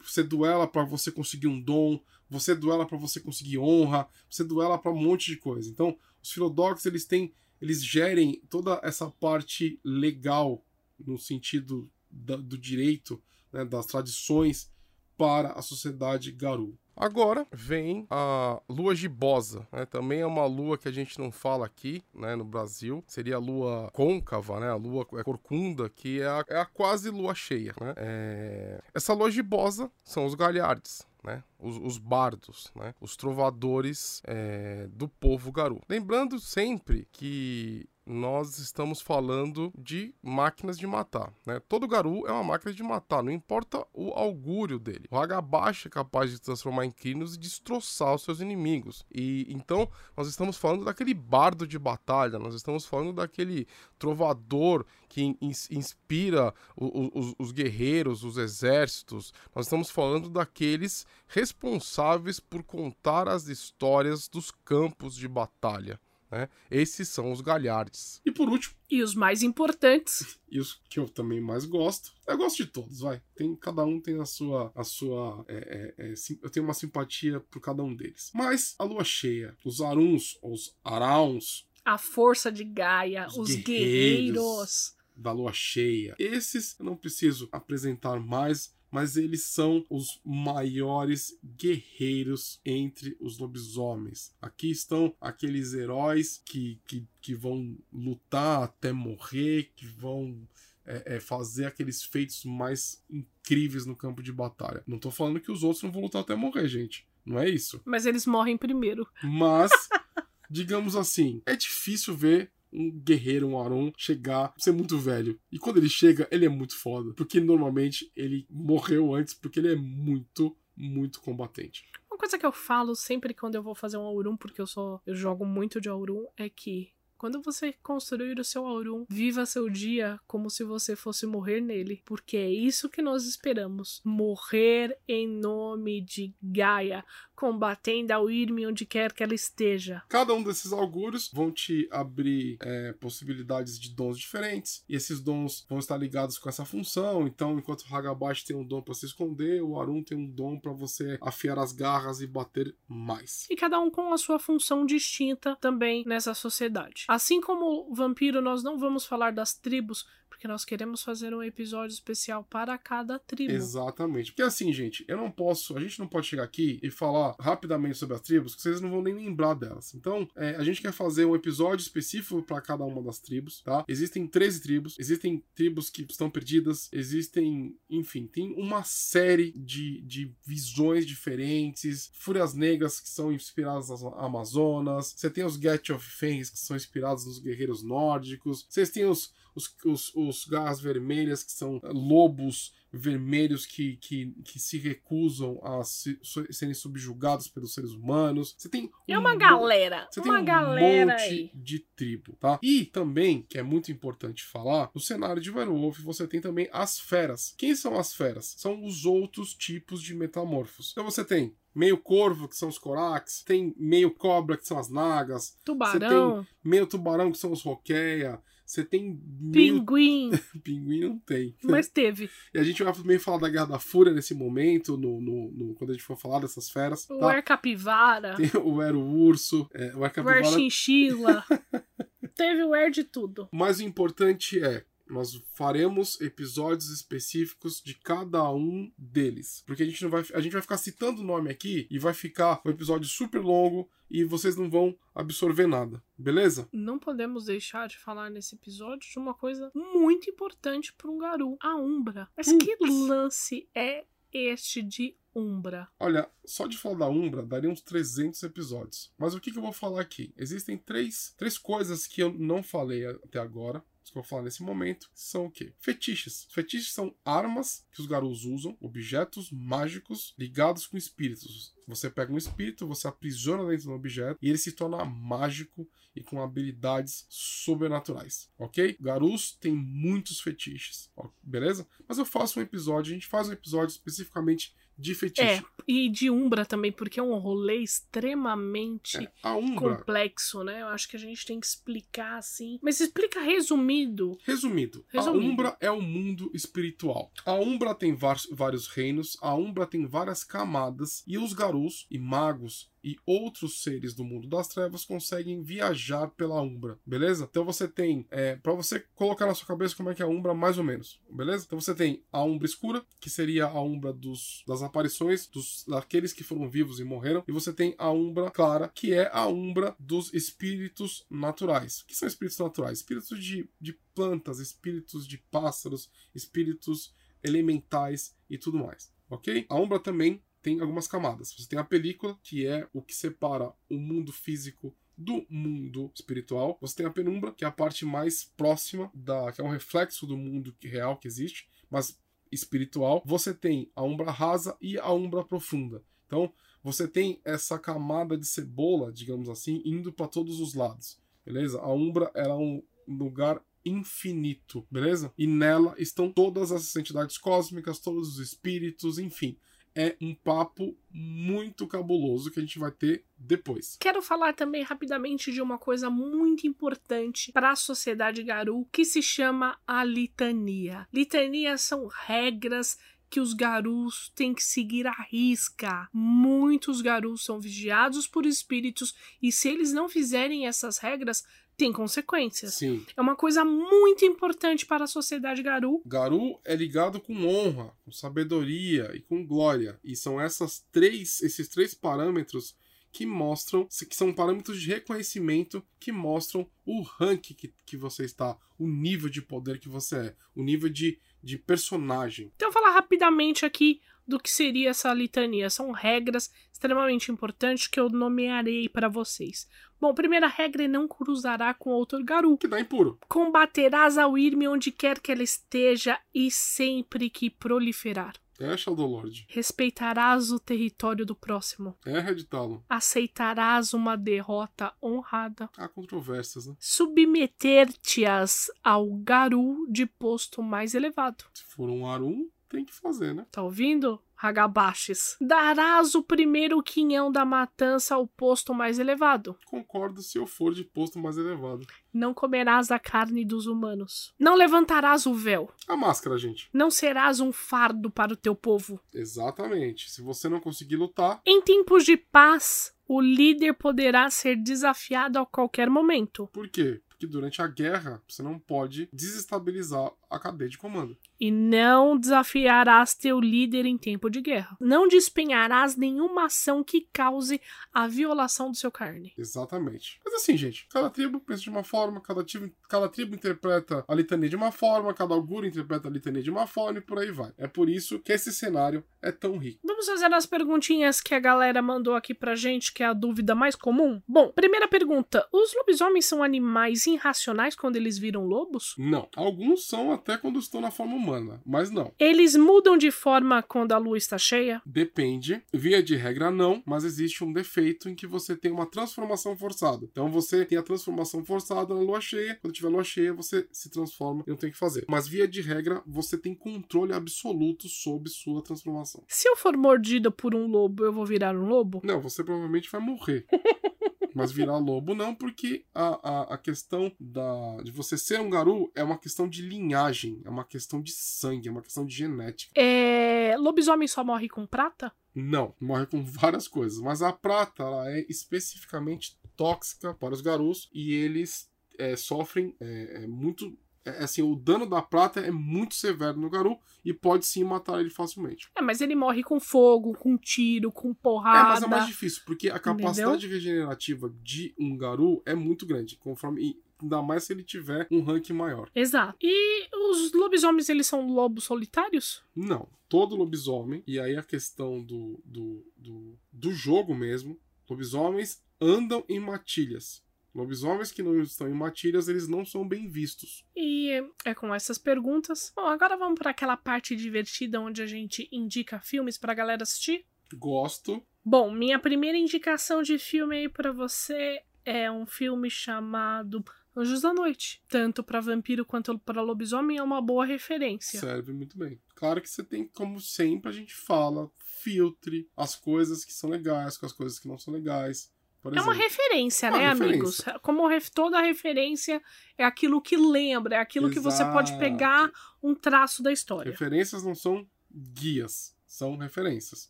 você 0.10 0.24
duela 0.24 0.68
para 0.68 0.84
você 0.84 1.12
conseguir 1.12 1.48
um 1.48 1.60
dom, 1.60 2.00
você 2.30 2.56
duela 2.56 2.86
para 2.86 2.98
você 2.98 3.20
conseguir 3.20 3.58
honra, 3.58 4.08
você 4.30 4.44
duela 4.44 4.78
para 4.78 4.92
um 4.92 5.02
monte 5.02 5.28
de 5.28 5.38
coisa. 5.38 5.70
Então, 5.70 5.98
os 6.22 6.32
filodox 6.32 6.86
eles 6.86 7.06
têm, 7.06 7.34
eles 7.62 7.84
gerem 7.84 8.42
toda 8.50 8.80
essa 8.84 9.10
parte 9.10 9.80
legal 9.84 10.64
no 11.00 11.18
sentido 11.18 11.90
da, 12.10 12.36
do 12.36 12.58
direito, 12.58 13.22
né, 13.52 13.64
das 13.64 13.86
tradições 13.86 14.72
para 15.18 15.52
a 15.54 15.62
sociedade 15.62 16.32
Garou. 16.32 16.78
Agora 16.98 17.46
vem 17.52 18.08
a 18.10 18.60
lua 18.68 18.96
gibosa, 18.96 19.68
né? 19.72 19.86
Também 19.86 20.22
é 20.22 20.26
uma 20.26 20.46
lua 20.46 20.78
que 20.78 20.88
a 20.88 20.92
gente 20.92 21.20
não 21.20 21.32
fala 21.32 21.66
aqui, 21.66 22.04
né, 22.14 22.36
no 22.36 22.44
Brasil. 22.44 23.04
Seria 23.08 23.36
a 23.36 23.40
lua 23.40 23.90
côncava, 23.94 24.60
né? 24.60 24.70
A 24.70 24.76
lua 24.76 25.06
é 25.14 25.24
corcunda, 25.24 25.90
que 25.90 26.22
é 26.22 26.28
a, 26.28 26.44
é 26.50 26.60
a 26.60 26.66
quase 26.66 27.10
lua 27.10 27.36
cheia, 27.36 27.74
né? 27.80 27.94
É... 27.98 28.82
Essa 28.94 29.14
lua 29.14 29.30
gibosa 29.30 29.92
são 30.04 30.26
os 30.26 30.34
galhardes, 30.34 31.06
né? 31.24 31.44
Os, 31.60 31.78
os, 31.78 31.98
bardos, 31.98 32.72
né? 32.76 32.94
os 33.00 33.16
trovadores 33.16 34.22
é, 34.26 34.88
do 34.92 35.08
povo 35.08 35.52
garu. 35.52 35.82
Lembrando 35.90 36.40
sempre 36.40 37.08
que 37.12 37.88
nós 38.08 38.58
estamos 38.58 39.02
falando 39.02 39.72
de 39.78 40.16
máquinas 40.24 40.78
de 40.78 40.88
matar. 40.88 41.34
Né? 41.46 41.60
Todo 41.68 41.88
Garu 41.88 42.26
é 42.26 42.32
uma 42.32 42.44
máquina 42.44 42.74
de 42.74 42.82
matar, 42.82 43.22
não 43.22 43.32
importa 43.32 43.86
o 43.94 44.12
augúrio 44.12 44.80
dele. 44.80 45.08
O 45.12 45.18
Hagabashi 45.18 45.88
é 45.88 45.92
capaz 45.92 46.32
de 46.32 46.40
transformar 46.40 46.86
em 46.86 46.92
crinos 46.92 47.36
e 47.36 47.40
destroçar 47.40 48.16
os 48.16 48.24
seus 48.24 48.40
inimigos. 48.40 49.06
E 49.14 49.46
então 49.50 49.90
nós 50.16 50.28
estamos 50.28 50.56
falando 50.58 50.86
daquele 50.86 51.14
bardo 51.14 51.68
de 51.68 51.78
batalha, 51.78 52.40
nós 52.40 52.56
estamos 52.56 52.86
falando 52.86 53.14
daquele 53.14 53.68
trovador 54.00 54.86
que 55.10 55.36
inspira 55.70 56.54
os, 56.76 57.34
os 57.38 57.52
guerreiros, 57.52 58.24
os 58.24 58.38
exércitos. 58.38 59.34
Nós 59.54 59.66
estamos 59.66 59.90
falando 59.90 60.30
daqueles 60.30 61.06
responsáveis 61.28 62.40
por 62.40 62.64
contar 62.64 63.28
as 63.28 63.48
histórias 63.48 64.30
dos 64.30 64.52
campos 64.64 65.16
de 65.16 65.28
batalha. 65.28 66.00
Né? 66.32 66.50
Esses 66.70 67.10
são 67.10 67.32
os 67.32 67.42
galhardes. 67.42 68.22
E 68.26 68.32
por 68.32 68.50
último. 68.50 68.76
E 68.90 69.02
os 69.02 69.16
mais 69.16 69.44
importantes. 69.44 70.38
E 70.50 70.62
os 70.62 70.82
que 70.90 70.98
eu 70.98 71.10
também 71.10 71.42
mais 71.42 71.66
gosto. 71.66 72.14
Eu 72.26 72.38
gosto 72.38 72.64
de 72.64 72.68
todos, 72.68 73.02
vai. 73.02 73.22
Tem, 73.36 73.54
cada 73.58 73.84
um 73.84 74.00
tem 74.00 74.18
a 74.22 74.24
sua. 74.24 74.72
A 74.74 74.82
sua 74.82 75.44
é, 75.46 75.94
é, 75.98 76.06
é, 76.06 76.14
eu 76.42 76.50
tenho 76.50 76.66
uma 76.66 76.74
simpatia 76.74 77.42
por 77.42 77.60
cada 77.60 77.84
um 77.84 77.94
deles. 77.94 78.32
Mas 78.34 78.74
a 78.80 78.86
lua 78.86 79.04
cheia, 79.04 79.58
os 79.66 79.82
aruns, 79.82 80.40
os 80.42 80.74
arauns. 80.86 81.68
A 81.84 81.98
força 81.98 82.50
de 82.50 82.64
Gaia, 82.64 83.28
os, 83.28 83.38
os 83.38 83.56
guerreiros, 83.56 83.66
guerreiros 83.66 84.98
da 85.18 85.32
lua 85.32 85.52
cheia. 85.52 86.16
Esses 86.18 86.80
eu 86.80 86.86
não 86.86 86.96
preciso 86.96 87.50
apresentar 87.52 88.20
mais 88.20 88.74
mas 88.92 89.18
eles 89.18 89.44
são 89.44 89.86
os 89.90 90.20
maiores 90.24 91.38
guerreiros 91.44 92.60
entre 92.66 93.18
os 93.20 93.38
lobisomens. 93.38 94.34
Aqui 94.42 94.72
estão 94.72 95.16
aqueles 95.20 95.74
heróis 95.74 96.42
que, 96.46 96.80
que, 96.88 97.06
que 97.22 97.36
vão 97.36 97.78
lutar 97.92 98.64
até 98.64 98.92
morrer, 98.92 99.72
que 99.76 99.86
vão 99.86 100.48
é, 100.86 101.16
é, 101.16 101.20
fazer 101.20 101.66
aqueles 101.66 102.02
feitos 102.02 102.46
mais 102.46 103.04
incríveis 103.10 103.86
no 103.86 103.96
campo 103.96 104.24
de 104.24 104.32
batalha. 104.32 104.84
Não 104.88 104.98
tô 104.98 105.12
falando 105.12 105.42
que 105.42 105.52
os 105.52 105.64
outros 105.64 105.84
não 105.84 105.92
vão 105.92 106.04
lutar 106.04 106.22
até 106.22 106.36
morrer, 106.36 106.68
gente. 106.68 107.06
Não 107.26 107.38
é 107.38 107.50
isso. 107.50 107.82
Mas 107.84 108.06
eles 108.06 108.26
morrem 108.26 108.58
primeiro. 108.58 109.06
Mas, 109.22 109.70
digamos 110.50 110.96
assim, 110.96 111.42
é 111.46 111.58
difícil 111.58 112.16
ver 112.16 112.52
um 112.72 112.92
guerreiro, 112.92 113.48
um 113.48 113.60
Aron, 113.60 113.92
chegar, 113.98 114.54
ser 114.58 114.72
muito 114.72 114.98
velho. 114.98 115.40
E 115.52 115.58
quando 115.58 115.78
ele 115.78 115.90
chega, 115.90 116.28
ele 116.32 116.46
é 116.46 116.50
muito 116.50 116.78
foda. 116.78 117.14
Porque 117.14 117.40
normalmente 117.40 118.12
ele 118.16 118.46
morreu 118.50 119.14
antes, 119.14 119.34
porque 119.34 119.60
ele 119.60 119.74
é 119.74 119.76
muito, 119.76 120.56
muito 120.76 121.22
combatente. 121.22 121.86
Uma 122.10 122.18
coisa 122.18 122.38
que 122.38 122.46
eu 122.46 122.52
falo 122.52 122.96
sempre 122.96 123.34
quando 123.34 123.56
eu 123.56 123.64
vou 123.64 123.76
fazer 123.76 123.98
um 123.98 124.02
Aurum, 124.02 124.36
porque 124.36 124.62
eu 124.62 124.68
sou. 124.68 125.02
eu 125.06 125.16
jogo 125.16 125.46
muito 125.46 125.80
de 125.80 125.90
Aurum, 125.90 126.26
é 126.36 126.50
que 126.50 126.92
quando 127.18 127.42
você 127.42 127.74
construir 127.84 128.40
o 128.40 128.44
seu 128.44 128.66
Aurum, 128.66 129.06
viva 129.10 129.46
seu 129.46 129.70
dia 129.70 130.20
como 130.28 130.50
se 130.50 130.64
você 130.64 130.96
fosse 130.96 131.26
morrer 131.26 131.62
nele, 131.62 132.02
porque 132.06 132.38
é 132.38 132.50
isso 132.50 132.90
que 132.90 133.02
nós 133.02 133.26
esperamos: 133.26 134.02
morrer 134.04 134.98
em 135.08 135.28
nome 135.28 136.02
de 136.02 136.34
Gaia, 136.42 137.04
combatendo 137.36 138.14
a 138.14 138.32
Irme 138.32 138.66
onde 138.66 138.86
quer 138.86 139.14
que 139.14 139.24
ela 139.24 139.34
esteja. 139.34 140.04
Cada 140.10 140.34
um 140.34 140.44
desses 140.44 140.74
augúrios 140.74 141.30
vão 141.32 141.52
te 141.52 141.88
abrir 141.92 142.58
é, 142.62 142.94
possibilidades 142.94 143.80
de 143.80 143.94
dons 143.94 144.18
diferentes, 144.18 144.84
e 144.90 144.96
esses 144.96 145.22
dons 145.22 145.66
vão 145.70 145.80
estar 145.80 145.98
ligados 145.98 146.38
com 146.38 146.50
essa 146.50 146.66
função. 146.66 147.28
Então, 147.28 147.58
enquanto 147.58 147.82
o 147.82 147.96
Hagabashi 147.96 148.46
tem 148.46 148.56
um 148.56 148.66
dom 148.66 148.82
para 148.82 148.94
se 148.94 149.06
esconder, 149.06 149.62
o 149.62 149.80
Arun 149.80 150.04
tem 150.04 150.18
um 150.18 150.28
dom 150.28 150.60
para 150.60 150.72
você 150.72 151.18
afiar 151.22 151.60
as 151.60 151.72
garras 151.72 152.22
e 152.22 152.28
bater 152.28 152.76
mais. 152.88 153.46
E 153.50 153.56
cada 153.56 153.80
um 153.80 153.90
com 153.90 154.14
a 154.14 154.18
sua 154.18 154.40
função 154.40 154.86
distinta 154.86 155.56
também 155.62 156.04
nessa 156.06 156.34
sociedade. 156.34 157.06
Assim 157.08 157.40
como 157.40 157.90
o 157.90 157.96
vampiro, 157.96 158.42
nós 158.42 158.64
não 158.64 158.78
vamos 158.78 159.06
falar 159.06 159.32
das 159.32 159.54
tribos, 159.54 160.06
porque 160.30 160.48
nós 160.48 160.64
queremos 160.64 161.04
fazer 161.04 161.34
um 161.34 161.44
episódio 161.44 161.94
especial 161.94 162.44
para 162.44 162.78
cada 162.78 163.20
tribo. 163.20 163.52
Exatamente. 163.52 164.32
Porque 164.32 164.42
assim, 164.42 164.72
gente, 164.72 165.04
eu 165.08 165.18
não 165.18 165.32
posso, 165.32 165.76
a 165.78 165.80
gente 165.80 166.00
não 166.00 166.08
pode 166.08 166.28
chegar 166.28 166.44
aqui 166.44 166.80
e 166.82 166.92
falar 166.92 167.36
rapidamente 167.40 167.98
sobre 167.98 168.16
as 168.16 168.22
tribos, 168.22 168.56
que 168.56 168.62
vocês 168.62 168.82
não 168.82 168.90
vão 168.90 169.02
nem 169.02 169.14
lembrar 169.14 169.54
delas. 169.54 169.94
Então, 169.94 170.28
é, 170.36 170.56
a 170.56 170.64
gente 170.64 170.82
quer 170.82 170.92
fazer 170.92 171.26
um 171.26 171.36
episódio 171.36 171.82
específico 171.82 172.42
para 172.44 172.62
cada 172.62 172.84
uma 172.84 173.02
das 173.02 173.20
tribos, 173.20 173.62
tá? 173.62 173.84
Existem 173.88 174.28
13 174.28 174.62
tribos, 174.62 174.96
existem 175.00 175.44
tribos 175.56 175.90
que 175.90 176.06
estão 176.10 176.30
perdidas, 176.30 176.90
existem, 176.92 177.76
enfim, 177.90 178.28
tem 178.28 178.54
uma 178.58 178.84
série 178.84 179.52
de, 179.56 180.02
de 180.02 180.34
visões 180.46 181.06
diferentes, 181.06 182.12
fúrias 182.14 182.54
negras 182.54 183.00
que 183.00 183.10
são 183.10 183.32
inspiradas 183.32 183.90
nas 183.90 184.04
Amazonas, 184.04 185.14
você 185.16 185.30
tem 185.30 185.44
os 185.44 185.56
Get 185.56 185.90
of 185.90 186.06
Fangs 186.06 186.50
que 186.50 186.60
são 186.60 186.76
inspirados 186.76 187.26
nos 187.26 187.40
guerreiros 187.40 187.84
nórdicos, 187.84 188.66
vocês 188.70 188.90
têm 188.90 189.06
os 189.06 189.34
os, 189.58 189.76
os, 189.84 190.12
os 190.18 190.46
garras 190.46 190.80
vermelhas, 190.80 191.44
que 191.44 191.52
são 191.52 191.80
lobos 191.84 192.74
vermelhos 192.92 193.66
que, 193.66 193.98
que, 193.98 194.34
que 194.44 194.60
se 194.60 194.78
recusam 194.78 195.60
a 195.64 195.84
se, 195.84 196.20
serem 196.50 196.74
subjugados 196.74 197.48
pelos 197.48 197.74
seres 197.74 197.92
humanos. 197.92 198.56
Você 198.58 198.70
tem 198.70 198.90
é 199.08 199.18
uma 199.18 199.36
galera, 199.36 200.08
você 200.10 200.20
uma 200.20 200.34
tem 200.34 200.42
um 200.42 200.46
galera 200.46 201.12
monte 201.14 201.22
aí. 201.22 201.52
de 201.54 201.80
tribo, 201.96 202.36
tá? 202.40 202.60
E 202.62 202.86
também, 202.86 203.46
que 203.48 203.58
é 203.58 203.64
muito 203.64 203.92
importante 203.92 204.44
falar, 204.44 204.90
no 204.94 205.02
cenário 205.02 205.42
de 205.42 205.52
Werewolf 205.52 206.00
você 206.00 206.28
tem 206.28 206.42
também 206.42 206.70
as 206.72 207.00
feras. 207.00 207.54
Quem 207.58 207.76
são 207.76 207.98
as 207.98 208.14
feras? 208.14 208.56
São 208.58 208.84
os 208.84 209.06
outros 209.06 209.54
tipos 209.54 210.02
de 210.02 210.16
metamorfos. 210.16 210.92
Então 210.92 211.04
você 211.04 211.24
tem 211.24 211.56
meio 211.76 211.98
corvo, 211.98 212.48
que 212.48 212.56
são 212.56 212.70
os 212.70 212.80
corax, 212.80 213.44
tem 213.46 213.76
meio 213.78 214.10
cobra, 214.10 214.58
que 214.58 214.66
são 214.66 214.80
as 214.80 214.90
nagas, 214.90 215.56
tubarão, 215.64 215.92
você 215.92 216.00
tem 216.00 216.48
meio 216.64 216.88
tubarão, 216.88 217.32
que 217.32 217.38
são 217.38 217.52
os 217.52 217.62
roqueia, 217.62 218.42
você 218.68 218.84
tem. 218.84 219.18
Pinguim! 219.52 220.32
Pinguim 220.62 221.00
não 221.00 221.20
tem. 221.20 221.56
Mas 221.64 221.88
teve. 221.88 222.30
E 222.54 222.60
a 222.60 222.64
gente 222.64 222.84
vai 222.84 222.94
meio 223.06 223.20
falar 223.20 223.38
da 223.38 223.50
Guerra 223.50 223.66
da 223.66 223.80
Fúria 223.80 224.12
nesse 224.12 224.36
momento, 224.36 224.98
no, 224.98 225.22
no, 225.22 225.52
no 225.54 225.74
quando 225.76 225.92
a 225.92 225.94
gente 225.94 226.04
for 226.04 226.18
falar 226.18 226.42
dessas 226.42 226.70
feras. 226.70 227.10
O 227.10 227.18
tá? 227.18 227.42
Capivara. 227.42 228.36
Tem 228.36 228.52
o 228.62 228.82
Er 228.82 228.94
Urso. 228.94 229.70
É, 229.74 229.96
o 229.96 230.04
Er 230.04 230.12
Capivara. 230.12 230.42
O 230.42 230.52
Chinchila. 230.52 231.46
teve 232.36 232.62
o 232.64 232.76
Er 232.76 232.92
de 232.92 233.06
tudo. 233.06 233.48
Mas 233.54 233.80
o 233.80 233.84
importante 233.84 234.62
é 234.62 234.84
nós 235.10 235.42
faremos 235.54 236.20
episódios 236.22 236.90
específicos 236.90 237.82
de 237.82 237.94
cada 237.94 238.50
um 238.52 238.92
deles. 238.98 239.64
Porque 239.66 239.84
a 239.84 239.86
gente 239.86 240.04
não 240.04 240.10
vai. 240.10 240.24
A 240.34 240.40
gente 240.40 240.54
vai 240.54 240.62
ficar 240.62 240.78
citando 240.78 241.22
o 241.22 241.26
nome 241.26 241.50
aqui 241.50 241.88
e 241.90 242.00
vai 242.00 242.14
ficar 242.14 242.62
um 242.66 242.70
episódio 242.70 243.08
super 243.08 243.42
longo 243.42 243.90
e 244.10 244.24
vocês 244.24 244.56
não 244.56 244.70
vão 244.70 244.98
absorver 245.14 245.68
nada, 245.68 246.02
beleza? 246.18 246.68
Não 246.72 246.98
podemos 246.98 247.46
deixar 247.46 247.88
de 247.88 247.98
falar 247.98 248.30
nesse 248.30 248.56
episódio 248.56 249.10
de 249.10 249.20
uma 249.20 249.34
coisa 249.34 249.72
muito 249.76 250.30
importante 250.30 250.94
para 250.94 251.12
um 251.12 251.18
garu, 251.18 251.58
a 251.60 251.76
Umbra. 251.76 252.30
Mas 252.36 252.48
que 252.48 252.78
lance 252.82 253.68
é 253.76 254.06
este 254.32 254.82
de 254.82 255.16
Umbra? 255.36 255.88
Olha, 256.00 256.30
só 256.46 256.68
de 256.68 256.78
falar 256.78 257.00
da 257.00 257.10
Umbra 257.10 257.44
daria 257.44 257.70
uns 257.70 257.82
300 257.82 258.42
episódios. 258.44 259.14
Mas 259.18 259.34
o 259.34 259.40
que, 259.40 259.52
que 259.52 259.58
eu 259.58 259.64
vou 259.64 259.74
falar 259.74 260.02
aqui? 260.02 260.34
Existem 260.38 260.78
três, 260.78 261.34
três 261.38 261.58
coisas 261.58 262.08
que 262.08 262.22
eu 262.22 262.34
não 262.34 262.64
falei 262.64 263.06
até 263.06 263.40
agora 263.40 263.84
que 264.12 264.18
eu 264.18 264.22
vou 264.22 264.30
falar 264.30 264.44
nesse 264.44 264.64
momento 264.64 265.10
são 265.14 265.46
o 265.46 265.52
quê? 265.52 265.74
Fetiches. 265.80 266.48
Fetiches 266.50 266.94
são 266.94 267.16
armas 267.24 267.86
que 267.92 268.02
os 268.02 268.08
garus 268.08 268.44
usam, 268.44 268.78
objetos 268.80 269.52
mágicos 269.52 270.34
ligados 270.38 270.88
com 270.88 270.98
espíritos. 270.98 271.77
Você 271.88 272.10
pega 272.10 272.34
um 272.34 272.38
espírito, 272.38 272.86
você 272.86 273.08
aprisiona 273.08 273.68
dentro 273.68 273.86
do 273.86 273.94
objeto 273.94 274.38
e 274.42 274.50
ele 274.50 274.58
se 274.58 274.74
torna 274.74 275.06
mágico 275.06 275.88
e 276.16 276.22
com 276.22 276.42
habilidades 276.42 277.26
sobrenaturais, 277.30 278.50
ok? 278.58 278.98
Garus 279.00 279.54
tem 279.54 279.72
muitos 279.74 280.42
fetiches, 280.42 281.12
beleza? 281.44 281.88
Mas 282.08 282.18
eu 282.18 282.26
faço 282.26 282.60
um 282.60 282.64
episódio, 282.64 283.12
a 283.12 283.14
gente 283.14 283.28
faz 283.28 283.48
um 283.48 283.54
episódio 283.54 283.94
especificamente 283.94 284.76
de 284.98 285.14
fetiche. 285.14 285.48
É, 285.48 285.64
e 285.88 286.10
de 286.10 286.30
Umbra 286.30 286.66
também, 286.66 286.92
porque 286.92 287.20
é 287.20 287.24
um 287.24 287.38
rolê 287.38 287.78
extremamente 287.78 289.18
É, 289.18 289.32
a 289.44 289.54
complexo, 289.54 290.64
né? 290.64 290.82
Eu 290.82 290.88
acho 290.88 291.08
que 291.08 291.16
a 291.16 291.20
gente 291.20 291.46
tem 291.46 291.60
que 291.60 291.68
explicar 291.68 292.38
assim. 292.38 292.80
Mas 292.82 293.00
explica 293.00 293.40
resumido. 293.40 294.38
Resumido, 294.44 295.06
a 295.14 295.18
Resumido. 295.18 295.46
Umbra 295.46 295.78
é 295.80 295.92
o 295.92 296.02
mundo 296.02 296.50
espiritual. 296.54 297.32
A 297.46 297.54
Umbra 297.54 297.94
tem 297.94 298.16
vários 298.16 298.88
reinos, 298.88 299.38
a 299.42 299.54
Umbra 299.54 299.86
tem 299.86 300.06
várias 300.06 300.44
camadas, 300.44 301.24
e 301.28 301.38
os 301.38 301.54
Garus 301.78 302.08
e 302.10 302.18
magos 302.18 302.92
e 303.04 303.16
outros 303.26 303.84
seres 303.84 304.14
do 304.14 304.24
mundo 304.24 304.48
das 304.48 304.68
trevas 304.68 305.06
conseguem 305.06 305.62
viajar 305.62 306.28
pela 306.32 306.62
Umbra, 306.62 307.00
beleza? 307.06 307.48
Então 307.50 307.64
você 307.64 307.88
tem, 307.88 308.26
é, 308.32 308.56
para 308.56 308.74
você 308.74 309.00
colocar 309.16 309.46
na 309.46 309.54
sua 309.54 309.68
cabeça 309.68 309.96
como 309.96 310.10
é 310.10 310.16
que 310.16 310.22
é 310.22 310.26
a 310.26 310.28
Umbra 310.28 310.54
mais 310.54 310.78
ou 310.78 310.84
menos, 310.84 311.22
beleza? 311.30 311.64
Então 311.66 311.80
você 311.80 311.96
tem 311.96 312.24
a 312.32 312.44
Umbra 312.44 312.68
escura, 312.68 313.06
que 313.22 313.30
seria 313.30 313.66
a 313.66 313.82
Umbra 313.82 314.12
dos, 314.12 314.64
das 314.68 314.82
aparições, 314.82 315.48
dos, 315.48 315.86
daqueles 315.88 316.34
que 316.34 316.44
foram 316.44 316.70
vivos 316.70 317.00
e 317.00 317.04
morreram, 317.04 317.44
e 317.48 317.52
você 317.52 317.72
tem 317.72 317.96
a 317.98 318.12
Umbra 318.12 318.52
clara, 318.52 318.90
que 318.90 319.14
é 319.14 319.30
a 319.32 319.48
Umbra 319.48 319.96
dos 320.00 320.34
espíritos 320.34 321.26
naturais. 321.30 322.02
O 322.02 322.08
que 322.08 322.16
são 322.16 322.28
espíritos 322.28 322.60
naturais? 322.60 322.98
Espíritos 322.98 323.42
de, 323.42 323.70
de 323.80 323.94
plantas, 324.14 324.60
espíritos 324.60 325.26
de 325.28 325.38
pássaros, 325.38 326.10
espíritos 326.36 327.16
elementais 327.44 328.36
e 328.50 328.58
tudo 328.58 328.80
mais, 328.80 329.14
ok? 329.30 329.66
A 329.70 329.76
Umbra 329.76 330.00
também 330.00 330.42
tem 330.62 330.80
algumas 330.80 331.08
camadas. 331.08 331.54
Você 331.58 331.68
tem 331.68 331.80
a 331.80 331.84
película, 331.84 332.38
que 332.44 332.66
é 332.66 332.88
o 332.94 333.02
que 333.02 333.16
separa 333.16 333.72
o 333.90 333.98
mundo 333.98 334.32
físico 334.32 334.96
do 335.18 335.46
mundo 335.50 336.12
espiritual. 336.14 336.78
Você 336.80 336.98
tem 336.98 337.06
a 337.06 337.12
penumbra, 337.12 337.52
que 337.52 337.66
é 337.66 337.68
a 337.68 337.72
parte 337.72 338.06
mais 338.06 338.44
próxima 338.44 339.10
da, 339.14 339.52
que 339.52 339.62
é 339.62 339.64
um 339.64 339.70
reflexo 339.70 340.28
do 340.28 340.38
mundo 340.38 340.76
real 340.82 341.18
que 341.18 341.28
existe, 341.28 341.68
mas 341.90 342.20
espiritual. 342.52 343.24
Você 343.26 343.54
tem 343.54 343.92
a 343.96 344.04
umbra 344.04 344.32
rasa 344.32 344.78
e 344.80 344.98
a 345.00 345.12
umbra 345.12 345.44
profunda. 345.44 346.04
Então, 346.28 346.52
você 346.84 347.08
tem 347.08 347.42
essa 347.44 347.80
camada 347.80 348.38
de 348.38 348.46
cebola, 348.46 349.12
digamos 349.12 349.50
assim, 349.50 349.82
indo 349.84 350.14
para 350.14 350.28
todos 350.28 350.60
os 350.60 350.74
lados. 350.74 351.20
Beleza? 351.46 351.80
A 351.80 351.92
umbra 351.92 352.32
era 352.36 352.56
um 352.56 352.84
lugar 353.08 353.62
infinito, 353.84 354.86
beleza? 354.92 355.34
E 355.38 355.48
nela 355.48 355.96
estão 355.98 356.32
todas 356.32 356.72
as 356.72 356.94
entidades 356.96 357.38
cósmicas, 357.38 358.00
todos 358.00 358.28
os 358.28 358.40
espíritos, 358.40 359.18
enfim. 359.18 359.58
É 360.00 360.16
um 360.22 360.36
papo 360.36 360.96
muito 361.12 361.88
cabuloso 361.88 362.52
que 362.52 362.60
a 362.60 362.62
gente 362.62 362.78
vai 362.78 362.92
ter 362.92 363.26
depois. 363.36 363.98
Quero 364.00 364.22
falar 364.22 364.54
também 364.54 364.84
rapidamente 364.84 365.52
de 365.52 365.60
uma 365.60 365.80
coisa 365.80 366.08
muito 366.08 366.68
importante 366.68 367.52
para 367.52 367.72
a 367.72 367.76
sociedade 367.76 368.44
Garu, 368.44 368.88
que 368.92 369.04
se 369.04 369.24
chama 369.24 369.76
a 369.88 370.04
litania. 370.04 371.08
Litanias 371.12 371.82
são 371.82 372.06
regras 372.06 373.00
que 373.30 373.40
os 373.40 373.54
garus 373.54 374.32
têm 374.36 374.54
que 374.54 374.64
seguir 374.64 375.06
à 375.08 375.26
risca. 375.30 376.08
Muitos 376.14 377.02
garus 377.02 377.44
são 377.44 377.60
vigiados 377.60 378.28
por 378.28 378.46
espíritos 378.46 379.14
e 379.42 379.52
se 379.52 379.70
eles 379.70 379.92
não 379.92 380.08
fizerem 380.08 380.68
essas 380.68 380.98
regras, 380.98 381.44
tem 381.78 381.94
consequências. 381.94 382.74
Sim. 382.74 383.06
É 383.16 383.22
uma 383.22 383.36
coisa 383.36 383.64
muito 383.64 384.26
importante 384.26 384.86
para 384.86 385.04
a 385.04 385.08
sociedade 385.08 385.62
Garu. 385.62 386.02
Garu 386.06 386.60
é 386.66 386.76
ligado 386.76 387.22
com 387.22 387.46
honra, 387.46 387.94
com 388.04 388.12
sabedoria 388.12 389.12
e 389.14 389.22
com 389.22 389.46
glória. 389.46 390.00
E 390.04 390.16
são 390.16 390.42
essas 390.42 390.84
três, 390.92 391.40
esses 391.42 391.68
três 391.68 391.94
parâmetros 391.94 392.76
que 393.12 393.26
mostram, 393.26 393.88
que 393.88 394.16
são 394.16 394.34
parâmetros 394.34 394.82
de 394.82 394.88
reconhecimento 394.88 395.84
que 396.00 396.12
mostram 396.12 396.70
o 396.86 397.02
rank 397.02 397.54
que, 397.54 397.74
que 397.86 397.98
você 397.98 398.26
está, 398.26 398.58
o 398.78 398.88
nível 398.88 399.30
de 399.30 399.42
poder 399.42 399.80
que 399.80 399.90
você 399.90 400.18
é, 400.18 400.36
o 400.56 400.64
nível 400.64 400.90
de, 400.90 401.20
de 401.48 401.58
personagem. 401.58 402.52
Então, 402.56 402.68
eu 402.68 402.74
vou 402.74 402.82
falar 402.82 402.94
rapidamente 402.94 403.66
aqui 403.66 404.02
do 404.28 404.38
que 404.38 404.52
seria 404.52 404.90
essa 404.90 405.14
litania. 405.14 405.70
São 405.70 405.92
regras 405.92 406.52
extremamente 406.72 407.32
importantes 407.32 407.88
que 407.88 407.98
eu 407.98 408.10
nomearei 408.10 408.90
para 408.90 409.08
vocês. 409.08 409.66
Bom, 410.00 410.14
primeira 410.14 410.48
regra 410.48 410.84
é 410.84 410.88
não 410.88 411.08
cruzará 411.08 411.74
com 411.74 411.90
outro 411.90 412.22
garu. 412.24 412.58
Que 412.58 412.68
dá 412.68 412.82
impuro. 412.82 413.18
Combaterás 413.30 414.18
a 414.18 414.28
Wyrm 414.28 414.68
onde 414.68 414.92
quer 414.92 415.20
que 415.20 415.32
ela 415.32 415.42
esteja 415.42 416.20
e 416.36 416.52
sempre 416.52 417.30
que 417.30 417.50
proliferar. 417.50 418.34
É 418.60 418.76
Shadow 418.76 419.08
Lord. 419.08 419.46
Respeitarás 419.50 420.52
o 420.52 420.60
território 420.60 421.26
do 421.26 421.36
próximo. 421.36 421.96
É 422.06 422.20
Red 422.20 422.44
Talon. 422.46 422.82
Aceitarás 422.90 423.94
uma 423.94 424.16
derrota 424.16 424.94
honrada. 425.02 425.70
Há 425.78 425.88
controvérsias, 425.88 426.66
né? 426.66 426.76
Submeter-te-ás 426.80 428.72
ao 428.84 429.14
garu 429.18 429.86
de 429.90 430.06
posto 430.06 430.64
mais 430.64 430.96
elevado. 430.96 431.46
Se 431.54 431.64
for 431.64 431.90
um 431.90 432.08
Arum, 432.08 432.50
tem 432.70 432.84
que 432.84 432.94
fazer, 432.94 433.34
né? 433.34 433.46
Tá 433.52 433.62
ouvindo? 433.62 434.22
Hagabaches. 434.38 435.36
Darás 435.42 436.16
o 436.16 436.24
primeiro 436.24 436.82
quinhão 436.84 437.32
da 437.32 437.44
matança 437.46 438.16
ao 438.16 438.28
posto 438.28 438.74
mais 438.74 439.00
elevado. 439.00 439.58
Concordo 439.66 440.22
se 440.22 440.38
eu 440.38 440.46
for 440.46 440.74
de 440.74 440.84
posto 440.84 441.20
mais 441.20 441.38
elevado. 441.38 441.86
Não 442.14 442.34
comerás 442.34 442.92
a 442.92 443.00
carne 443.00 443.44
dos 443.46 443.68
humanos. 443.68 444.34
Não 444.40 444.56
levantarás 444.56 445.26
o 445.26 445.34
véu. 445.34 445.70
A 445.88 445.96
máscara, 445.96 446.38
gente. 446.38 446.70
Não 446.74 446.90
serás 446.90 447.40
um 447.40 447.52
fardo 447.52 448.10
para 448.12 448.34
o 448.34 448.38
teu 448.38 448.56
povo. 448.56 449.00
Exatamente. 449.14 450.10
Se 450.10 450.22
você 450.22 450.48
não 450.50 450.60
conseguir 450.60 450.96
lutar, 450.96 451.42
Em 451.46 451.62
tempos 451.62 452.04
de 452.04 452.18
paz, 452.18 452.94
o 453.08 453.22
líder 453.22 453.74
poderá 453.74 454.30
ser 454.30 454.56
desafiado 454.56 455.40
a 455.40 455.46
qualquer 455.46 455.90
momento. 455.90 456.48
por 456.54 456.68
quê? 456.70 457.02
Porque 457.18 457.26
durante 457.26 457.64
a 457.64 457.68
guerra 457.68 458.22
você 458.28 458.44
não 458.44 458.60
pode 458.60 459.10
desestabilizar 459.12 460.12
a 460.30 460.40
cadeia 460.40 460.70
de 460.70 460.78
comando. 460.78 461.18
E 461.40 461.50
não 461.50 462.18
desafiarás 462.18 463.16
teu 463.16 463.40
líder 463.40 463.86
em 463.86 463.98
tempo 463.98 464.30
de 464.30 464.40
guerra. 464.40 464.78
Não 464.80 465.08
despenharás 465.08 465.96
nenhuma 465.96 466.46
ação 466.46 466.84
que 466.84 467.08
cause 467.12 467.60
a 467.92 468.08
violação 468.08 468.70
do 468.70 468.78
seu 468.78 468.92
carne. 468.92 469.34
Exatamente. 469.36 470.20
Mas 470.24 470.36
assim, 470.36 470.56
gente, 470.56 470.88
cada 470.92 471.10
tribo 471.10 471.40
pensa 471.40 471.64
de 471.64 471.70
uma 471.72 471.84
forma, 471.84 472.22
cada 472.22 472.44
tribo, 472.44 472.72
cada 472.88 473.10
tribo 473.10 473.36
interpreta 473.36 474.06
a 474.08 474.14
litania 474.14 474.50
de 474.50 474.56
uma 474.56 474.72
forma, 474.72 475.14
cada 475.14 475.34
auguro 475.34 475.66
interpreta 475.66 476.08
a 476.08 476.12
litania 476.12 476.44
de 476.44 476.52
uma 476.52 476.68
forma 476.68 477.00
e 477.00 477.02
por 477.02 477.18
aí 477.18 477.32
vai. 477.32 477.52
É 477.58 477.68
por 477.68 477.90
isso 477.90 478.20
que 478.20 478.32
esse 478.32 478.54
cenário 478.54 479.04
é 479.28 479.32
tão 479.32 479.58
rico. 479.58 479.80
Vamos 479.84 480.06
fazer 480.06 480.34
as 480.34 480.46
perguntinhas 480.46 481.22
que 481.22 481.34
a 481.34 481.40
galera 481.40 481.82
mandou 481.82 482.16
aqui 482.16 482.34
pra 482.34 482.56
gente, 482.56 482.94
que 482.94 483.04
é 483.04 483.08
a 483.08 483.14
dúvida 483.14 483.54
mais 483.54 483.76
comum? 483.76 484.22
Bom, 484.28 484.52
primeira 484.52 484.88
pergunta: 484.88 485.48
os 485.52 485.74
lobisomens 485.76 486.26
são 486.26 486.44
animais 486.44 487.06
irracionais 487.06 487.76
quando 487.76 487.96
eles 487.96 488.18
viram 488.18 488.46
lobos? 488.46 488.96
Não. 488.98 489.28
Alguns 489.36 489.88
são 489.88 490.12
até 490.12 490.38
quando 490.38 490.60
estão 490.60 490.82
na 490.82 490.92
forma 490.92 491.16
humana, 491.16 491.62
mas 491.66 491.90
não. 491.92 492.14
Eles 492.20 492.56
mudam 492.56 492.98
de 492.98 493.12
forma 493.12 493.62
quando 493.62 493.92
a 493.92 493.98
lua 493.98 494.18
está 494.18 494.38
cheia? 494.38 494.82
Depende. 494.86 495.62
Via 495.74 496.02
de 496.02 496.16
regra, 496.16 496.50
não, 496.50 496.82
mas 496.86 497.04
existe 497.04 497.44
um 497.44 497.52
defeito 497.52 498.10
em 498.10 498.16
que 498.16 498.28
você 498.28 498.56
tem 498.56 498.72
uma 498.72 498.86
transformação 498.86 499.56
forçada. 499.58 500.08
Então 500.10 500.30
você 500.30 500.66
tem 500.66 500.78
a 500.78 500.84
transformação 500.84 501.44
forçada 501.44 501.94
na 501.94 502.02
lua 502.02 502.22
cheia. 502.22 502.58
Quando 502.62 502.74
tiver 502.74 502.90
lua 502.90 503.04
cheia, 503.04 503.34
você 503.34 503.68
se 503.72 503.90
transforma 503.90 504.44
e 504.46 504.50
não 504.50 504.58
tem 504.58 504.70
o 504.70 504.72
que 504.72 504.78
fazer. 504.78 505.06
Mas 505.08 505.28
via 505.28 505.48
de 505.48 505.62
regra, 505.62 506.02
você 506.06 506.38
tem 506.38 506.56
controle 506.56 507.14
absoluto 507.14 507.88
sobre 507.88 508.30
sua 508.30 508.62
transformação. 508.62 509.17
Se 509.28 509.48
eu 509.48 509.56
for 509.56 509.76
mordida 509.78 510.30
por 510.30 510.54
um 510.54 510.68
lobo, 510.68 511.04
eu 511.04 511.14
vou 511.14 511.26
virar 511.26 511.56
um 511.56 511.66
lobo? 511.68 512.02
Não, 512.04 512.20
você 512.20 512.44
provavelmente 512.44 512.90
vai 512.92 513.02
morrer. 513.02 513.46
Mas 514.36 514.52
virar 514.52 514.78
lobo 514.78 515.16
não, 515.16 515.34
porque 515.34 515.84
a, 515.96 516.30
a, 516.30 516.54
a 516.54 516.58
questão 516.60 517.12
da, 517.20 517.78
de 517.84 517.92
você 517.92 518.16
ser 518.18 518.40
um 518.40 518.52
garu 518.52 518.92
é 518.94 519.04
uma 519.04 519.18
questão 519.18 519.50
de 519.50 519.64
linhagem, 519.64 520.42
é 520.46 520.50
uma 520.50 520.64
questão 520.64 521.02
de 521.02 521.12
sangue, 521.12 521.68
é 521.68 521.72
uma 521.72 521.82
questão 521.82 522.06
de 522.06 522.16
genética. 522.16 522.72
É. 522.80 523.56
Lobisomem 523.58 524.08
só 524.08 524.24
morre 524.24 524.48
com 524.48 524.68
prata? 524.68 525.12
Não, 525.34 525.74
morre 525.82 526.06
com 526.06 526.22
várias 526.24 526.68
coisas. 526.68 527.00
Mas 527.00 527.24
a 527.24 527.34
prata 527.34 527.82
ela 527.82 528.12
é 528.12 528.26
especificamente 528.30 529.40
tóxica 529.56 530.14
para 530.14 530.34
os 530.34 530.42
garus 530.42 530.88
e 530.94 531.14
eles 531.14 531.68
é, 531.98 532.16
sofrem 532.16 532.76
é, 532.80 533.24
é 533.24 533.28
muito. 533.28 533.78
É, 534.08 534.24
assim, 534.24 534.42
o 534.42 534.56
dano 534.56 534.86
da 534.90 535.02
prata 535.02 535.40
é 535.40 535.52
muito 535.52 535.96
severo 535.96 536.40
no 536.40 536.50
garu 536.50 536.78
e 537.04 537.14
pode 537.14 537.46
sim 537.46 537.64
matar 537.64 538.00
ele 538.00 538.10
facilmente. 538.10 538.68
É, 538.76 538.82
mas 538.82 539.02
ele 539.02 539.16
morre 539.16 539.44
com 539.44 539.60
fogo, 539.60 540.14
com 540.14 540.38
tiro, 540.38 540.92
com 540.92 541.12
É, 541.12 541.14
porrada. 541.14 541.70
mas 541.70 541.84
é 541.84 541.88
mais 541.88 542.08
difícil, 542.08 542.42
porque 542.46 542.70
a 542.70 542.80
capacidade 542.80 543.48
regenerativa 543.48 544.34
de 544.42 544.74
um 544.80 544.98
garu 544.98 545.42
é 545.46 545.54
muito 545.56 545.86
grande. 545.86 546.16
Conforme. 546.18 546.62
e 546.62 546.82
ainda 547.00 547.22
mais 547.22 547.44
se 547.44 547.54
ele 547.54 547.64
tiver 547.64 548.08
um 548.10 548.24
ranking 548.24 548.54
maior. 548.54 548.90
Exato. 548.96 549.38
E 549.42 549.88
os 550.12 550.32
lobisomens, 550.34 550.90
eles 550.90 551.06
são 551.06 551.28
lobos 551.32 551.66
solitários? 551.66 552.42
Não. 552.56 552.88
Todo 553.08 553.36
lobisomem, 553.36 554.04
e 554.08 554.20
aí 554.20 554.36
a 554.36 554.44
questão 554.44 555.02
do, 555.04 555.40
do, 555.46 555.86
do, 555.96 556.38
do 556.52 556.72
jogo 556.74 557.14
mesmo, 557.14 557.58
lobisomens 557.90 558.62
andam 558.82 559.24
em 559.30 559.40
matilhas. 559.40 560.24
Lobisomens 560.58 561.12
que 561.12 561.22
não 561.22 561.40
estão 561.40 561.70
em 561.70 561.74
matilhas, 561.74 562.28
eles 562.28 562.48
não 562.48 562.66
são 562.66 562.88
bem 562.88 563.08
vistos. 563.08 563.64
E 563.76 564.10
é 564.44 564.56
com 564.56 564.74
essas 564.74 564.98
perguntas. 564.98 565.72
Bom, 565.76 565.86
agora 565.86 566.18
vamos 566.18 566.40
para 566.40 566.50
aquela 566.50 566.76
parte 566.76 567.16
divertida 567.16 567.80
onde 567.80 568.02
a 568.02 568.08
gente 568.08 568.50
indica 568.52 569.00
filmes 569.00 569.38
pra 569.38 569.54
galera 569.54 569.84
assistir. 569.84 570.26
Gosto. 570.56 571.24
Bom, 571.46 571.72
minha 571.72 572.00
primeira 572.00 572.38
indicação 572.38 573.04
de 573.04 573.20
filme 573.20 573.56
aí 573.56 573.70
pra 573.70 573.92
você 573.92 574.64
é 574.84 575.12
um 575.12 575.28
filme 575.28 575.70
chamado 575.70 576.64
Anjos 576.96 577.22
da 577.22 577.34
Noite. 577.34 577.84
Tanto 577.88 578.24
pra 578.24 578.42
vampiro 578.42 578.84
quanto 578.84 579.20
pra 579.20 579.44
lobisomem 579.44 579.98
é 579.98 580.04
uma 580.04 580.22
boa 580.22 580.44
referência. 580.44 581.20
Serve 581.20 581.54
muito 581.54 581.78
bem. 581.78 582.02
Claro 582.16 582.42
que 582.42 582.50
você 582.50 582.64
tem, 582.64 582.88
como 582.88 583.22
sempre 583.22 583.70
a 583.70 583.74
gente 583.74 583.94
fala, 583.94 584.50
filtre 584.58 585.48
as 585.56 585.76
coisas 585.76 586.26
que 586.26 586.34
são 586.34 586.50
legais 586.50 586.98
com 586.98 587.06
as 587.06 587.14
coisas 587.14 587.38
que 587.38 587.48
não 587.48 587.60
são 587.60 587.72
legais. 587.72 588.36
Por 588.70 588.78
É 588.78 588.82
uma 588.82 588.94
referência, 588.94 589.70
Uma 589.70 589.78
né, 589.78 589.90
referência. 589.90 590.14
amigos? 590.52 590.62
Como 590.62 590.88
ref- 590.88 591.10
toda 591.10 591.42
referência 591.42 592.22
é 592.58 592.64
aquilo 592.64 593.02
que 593.02 593.16
lembra, 593.18 593.76
é 593.76 593.80
aquilo 593.80 594.10
que 594.10 594.20
você 594.20 594.44
pode 594.46 594.70
Exato. 594.72 594.80
pegar 594.80 595.32
um 595.62 595.74
traço 595.76 596.22
da 596.24 596.32
história. 596.32 596.72
Referências 596.72 597.24
não 597.24 597.36
são 597.36 597.68
guias, 598.14 598.76
são 598.86 599.18
referências, 599.18 599.90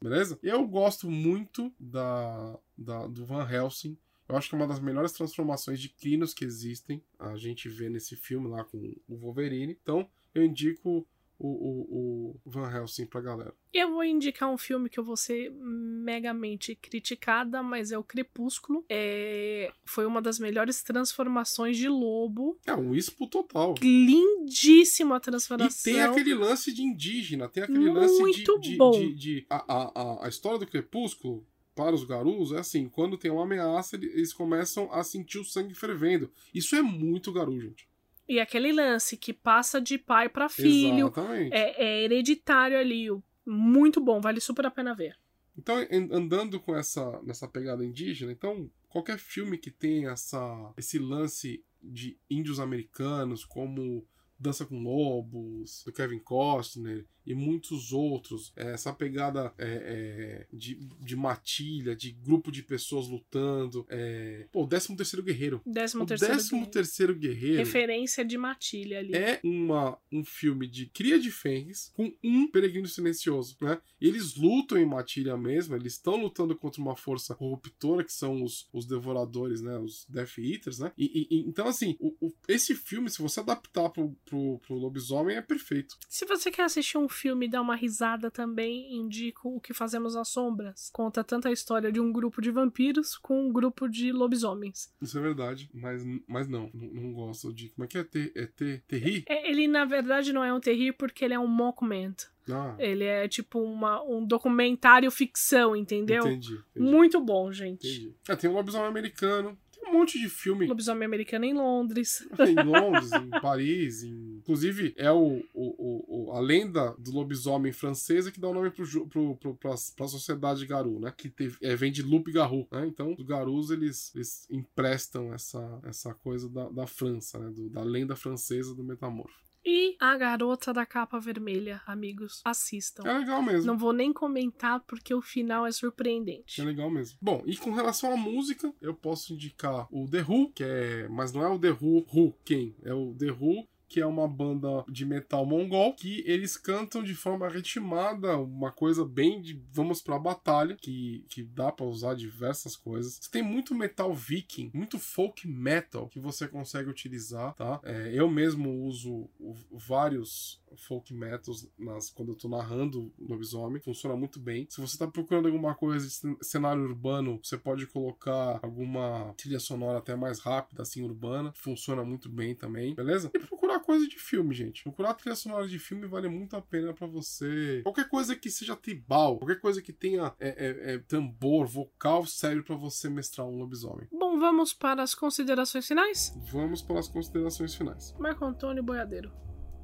beleza? 0.00 0.38
Eu 0.42 0.66
gosto 0.66 1.10
muito 1.10 1.72
da, 1.78 2.58
da- 2.76 3.06
do 3.06 3.24
Van 3.24 3.48
Helsing. 3.50 3.96
Eu 4.28 4.36
acho 4.36 4.48
que 4.48 4.54
é 4.54 4.58
uma 4.58 4.66
das 4.66 4.80
melhores 4.80 5.12
transformações 5.12 5.80
de 5.80 5.88
Crinos 5.88 6.34
que 6.34 6.44
existem. 6.44 7.02
A 7.18 7.36
gente 7.36 7.68
vê 7.68 7.88
nesse 7.88 8.16
filme 8.16 8.48
lá 8.48 8.64
com 8.64 8.76
o 9.08 9.16
Wolverine. 9.16 9.78
Então, 9.80 10.08
eu 10.34 10.44
indico 10.44 11.06
o, 11.38 11.48
o, 11.48 12.40
o 12.44 12.50
Van 12.50 12.70
Helsing 12.70 13.06
pra 13.06 13.20
galera. 13.20 13.54
Eu 13.72 13.90
vou 13.90 14.02
indicar 14.04 14.50
um 14.50 14.56
filme 14.58 14.88
que 14.88 14.98
eu 14.98 15.04
vou 15.04 15.16
ser 15.16 15.50
megamente 15.52 16.74
criticada, 16.74 17.62
mas 17.62 17.92
é 17.92 17.98
o 17.98 18.04
Crepúsculo. 18.04 18.84
É... 18.88 19.70
Foi 19.84 20.06
uma 20.06 20.22
das 20.22 20.38
melhores 20.38 20.82
transformações 20.82 21.76
de 21.76 21.88
lobo. 21.88 22.58
É 22.66 22.74
um 22.74 22.94
ispo 22.94 23.26
total. 23.26 23.74
Lindíssima 23.82 25.16
E 25.16 25.20
transformação. 25.20 25.92
tem 25.92 26.00
aquele 26.02 26.34
lance 26.34 26.72
de 26.72 26.82
indígena, 26.82 27.48
tem 27.48 27.62
aquele 27.62 27.90
lance 27.90 28.18
Muito 28.20 28.58
de. 28.60 28.70
de, 28.70 28.76
bom. 28.76 28.90
de- 28.92 29.14
de- 29.14 29.46
a, 29.50 29.56
a, 29.72 29.92
a- 30.22 30.26
a 30.26 30.28
história 30.28 30.58
do 30.58 30.66
Crepúsculo, 30.66 31.46
para 31.74 31.94
os 31.94 32.04
garus, 32.04 32.52
é 32.52 32.58
assim: 32.58 32.88
quando 32.88 33.18
tem 33.18 33.30
uma 33.30 33.42
ameaça, 33.42 33.96
ele- 33.96 34.06
eles 34.12 34.32
começam 34.32 34.90
a 34.92 35.04
sentir 35.04 35.38
o 35.38 35.44
sangue 35.44 35.74
fervendo. 35.74 36.30
Isso 36.54 36.74
é 36.74 36.80
muito 36.82 37.32
garu, 37.32 37.60
gente. 37.60 37.86
E 38.28 38.40
aquele 38.40 38.72
lance 38.72 39.16
que 39.16 39.32
passa 39.32 39.80
de 39.80 39.96
pai 39.98 40.28
pra 40.28 40.48
filho. 40.48 41.06
Exatamente. 41.06 41.52
É, 41.54 41.82
é 41.84 42.02
hereditário 42.04 42.78
ali. 42.78 43.06
Muito 43.46 44.00
bom, 44.00 44.20
vale 44.20 44.40
super 44.40 44.66
a 44.66 44.70
pena 44.70 44.94
ver. 44.94 45.16
Então, 45.56 45.80
en- 45.90 46.08
andando 46.12 46.60
com 46.60 46.74
essa 46.76 47.20
nessa 47.22 47.46
pegada 47.48 47.84
indígena, 47.84 48.32
então 48.32 48.68
qualquer 48.88 49.18
filme 49.18 49.56
que 49.56 49.70
tenha 49.70 50.10
essa, 50.10 50.72
esse 50.76 50.98
lance 50.98 51.64
de 51.82 52.18
índios 52.28 52.58
americanos, 52.58 53.44
como 53.44 54.04
Dança 54.38 54.64
com 54.66 54.82
Lobos, 54.82 55.82
do 55.84 55.92
Kevin 55.92 56.18
Costner 56.18 57.06
e 57.24 57.34
muitos 57.34 57.92
outros, 57.92 58.52
é, 58.54 58.72
essa 58.72 58.92
pegada 58.92 59.52
é, 59.58 59.66
é, 59.66 60.46
de, 60.56 60.76
de 61.00 61.16
matilha, 61.16 61.96
de 61.96 62.12
grupo 62.12 62.52
de 62.52 62.62
pessoas 62.62 63.08
lutando. 63.08 63.84
É... 63.88 64.46
Pô, 64.52 64.62
o 64.62 64.66
13 64.68 64.94
terceiro 64.96 65.24
Guerreiro. 65.24 65.60
Décimo 65.66 66.04
O 66.04 66.06
terceiro. 66.06 66.34
13 66.34 66.66
terceiro 66.70 67.14
Guerreiro 67.16 67.56
Referência 67.58 68.24
de 68.24 68.38
matilha 68.38 69.00
ali. 69.00 69.14
é 69.16 69.40
uma, 69.42 69.98
um 70.12 70.24
filme 70.24 70.68
de 70.68 70.86
cria 70.86 71.18
de 71.18 71.30
Fenris 71.32 71.90
com 71.94 72.12
um 72.22 72.48
peregrino 72.48 72.86
silencioso, 72.86 73.56
né? 73.60 73.80
Eles 74.00 74.36
lutam 74.36 74.78
em 74.78 74.86
matilha 74.86 75.36
mesmo, 75.36 75.74
eles 75.74 75.94
estão 75.94 76.16
lutando 76.16 76.54
contra 76.54 76.80
uma 76.80 76.94
força 76.94 77.34
corruptora 77.34 78.04
que 78.04 78.12
são 78.12 78.42
os, 78.44 78.68
os 78.72 78.86
devoradores, 78.86 79.60
né? 79.60 79.76
Os 79.78 80.06
Death 80.08 80.38
Eaters, 80.38 80.78
né? 80.78 80.92
E, 80.96 81.04
e- 81.06 81.36
e- 81.38 81.48
então, 81.48 81.66
assim, 81.66 81.96
o- 81.98 82.14
o- 82.20 82.32
esse 82.46 82.74
filme, 82.76 83.10
se 83.10 83.20
você 83.20 83.40
adaptar 83.40 83.88
pro, 83.90 84.16
pro, 84.26 84.58
pro 84.66 84.74
lobisomem, 84.76 85.36
é 85.36 85.42
perfeito. 85.42 85.96
Se 86.08 86.26
você 86.26 86.50
quer 86.50 86.64
assistir 86.64 86.98
um 86.98 87.08
filme 87.08 87.46
e 87.46 87.50
dar 87.50 87.62
uma 87.62 87.76
risada 87.76 88.30
também, 88.30 88.94
indico 88.96 89.56
O 89.56 89.60
que 89.60 89.72
Fazemos 89.72 90.16
às 90.16 90.28
Sombras. 90.28 90.90
Conta 90.92 91.22
tanto 91.22 91.48
a 91.48 91.52
história 91.52 91.92
de 91.92 92.00
um 92.00 92.12
grupo 92.12 92.42
de 92.42 92.50
vampiros 92.50 93.16
com 93.16 93.46
um 93.46 93.52
grupo 93.52 93.88
de 93.88 94.10
lobisomens. 94.12 94.92
Isso 95.00 95.18
é 95.18 95.22
verdade, 95.22 95.70
mas, 95.72 96.02
mas 96.26 96.48
não, 96.48 96.70
não, 96.74 96.88
não 96.88 97.12
gosto 97.12 97.52
de. 97.52 97.68
Como 97.70 97.84
é 97.84 97.88
que 97.88 97.98
é? 97.98 98.04
Ter, 98.04 98.32
é 98.34 98.46
ter, 98.46 98.82
terri? 98.88 99.24
É, 99.28 99.48
Ele, 99.50 99.68
na 99.68 99.84
verdade, 99.84 100.32
não 100.32 100.42
é 100.42 100.52
um 100.52 100.60
terrir 100.60 100.92
porque 100.94 101.24
ele 101.24 101.34
é 101.34 101.38
um 101.38 101.46
mockment. 101.46 102.14
Ah, 102.48 102.76
Ele 102.78 103.04
é 103.04 103.26
tipo 103.26 103.60
uma, 103.60 104.02
um 104.04 104.24
documentário 104.24 105.10
ficção, 105.10 105.74
entendeu? 105.74 106.24
entendi. 106.26 106.54
entendi, 106.70 106.90
Muito 106.90 107.20
bom, 107.20 107.50
gente. 107.52 107.88
entendi. 107.88 108.14
É, 108.28 108.36
tem 108.36 108.48
um 108.48 108.52
lobisomem 108.54 108.86
americano, 108.88 109.58
um 109.88 109.92
monte 109.92 110.18
de 110.18 110.28
filme. 110.28 110.66
Lobisomem 110.66 111.04
americano 111.06 111.44
em 111.44 111.54
Londres. 111.54 112.26
em 112.38 112.54
Londres, 112.64 113.12
em 113.12 113.30
Paris, 113.40 114.02
em... 114.02 114.36
inclusive 114.38 114.94
é 114.96 115.10
o, 115.10 115.42
o, 115.54 116.28
o- 116.28 116.32
a 116.32 116.40
lenda 116.40 116.94
do 116.98 117.10
lobisomem 117.12 117.72
francesa 117.72 118.30
que 118.32 118.40
dá 118.40 118.48
o 118.48 118.54
nome 118.54 118.70
pro, 118.70 119.08
pro, 119.08 119.36
pro, 119.36 119.54
pra, 119.56 119.74
pra 119.96 120.08
sociedade 120.08 120.66
Garou, 120.66 120.98
né? 121.00 121.12
Que 121.16 121.28
teve, 121.28 121.56
é, 121.62 121.74
vem 121.76 121.92
de 121.92 122.02
Loup 122.02 122.26
Garou, 122.32 122.66
né? 122.72 122.86
Então 122.86 123.14
os 123.18 123.24
Garous 123.24 123.70
eles, 123.70 124.14
eles 124.14 124.46
emprestam 124.50 125.32
essa, 125.32 125.80
essa 125.84 126.12
coisa 126.14 126.48
da, 126.48 126.68
da 126.68 126.86
França, 126.86 127.38
né? 127.38 127.50
Do- 127.50 127.70
da 127.70 127.82
lenda 127.82 128.16
francesa 128.16 128.74
do 128.74 128.82
metamorfo. 128.84 129.45
E 129.68 129.96
A 129.98 130.16
Garota 130.16 130.72
da 130.72 130.86
Capa 130.86 131.18
Vermelha, 131.18 131.82
amigos, 131.86 132.40
assistam. 132.44 133.02
É 133.04 133.18
legal 133.18 133.42
mesmo. 133.42 133.66
Não 133.66 133.76
vou 133.76 133.92
nem 133.92 134.12
comentar 134.12 134.78
porque 134.86 135.12
o 135.12 135.20
final 135.20 135.66
é 135.66 135.70
É 135.70 135.72
surpreendente. 135.72 136.62
legal 136.62 136.88
mesmo. 136.88 137.18
Bom, 137.20 137.42
e 137.44 137.56
com 137.56 137.72
relação 137.72 138.12
à 138.12 138.16
música, 138.16 138.72
eu 138.80 138.94
posso 138.94 139.32
indicar 139.34 139.88
o 139.90 140.08
The 140.08 140.22
Who, 140.22 140.52
que 140.52 140.62
é. 140.62 141.08
Mas 141.08 141.32
não 141.32 141.42
é 141.42 141.48
o 141.48 141.58
The 141.58 141.70
Who, 141.72 142.06
Who, 142.14 142.34
quem? 142.44 142.76
É 142.84 142.94
o 142.94 143.12
The 143.14 143.32
Who. 143.32 143.66
Que 143.88 144.00
é 144.00 144.06
uma 144.06 144.26
banda 144.26 144.84
de 144.88 145.04
metal 145.04 145.46
mongol 145.46 145.94
que 145.94 146.22
eles 146.26 146.56
cantam 146.56 147.02
de 147.02 147.14
forma 147.14 147.48
ritmada, 147.48 148.36
uma 148.36 148.72
coisa 148.72 149.04
bem 149.04 149.40
de 149.40 149.60
vamos 149.72 150.02
pra 150.02 150.18
batalha, 150.18 150.76
que, 150.80 151.24
que 151.28 151.42
dá 151.42 151.70
pra 151.70 151.86
usar 151.86 152.14
diversas 152.14 152.76
coisas. 152.76 153.18
Você 153.20 153.30
tem 153.30 153.42
muito 153.42 153.74
metal 153.74 154.14
viking, 154.14 154.70
muito 154.74 154.98
folk 154.98 155.46
metal 155.46 156.08
que 156.08 156.18
você 156.18 156.48
consegue 156.48 156.90
utilizar, 156.90 157.54
tá? 157.54 157.80
É, 157.84 158.10
eu 158.12 158.28
mesmo 158.28 158.70
uso 158.84 159.28
vários 159.70 160.60
folk 160.76 161.12
metals 161.14 161.68
nas, 161.78 162.10
quando 162.10 162.32
eu 162.32 162.36
tô 162.36 162.48
narrando 162.48 163.12
lobisomem, 163.18 163.80
funciona 163.80 164.16
muito 164.16 164.38
bem. 164.38 164.66
Se 164.70 164.80
você 164.80 164.96
tá 164.98 165.06
procurando 165.06 165.46
alguma 165.46 165.74
coisa 165.74 166.06
de 166.06 166.12
cen- 166.12 166.36
cenário 166.40 166.82
urbano, 166.82 167.40
você 167.42 167.56
pode 167.56 167.86
colocar 167.86 168.60
alguma 168.62 169.34
trilha 169.36 169.58
sonora 169.60 169.98
até 169.98 170.14
mais 170.14 170.40
rápida, 170.40 170.82
assim, 170.82 171.02
urbana, 171.02 171.52
funciona 171.54 172.04
muito 172.04 172.28
bem 172.28 172.54
também, 172.54 172.94
beleza? 172.94 173.30
E 173.34 173.38
procurar 173.38 173.80
coisa 173.80 174.06
de 174.06 174.18
filme, 174.18 174.54
gente. 174.54 174.82
Procurar 174.82 175.14
trilha 175.14 175.34
sonora 175.36 175.66
de 175.66 175.78
filme 175.78 176.06
vale 176.06 176.28
muito 176.28 176.56
a 176.56 176.62
pena 176.62 176.92
pra 176.92 177.06
você. 177.06 177.80
Qualquer 177.82 178.08
coisa 178.08 178.34
que 178.36 178.50
seja 178.50 178.76
tribal, 178.76 179.38
qualquer 179.38 179.60
coisa 179.60 179.80
que 179.82 179.92
tenha 179.92 180.34
é, 180.38 180.48
é, 180.48 180.94
é, 180.94 180.98
tambor, 180.98 181.66
vocal, 181.66 182.26
serve 182.26 182.62
pra 182.62 182.76
você 182.76 183.08
mestrar 183.08 183.46
um 183.46 183.58
lobisomem. 183.58 184.06
Bom, 184.12 184.38
vamos 184.38 184.72
para 184.74 185.02
as 185.02 185.14
considerações 185.14 185.86
finais? 185.86 186.36
Vamos 186.50 186.82
para 186.82 186.98
as 186.98 187.08
considerações 187.08 187.74
finais. 187.74 188.14
Marco 188.18 188.44
Antônio 188.44 188.82
Boiadeiro. 188.82 189.32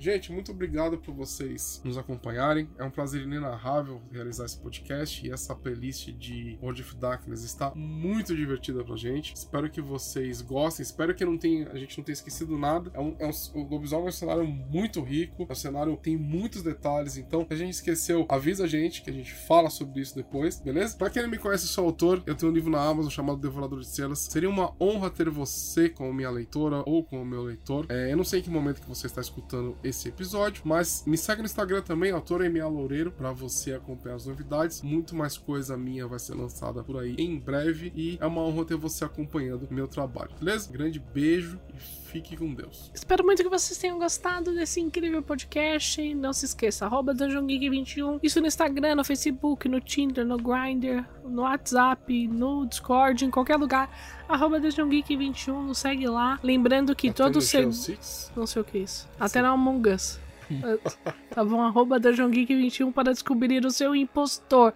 Gente, 0.02 0.32
muito 0.32 0.50
obrigado 0.50 0.98
por 0.98 1.14
vocês 1.14 1.80
nos 1.84 1.96
acompanharem. 1.96 2.68
É 2.76 2.82
um 2.82 2.90
prazer 2.90 3.22
inenarrável 3.22 4.02
realizar 4.10 4.46
esse 4.46 4.58
podcast 4.58 5.24
e 5.24 5.30
essa 5.30 5.54
playlist 5.54 6.10
de 6.10 6.58
World 6.60 6.82
of 6.82 6.96
Darkness 6.96 7.44
está 7.44 7.72
muito 7.72 8.34
divertida 8.34 8.82
pra 8.82 8.96
gente. 8.96 9.32
Espero 9.32 9.70
que 9.70 9.80
vocês 9.80 10.42
gostem. 10.42 10.82
Espero 10.82 11.14
que 11.14 11.24
não 11.24 11.38
tenha, 11.38 11.70
a 11.70 11.78
gente 11.78 11.96
não 11.96 12.04
tenha 12.04 12.14
esquecido 12.14 12.58
nada. 12.58 12.90
É 12.94 13.00
um, 13.00 13.14
é 13.16 13.26
um, 13.28 13.30
o 13.54 13.68
Lobisomem 13.68 14.06
é 14.06 14.08
um 14.08 14.12
cenário 14.12 14.44
muito 14.44 15.00
rico. 15.00 15.46
É 15.48 15.52
um 15.52 15.54
cenário 15.54 15.96
que 15.96 16.02
tem 16.02 16.16
muitos 16.16 16.64
detalhes. 16.64 17.16
Então, 17.16 17.46
se 17.46 17.54
a 17.54 17.56
gente 17.56 17.74
esqueceu, 17.74 18.26
avisa 18.28 18.64
a 18.64 18.66
gente 18.66 19.02
que 19.02 19.10
a 19.10 19.12
gente 19.12 19.32
fala 19.32 19.70
sobre 19.70 20.00
isso 20.00 20.16
depois, 20.16 20.58
beleza? 20.58 20.96
Pra 20.96 21.10
quem 21.10 21.22
não 21.22 21.30
me 21.30 21.38
conhece, 21.38 21.68
sou 21.68 21.84
autor. 21.84 22.20
Eu 22.26 22.34
tenho 22.34 22.50
um 22.50 22.54
livro 22.56 22.72
na 22.72 22.82
Amazon 22.82 23.08
chamado 23.08 23.38
Devorador 23.38 23.78
de 23.78 23.86
Celas. 23.86 24.18
Seria 24.18 24.50
uma 24.50 24.74
honra 24.82 25.08
ter 25.10 25.30
você 25.30 25.88
como 25.88 26.12
minha 26.12 26.28
leitora 26.28 26.82
ou 26.86 27.04
como 27.04 27.24
meu 27.24 27.44
leitor. 27.44 27.86
É, 27.88 28.10
eu 28.10 28.16
não 28.16 28.24
sei 28.24 28.40
em 28.40 28.42
que 28.42 28.50
momento 28.50 28.80
que 28.80 28.88
você 28.88 29.06
está 29.06 29.20
escutando 29.20 29.76
esse 29.84 29.91
episódio, 30.08 30.62
mas 30.64 31.04
me 31.06 31.16
segue 31.16 31.42
no 31.42 31.46
Instagram 31.46 31.82
também, 31.82 32.10
autor 32.10 32.40
MA 32.48 32.66
Loureiro, 32.66 33.10
para 33.10 33.32
você 33.32 33.74
acompanhar 33.74 34.16
as 34.16 34.26
novidades. 34.26 34.82
Muito 34.82 35.14
mais 35.14 35.36
coisa 35.36 35.76
minha 35.76 36.06
vai 36.06 36.18
ser 36.18 36.34
lançada 36.34 36.82
por 36.82 36.98
aí 36.98 37.14
em 37.18 37.38
breve 37.38 37.92
e 37.94 38.18
é 38.20 38.26
uma 38.26 38.42
honra 38.42 38.64
ter 38.64 38.76
você 38.76 39.04
acompanhando 39.04 39.68
meu 39.70 39.86
trabalho, 39.88 40.30
beleza? 40.38 40.70
Grande 40.70 40.98
beijo 40.98 41.60
e 41.68 42.01
Fique 42.12 42.36
com 42.36 42.52
Deus. 42.52 42.90
Espero 42.92 43.24
muito 43.24 43.42
que 43.42 43.48
vocês 43.48 43.78
tenham 43.78 43.98
gostado 43.98 44.54
desse 44.54 44.78
incrível 44.78 45.22
podcast. 45.22 46.14
Não 46.14 46.30
se 46.34 46.44
esqueça, 46.44 46.84
arroba 46.84 47.14
DungeonGeek21. 47.14 48.20
Isso 48.22 48.38
no 48.38 48.46
Instagram, 48.46 48.96
no 48.96 49.02
Facebook, 49.02 49.66
no 49.66 49.80
Tinder, 49.80 50.22
no 50.22 50.36
Grindr, 50.36 51.06
no 51.24 51.40
WhatsApp, 51.40 52.28
no 52.28 52.66
Discord, 52.66 53.24
em 53.24 53.30
qualquer 53.30 53.56
lugar. 53.56 53.88
Arroba 54.28 54.60
DungeonGeek21, 54.60 55.62
nos 55.62 55.78
segue 55.78 56.06
lá. 56.06 56.38
Lembrando 56.42 56.94
que 56.94 57.08
Até 57.08 57.16
todo. 57.16 57.40
Shell 57.40 57.72
Six? 57.72 58.30
Não 58.36 58.46
sei 58.46 58.60
o 58.60 58.64
que 58.66 58.76
é 58.76 58.80
isso. 58.82 59.08
Até 59.18 59.40
na 59.40 59.48
Among 59.48 59.88
Us. 59.88 60.20
tá 61.34 61.42
bom? 61.42 61.62
Arroba 61.62 61.98
DungeonGeek21 61.98 62.92
para 62.92 63.14
descobrir 63.14 63.64
o 63.64 63.70
seu 63.70 63.96
impostor. 63.96 64.74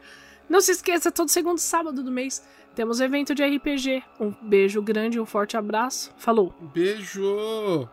Não 0.48 0.62
se 0.62 0.72
esqueça, 0.72 1.12
todo 1.12 1.28
segundo 1.28 1.58
sábado 1.58 2.02
do 2.02 2.10
mês 2.10 2.42
temos 2.76 3.00
evento 3.00 3.34
de 3.34 3.42
RPG. 3.42 4.04
Um 4.20 4.32
beijo 4.42 4.82
grande, 4.82 5.18
um 5.18 5.26
forte 5.26 5.56
abraço. 5.56 6.12
Falou! 6.18 6.54
Beijo! 6.74 7.88